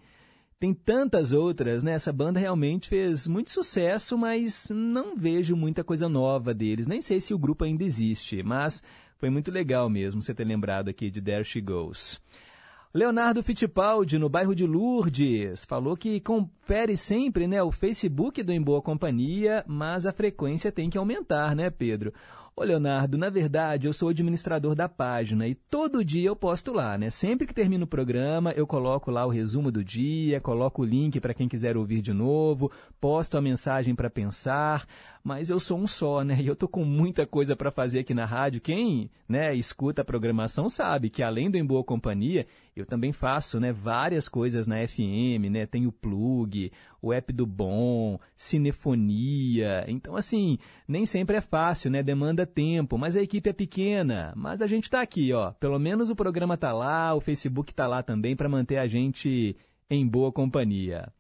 tem 0.61 0.75
tantas 0.75 1.33
outras, 1.33 1.83
né? 1.83 1.93
Essa 1.93 2.13
banda 2.13 2.39
realmente 2.39 2.87
fez 2.87 3.27
muito 3.27 3.51
sucesso, 3.51 4.19
mas 4.19 4.69
não 4.71 5.17
vejo 5.17 5.57
muita 5.57 5.83
coisa 5.83 6.07
nova 6.07 6.53
deles. 6.53 6.87
Nem 6.87 7.01
sei 7.01 7.19
se 7.19 7.33
o 7.33 7.39
grupo 7.39 7.65
ainda 7.65 7.83
existe, 7.83 8.43
mas 8.43 8.85
foi 9.17 9.31
muito 9.31 9.51
legal 9.51 9.89
mesmo 9.89 10.21
você 10.21 10.35
ter 10.35 10.45
lembrado 10.45 10.91
aqui 10.91 11.11
de 11.11 11.23
There 11.23 11.43
She 11.43 11.63
Goes. 11.63 12.21
Leonardo 12.93 13.43
Fittipaldi, 13.43 14.19
no 14.19 14.29
bairro 14.29 14.55
de 14.55 14.67
Lourdes, 14.67 15.65
falou 15.65 15.97
que 15.97 16.21
confere 16.21 16.95
sempre 16.95 17.47
né, 17.47 17.63
o 17.63 17.73
Facebook 17.73 18.43
do 18.43 18.53
Em 18.53 18.61
Boa 18.61 18.83
Companhia, 18.83 19.65
mas 19.67 20.05
a 20.05 20.13
frequência 20.13 20.71
tem 20.71 20.91
que 20.91 20.99
aumentar, 20.99 21.57
né, 21.57 21.71
Pedro? 21.71 22.13
Ô 22.61 22.63
Leonardo, 22.63 23.17
na 23.17 23.31
verdade 23.31 23.87
eu 23.87 23.93
sou 23.95 24.11
administrador 24.11 24.75
da 24.75 24.87
página 24.87 25.49
e 25.49 25.55
todo 25.55 26.05
dia 26.05 26.29
eu 26.29 26.37
posto 26.37 26.75
lá, 26.75 26.99
né? 26.99 27.09
Sempre 27.09 27.47
que 27.47 27.55
termino 27.55 27.85
o 27.85 27.89
programa 27.89 28.53
eu 28.53 28.67
coloco 28.67 29.11
lá 29.11 29.25
o 29.25 29.31
resumo 29.31 29.73
do 29.73 29.83
dia, 29.83 30.43
coloco 30.43 30.83
o 30.83 30.85
link 30.85 31.19
para 31.21 31.33
quem 31.33 31.49
quiser 31.49 31.75
ouvir 31.75 32.03
de 32.03 32.13
novo, 32.13 32.71
posto 33.01 33.39
a 33.39 33.41
mensagem 33.41 33.95
para 33.95 34.11
pensar, 34.11 34.87
mas 35.23 35.51
eu 35.51 35.61
sou 35.61 35.79
um 35.79 35.87
só, 35.87 36.23
né? 36.25 36.39
E 36.41 36.47
eu 36.47 36.57
tô 36.57 36.67
com 36.67 36.85
muita 36.85 37.27
coisa 37.27 37.55
para 37.55 37.71
fazer 37.71 38.01
aqui 38.01 38.15
na 38.15 38.25
rádio. 38.25 38.61
Quem, 38.61 39.11
né, 39.29 39.55
escuta 39.55 40.03
a 40.03 40.05
programação 40.05 40.69
sabe 40.69 41.11
que 41.11 41.23
além 41.23 41.51
do 41.51 41.59
Em 41.59 41.65
Boa 41.65 41.85
Companhia, 41.85 42.47
eu 42.75 42.87
também 42.87 43.13
faço, 43.13 43.61
né, 43.61 43.73
várias 43.73 44.29
coisas 44.29 44.67
na 44.67 44.77
FM, 44.87 45.51
né? 45.51 45.67
Tem 45.67 45.87
o 45.87 45.93
Plug, 45.93 46.73
o 47.03 47.13
app 47.13 47.33
do 47.33 47.47
Bom, 47.47 48.19
cinefonia. 48.37 49.85
Então 49.89 50.17
assim, 50.17 50.59
nem 50.89 51.05
sempre 51.05 51.37
é 51.37 51.41
fácil, 51.41 51.91
né? 51.91 52.03
Demanda 52.03 52.47
tempo, 52.47 52.97
mas 52.97 53.17
a 53.17 53.23
equipe 53.23 53.51
é 53.51 53.53
pequena, 53.53 54.33
mas 54.35 54.63
a 54.63 54.67
gente 54.67 54.89
tá 54.89 55.03
aqui, 55.03 55.33
ó. 55.33 55.53
Pelo 55.53 55.79
menos 55.79 56.09
o 56.09 56.17
programa 56.17 56.57
tá 56.57 56.73
lá, 56.73 57.15
o 57.15 57.21
Facebook 57.21 57.75
tá 57.75 57.87
lá 57.87 58.03
também 58.03 58.35
para 58.35 58.49
manter 58.49 58.79
a 58.79 58.87
gente 58.87 59.55
em 59.91 60.07
boa 60.07 60.33
companhia. 60.33 61.13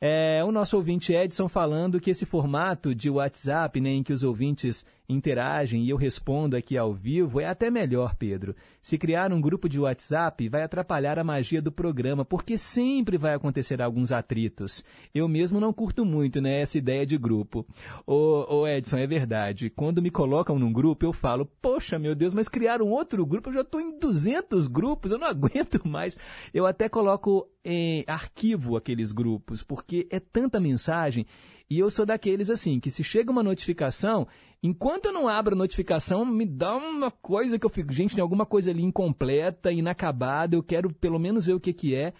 É, 0.00 0.42
o 0.44 0.52
nosso 0.52 0.76
ouvinte 0.76 1.12
Edson 1.12 1.48
falando 1.48 2.00
que 2.00 2.10
esse 2.10 2.24
formato 2.24 2.94
de 2.94 3.10
WhatsApp, 3.10 3.80
né, 3.80 3.90
em 3.90 4.02
que 4.02 4.12
os 4.12 4.22
ouvintes 4.22 4.86
interagem 5.08 5.84
e 5.84 5.90
eu 5.90 5.96
respondo 5.96 6.54
aqui 6.54 6.76
ao 6.76 6.92
vivo, 6.92 7.40
é 7.40 7.46
até 7.46 7.70
melhor, 7.70 8.14
Pedro. 8.14 8.54
Se 8.82 8.98
criar 8.98 9.32
um 9.32 9.40
grupo 9.40 9.68
de 9.68 9.80
WhatsApp 9.80 10.48
vai 10.48 10.62
atrapalhar 10.62 11.18
a 11.18 11.24
magia 11.24 11.62
do 11.62 11.72
programa, 11.72 12.24
porque 12.24 12.58
sempre 12.58 13.16
vai 13.16 13.34
acontecer 13.34 13.80
alguns 13.80 14.12
atritos. 14.12 14.84
Eu 15.14 15.26
mesmo 15.26 15.58
não 15.58 15.72
curto 15.72 16.04
muito, 16.04 16.40
né, 16.40 16.60
essa 16.60 16.76
ideia 16.76 17.06
de 17.06 17.16
grupo. 17.16 17.66
Ô, 18.06 18.44
ô 18.48 18.68
Edson, 18.68 18.98
é 18.98 19.06
verdade. 19.06 19.70
Quando 19.70 20.02
me 20.02 20.10
colocam 20.10 20.58
num 20.58 20.72
grupo, 20.72 21.06
eu 21.06 21.12
falo, 21.12 21.46
poxa, 21.60 21.98
meu 21.98 22.14
Deus, 22.14 22.34
mas 22.34 22.48
criar 22.48 22.82
um 22.82 22.90
outro 22.90 23.24
grupo, 23.24 23.48
eu 23.48 23.54
já 23.54 23.60
estou 23.62 23.80
em 23.80 23.98
200 23.98 24.68
grupos, 24.68 25.10
eu 25.10 25.18
não 25.18 25.26
aguento 25.28 25.88
mais. 25.88 26.18
Eu 26.52 26.66
até 26.66 26.88
coloco 26.88 27.48
em 27.64 28.04
arquivo 28.06 28.76
aqueles 28.76 29.12
grupos, 29.12 29.62
porque 29.62 30.06
é 30.10 30.20
tanta 30.20 30.60
mensagem 30.60 31.26
e 31.70 31.78
eu 31.78 31.90
sou 31.90 32.06
daqueles 32.06 32.50
assim, 32.50 32.80
que 32.80 32.90
se 32.90 33.04
chega 33.04 33.30
uma 33.30 33.42
notificação, 33.42 34.26
enquanto 34.62 35.06
eu 35.06 35.12
não 35.12 35.28
abro 35.28 35.54
a 35.54 35.58
notificação, 35.58 36.24
me 36.24 36.46
dá 36.46 36.74
uma 36.74 37.10
coisa 37.10 37.58
que 37.58 37.66
eu 37.66 37.70
fico, 37.70 37.92
gente, 37.92 38.14
tem 38.14 38.22
alguma 38.22 38.46
coisa 38.46 38.70
ali 38.70 38.82
incompleta, 38.82 39.70
inacabada, 39.70 40.56
eu 40.56 40.62
quero 40.62 40.92
pelo 40.94 41.18
menos 41.18 41.46
ver 41.46 41.54
o 41.54 41.60
que, 41.60 41.72
que 41.72 41.94
é. 41.94 42.12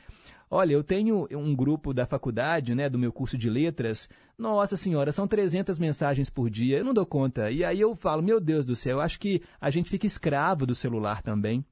Olha, 0.51 0.73
eu 0.73 0.83
tenho 0.83 1.27
um 1.33 1.55
grupo 1.55 1.93
da 1.93 2.07
faculdade, 2.07 2.75
né, 2.75 2.89
do 2.89 2.99
meu 2.99 3.13
curso 3.13 3.37
de 3.37 3.51
letras. 3.51 4.09
Nossa 4.39 4.79
senhora, 4.79 5.13
são 5.13 5.29
300 5.29 5.79
mensagens 5.79 6.31
por 6.31 6.49
dia, 6.49 6.79
eu 6.79 6.85
não 6.85 6.95
dou 6.95 7.05
conta. 7.05 7.51
E 7.51 7.63
aí 7.63 7.81
eu 7.81 7.95
falo, 7.95 8.23
meu 8.23 8.41
Deus 8.41 8.65
do 8.65 8.75
céu, 8.75 9.01
acho 9.01 9.21
que 9.21 9.43
a 9.61 9.69
gente 9.69 9.91
fica 9.91 10.07
escravo 10.07 10.65
do 10.65 10.75
celular 10.75 11.21
também. 11.23 11.63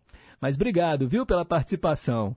Mas 0.41 0.57
obrigado, 0.57 1.09
viu, 1.09 1.25
pela 1.25 1.45
participação. 1.45 2.37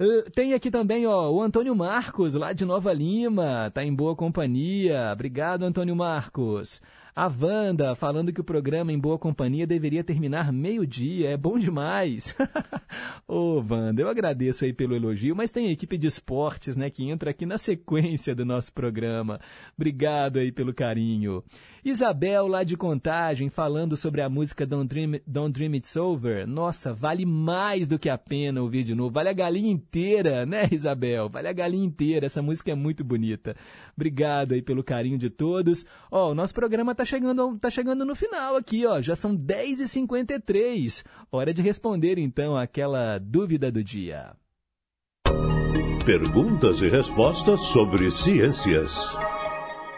Uh, 0.00 0.30
tem 0.30 0.54
aqui 0.54 0.70
também 0.70 1.06
ó, 1.06 1.28
o 1.28 1.42
Antônio 1.42 1.74
Marcos, 1.74 2.34
lá 2.34 2.52
de 2.52 2.64
Nova 2.64 2.92
Lima, 2.92 3.68
tá 3.74 3.82
em 3.84 3.92
boa 3.92 4.14
companhia. 4.14 5.10
Obrigado, 5.12 5.64
Antônio 5.64 5.96
Marcos. 5.96 6.80
A 7.16 7.26
Wanda 7.26 7.96
falando 7.96 8.32
que 8.32 8.40
o 8.40 8.44
programa 8.44 8.92
Em 8.92 8.98
Boa 8.98 9.18
Companhia 9.18 9.66
deveria 9.66 10.04
terminar 10.04 10.52
meio-dia, 10.52 11.30
é 11.30 11.36
bom 11.36 11.58
demais. 11.58 12.32
Ô, 13.26 13.62
Wanda, 13.68 14.02
eu 14.02 14.08
agradeço 14.08 14.64
aí 14.64 14.72
pelo 14.72 14.94
elogio, 14.94 15.34
mas 15.34 15.52
tem 15.52 15.68
a 15.68 15.72
equipe 15.72 15.96
de 15.98 16.06
esportes, 16.06 16.76
né, 16.76 16.90
que 16.90 17.08
entra 17.08 17.30
aqui 17.30 17.46
na 17.46 17.58
sequência 17.58 18.34
do 18.34 18.44
nosso 18.44 18.72
programa. 18.72 19.40
Obrigado 19.76 20.38
aí 20.38 20.52
pelo 20.52 20.74
carinho. 20.74 21.42
Isabel, 21.84 22.46
lá 22.46 22.64
de 22.64 22.76
Contagem, 22.76 23.48
falando 23.48 23.96
sobre 23.96 24.20
a 24.20 24.28
música 24.28 24.66
Don't 24.66 24.88
Dream, 24.88 25.20
Don't 25.26 25.52
Dream 25.52 25.76
It's 25.76 25.96
Over. 25.96 26.46
Nossa, 26.46 26.92
vale 26.92 27.24
mais 27.24 27.88
do 27.88 27.98
que 27.98 28.10
a 28.10 28.18
pena 28.18 28.60
ouvir 28.60 28.82
de 28.82 28.94
novo. 28.94 29.10
Vale 29.10 29.28
a 29.28 29.32
galinha 29.32 29.70
inteira, 29.70 30.44
né, 30.44 30.68
Isabel? 30.70 31.28
Vale 31.28 31.48
a 31.48 31.52
galinha 31.52 31.86
inteira. 31.86 32.26
Essa 32.26 32.42
música 32.42 32.72
é 32.72 32.74
muito 32.74 33.04
bonita. 33.04 33.56
Obrigado 33.96 34.52
aí 34.52 34.62
pelo 34.62 34.82
carinho 34.82 35.16
de 35.16 35.30
todos. 35.30 35.86
Ó, 36.10 36.32
o 36.32 36.34
nosso 36.34 36.52
programa 36.52 36.94
tá 36.94 37.04
chegando, 37.04 37.58
tá 37.58 37.70
chegando 37.70 38.04
no 38.04 38.14
final 38.14 38.56
aqui, 38.56 38.84
ó. 38.84 39.00
Já 39.00 39.16
são 39.16 39.36
10h53. 39.36 41.04
Hora 41.30 41.54
de 41.54 41.62
responder, 41.62 42.18
então, 42.18 42.56
aquela 42.78 43.18
dúvida 43.18 43.72
do 43.72 43.82
dia. 43.82 44.36
Perguntas 46.06 46.80
e 46.80 46.88
respostas 46.88 47.58
sobre 47.58 48.08
ciências. 48.12 49.18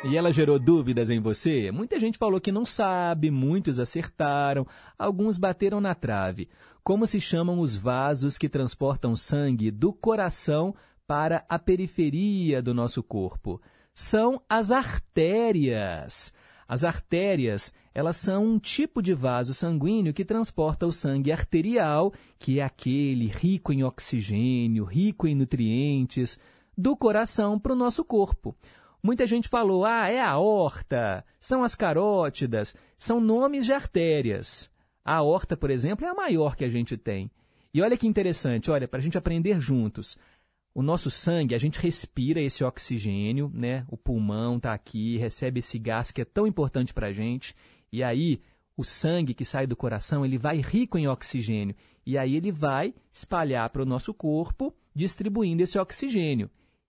E 0.02 0.16
ela 0.16 0.32
gerou 0.32 0.58
dúvidas 0.58 1.10
em 1.10 1.20
você? 1.20 1.70
Muita 1.70 2.00
gente 2.00 2.16
falou 2.16 2.40
que 2.40 2.50
não 2.50 2.64
sabe, 2.64 3.30
muitos 3.30 3.78
acertaram, 3.78 4.66
alguns 4.98 5.36
bateram 5.36 5.78
na 5.78 5.94
trave. 5.94 6.48
Como 6.82 7.06
se 7.06 7.20
chamam 7.20 7.60
os 7.60 7.76
vasos 7.76 8.38
que 8.38 8.48
transportam 8.48 9.14
sangue 9.14 9.70
do 9.70 9.92
coração 9.92 10.74
para 11.06 11.44
a 11.50 11.58
periferia 11.58 12.62
do 12.62 12.72
nosso 12.72 13.02
corpo? 13.02 13.60
São 13.92 14.40
as 14.48 14.70
artérias. 14.70 16.32
As 16.70 16.84
artérias, 16.84 17.74
elas 17.92 18.16
são 18.16 18.44
um 18.44 18.56
tipo 18.56 19.02
de 19.02 19.12
vaso 19.12 19.52
sanguíneo 19.52 20.14
que 20.14 20.24
transporta 20.24 20.86
o 20.86 20.92
sangue 20.92 21.32
arterial, 21.32 22.12
que 22.38 22.60
é 22.60 22.62
aquele 22.62 23.26
rico 23.26 23.72
em 23.72 23.82
oxigênio, 23.82 24.84
rico 24.84 25.26
em 25.26 25.34
nutrientes, 25.34 26.38
do 26.78 26.96
coração 26.96 27.58
para 27.58 27.72
o 27.72 27.76
nosso 27.76 28.04
corpo. 28.04 28.54
Muita 29.02 29.26
gente 29.26 29.48
falou, 29.48 29.84
ah, 29.84 30.06
é 30.06 30.20
a 30.20 30.30
aorta, 30.30 31.24
são 31.40 31.64
as 31.64 31.74
carótidas, 31.74 32.76
são 32.96 33.20
nomes 33.20 33.64
de 33.64 33.72
artérias. 33.72 34.70
A 35.04 35.16
aorta, 35.16 35.56
por 35.56 35.72
exemplo, 35.72 36.06
é 36.06 36.08
a 36.08 36.14
maior 36.14 36.54
que 36.54 36.64
a 36.64 36.68
gente 36.68 36.96
tem. 36.96 37.32
E 37.74 37.82
olha 37.82 37.96
que 37.96 38.06
interessante, 38.06 38.70
olha, 38.70 38.86
para 38.86 39.00
a 39.00 39.02
gente 39.02 39.18
aprender 39.18 39.58
juntos. 39.58 40.16
O 40.74 40.82
nosso 40.82 41.10
sangue, 41.10 41.54
a 41.54 41.58
gente 41.58 41.80
respira 41.80 42.40
esse 42.40 42.62
oxigênio, 42.62 43.50
né? 43.52 43.84
O 43.88 43.96
pulmão 43.96 44.56
está 44.56 44.72
aqui, 44.72 45.16
recebe 45.18 45.58
esse 45.58 45.78
gás 45.78 46.10
que 46.12 46.20
é 46.20 46.24
tão 46.24 46.46
importante 46.46 46.94
para 46.94 47.08
a 47.08 47.12
gente. 47.12 47.54
E 47.92 48.02
aí, 48.02 48.40
o 48.76 48.84
sangue 48.84 49.34
que 49.34 49.44
sai 49.44 49.66
do 49.66 49.76
coração, 49.76 50.24
ele 50.24 50.38
vai 50.38 50.60
rico 50.60 50.96
em 50.96 51.08
oxigênio. 51.08 51.74
E 52.06 52.16
aí 52.16 52.36
ele 52.36 52.52
vai 52.52 52.94
espalhar 53.12 53.68
para 53.70 53.82
o 53.82 53.86
nosso 53.86 54.14
corpo, 54.14 54.74
distribuindo 54.94 55.62
esse 55.62 55.78
oxigênio. 55.78 56.48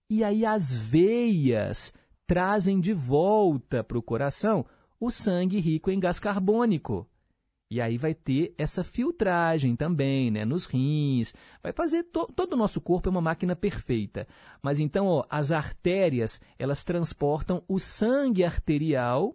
E 0.09 0.23
aí 0.23 0.45
as 0.45 0.73
veias 0.73 1.93
trazem 2.27 2.79
de 2.79 2.93
volta 2.93 3.83
para 3.83 3.97
o 3.97 4.01
coração 4.01 4.65
o 4.99 5.09
sangue 5.09 5.59
rico 5.59 5.89
em 5.89 5.99
gás 5.99 6.19
carbônico. 6.19 7.09
E 7.71 7.79
aí 7.79 7.97
vai 7.97 8.13
ter 8.13 8.53
essa 8.57 8.83
filtragem 8.83 9.77
também, 9.77 10.29
né, 10.29 10.43
nos 10.43 10.65
rins, 10.65 11.33
vai 11.63 11.71
fazer 11.71 12.03
to 12.03 12.27
todo 12.35 12.51
o 12.51 12.57
nosso 12.57 12.81
corpo 12.81 13.07
é 13.07 13.11
uma 13.11 13.21
máquina 13.21 13.55
perfeita. 13.55 14.27
Mas 14.61 14.81
então, 14.81 15.07
ó, 15.07 15.23
as 15.29 15.53
artérias, 15.53 16.41
elas 16.59 16.83
transportam 16.83 17.63
o 17.69 17.79
sangue 17.79 18.43
arterial 18.43 19.33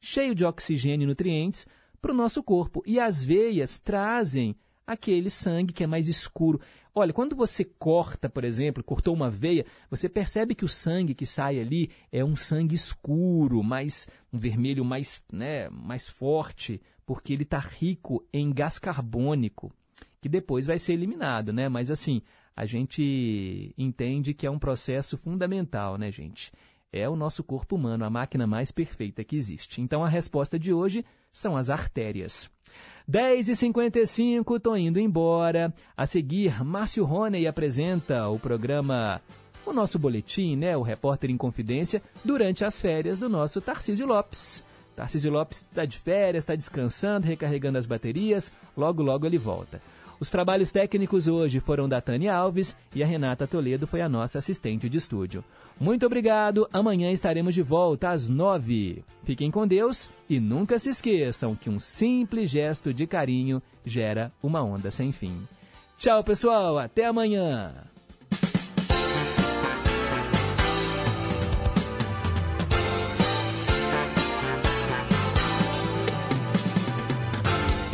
cheio 0.00 0.34
de 0.34 0.46
oxigênio 0.46 1.04
e 1.04 1.08
nutrientes 1.08 1.68
para 2.00 2.10
o 2.10 2.16
nosso 2.16 2.42
corpo 2.42 2.82
e 2.86 2.98
as 2.98 3.22
veias 3.22 3.78
trazem 3.78 4.56
aquele 4.86 5.28
sangue 5.28 5.74
que 5.74 5.84
é 5.84 5.86
mais 5.86 6.08
escuro. 6.08 6.62
Olha, 6.94 7.12
quando 7.12 7.36
você 7.36 7.64
corta, 7.64 8.30
por 8.30 8.44
exemplo, 8.44 8.82
cortou 8.82 9.14
uma 9.14 9.30
veia, 9.30 9.66
você 9.90 10.08
percebe 10.08 10.54
que 10.54 10.64
o 10.64 10.68
sangue 10.68 11.14
que 11.14 11.26
sai 11.26 11.60
ali 11.60 11.90
é 12.10 12.24
um 12.24 12.34
sangue 12.34 12.74
escuro, 12.74 13.62
mais 13.62 14.08
um 14.32 14.38
vermelho 14.38 14.86
mais, 14.86 15.22
né, 15.30 15.68
mais 15.68 16.08
forte, 16.08 16.80
porque 17.08 17.32
ele 17.32 17.44
está 17.44 17.58
rico 17.58 18.22
em 18.30 18.52
gás 18.52 18.78
carbônico, 18.78 19.72
que 20.20 20.28
depois 20.28 20.66
vai 20.66 20.78
ser 20.78 20.92
eliminado, 20.92 21.54
né? 21.54 21.66
Mas 21.66 21.90
assim, 21.90 22.20
a 22.54 22.66
gente 22.66 23.72
entende 23.78 24.34
que 24.34 24.46
é 24.46 24.50
um 24.50 24.58
processo 24.58 25.16
fundamental, 25.16 25.96
né, 25.96 26.12
gente? 26.12 26.52
É 26.92 27.08
o 27.08 27.16
nosso 27.16 27.42
corpo 27.42 27.76
humano, 27.76 28.04
a 28.04 28.10
máquina 28.10 28.46
mais 28.46 28.70
perfeita 28.70 29.24
que 29.24 29.36
existe. 29.36 29.80
Então 29.80 30.04
a 30.04 30.08
resposta 30.08 30.58
de 30.58 30.70
hoje 30.70 31.02
são 31.32 31.56
as 31.56 31.70
artérias. 31.70 32.50
10h55, 33.10 34.58
estou 34.58 34.76
indo 34.76 35.00
embora. 35.00 35.72
A 35.96 36.04
seguir, 36.04 36.62
Márcio 36.62 37.06
Roney 37.06 37.46
apresenta 37.46 38.28
o 38.28 38.38
programa, 38.38 39.22
o 39.64 39.72
nosso 39.72 39.98
boletim, 39.98 40.56
né? 40.56 40.76
O 40.76 40.82
Repórter 40.82 41.30
em 41.30 41.38
Confidência, 41.38 42.02
durante 42.22 42.66
as 42.66 42.78
férias 42.78 43.18
do 43.18 43.30
nosso 43.30 43.62
Tarcísio 43.62 44.06
Lopes. 44.06 44.62
Tarcísio 44.98 45.30
Lopes 45.30 45.58
está 45.58 45.84
de 45.84 45.96
férias, 45.96 46.42
está 46.42 46.56
descansando, 46.56 47.24
recarregando 47.24 47.78
as 47.78 47.86
baterias. 47.86 48.52
Logo, 48.76 49.00
logo 49.00 49.24
ele 49.24 49.38
volta. 49.38 49.80
Os 50.18 50.28
trabalhos 50.28 50.72
técnicos 50.72 51.28
hoje 51.28 51.60
foram 51.60 51.88
da 51.88 52.00
Tânia 52.00 52.34
Alves 52.34 52.76
e 52.92 53.00
a 53.00 53.06
Renata 53.06 53.46
Toledo 53.46 53.86
foi 53.86 54.00
a 54.00 54.08
nossa 54.08 54.40
assistente 54.40 54.88
de 54.88 54.98
estúdio. 54.98 55.44
Muito 55.80 56.04
obrigado, 56.04 56.68
amanhã 56.72 57.12
estaremos 57.12 57.54
de 57.54 57.62
volta 57.62 58.10
às 58.10 58.28
nove. 58.28 59.04
Fiquem 59.22 59.52
com 59.52 59.68
Deus 59.68 60.10
e 60.28 60.40
nunca 60.40 60.80
se 60.80 60.90
esqueçam 60.90 61.54
que 61.54 61.70
um 61.70 61.78
simples 61.78 62.50
gesto 62.50 62.92
de 62.92 63.06
carinho 63.06 63.62
gera 63.86 64.32
uma 64.42 64.64
onda 64.64 64.90
sem 64.90 65.12
fim. 65.12 65.46
Tchau, 65.96 66.24
pessoal, 66.24 66.76
até 66.76 67.04
amanhã! 67.04 67.72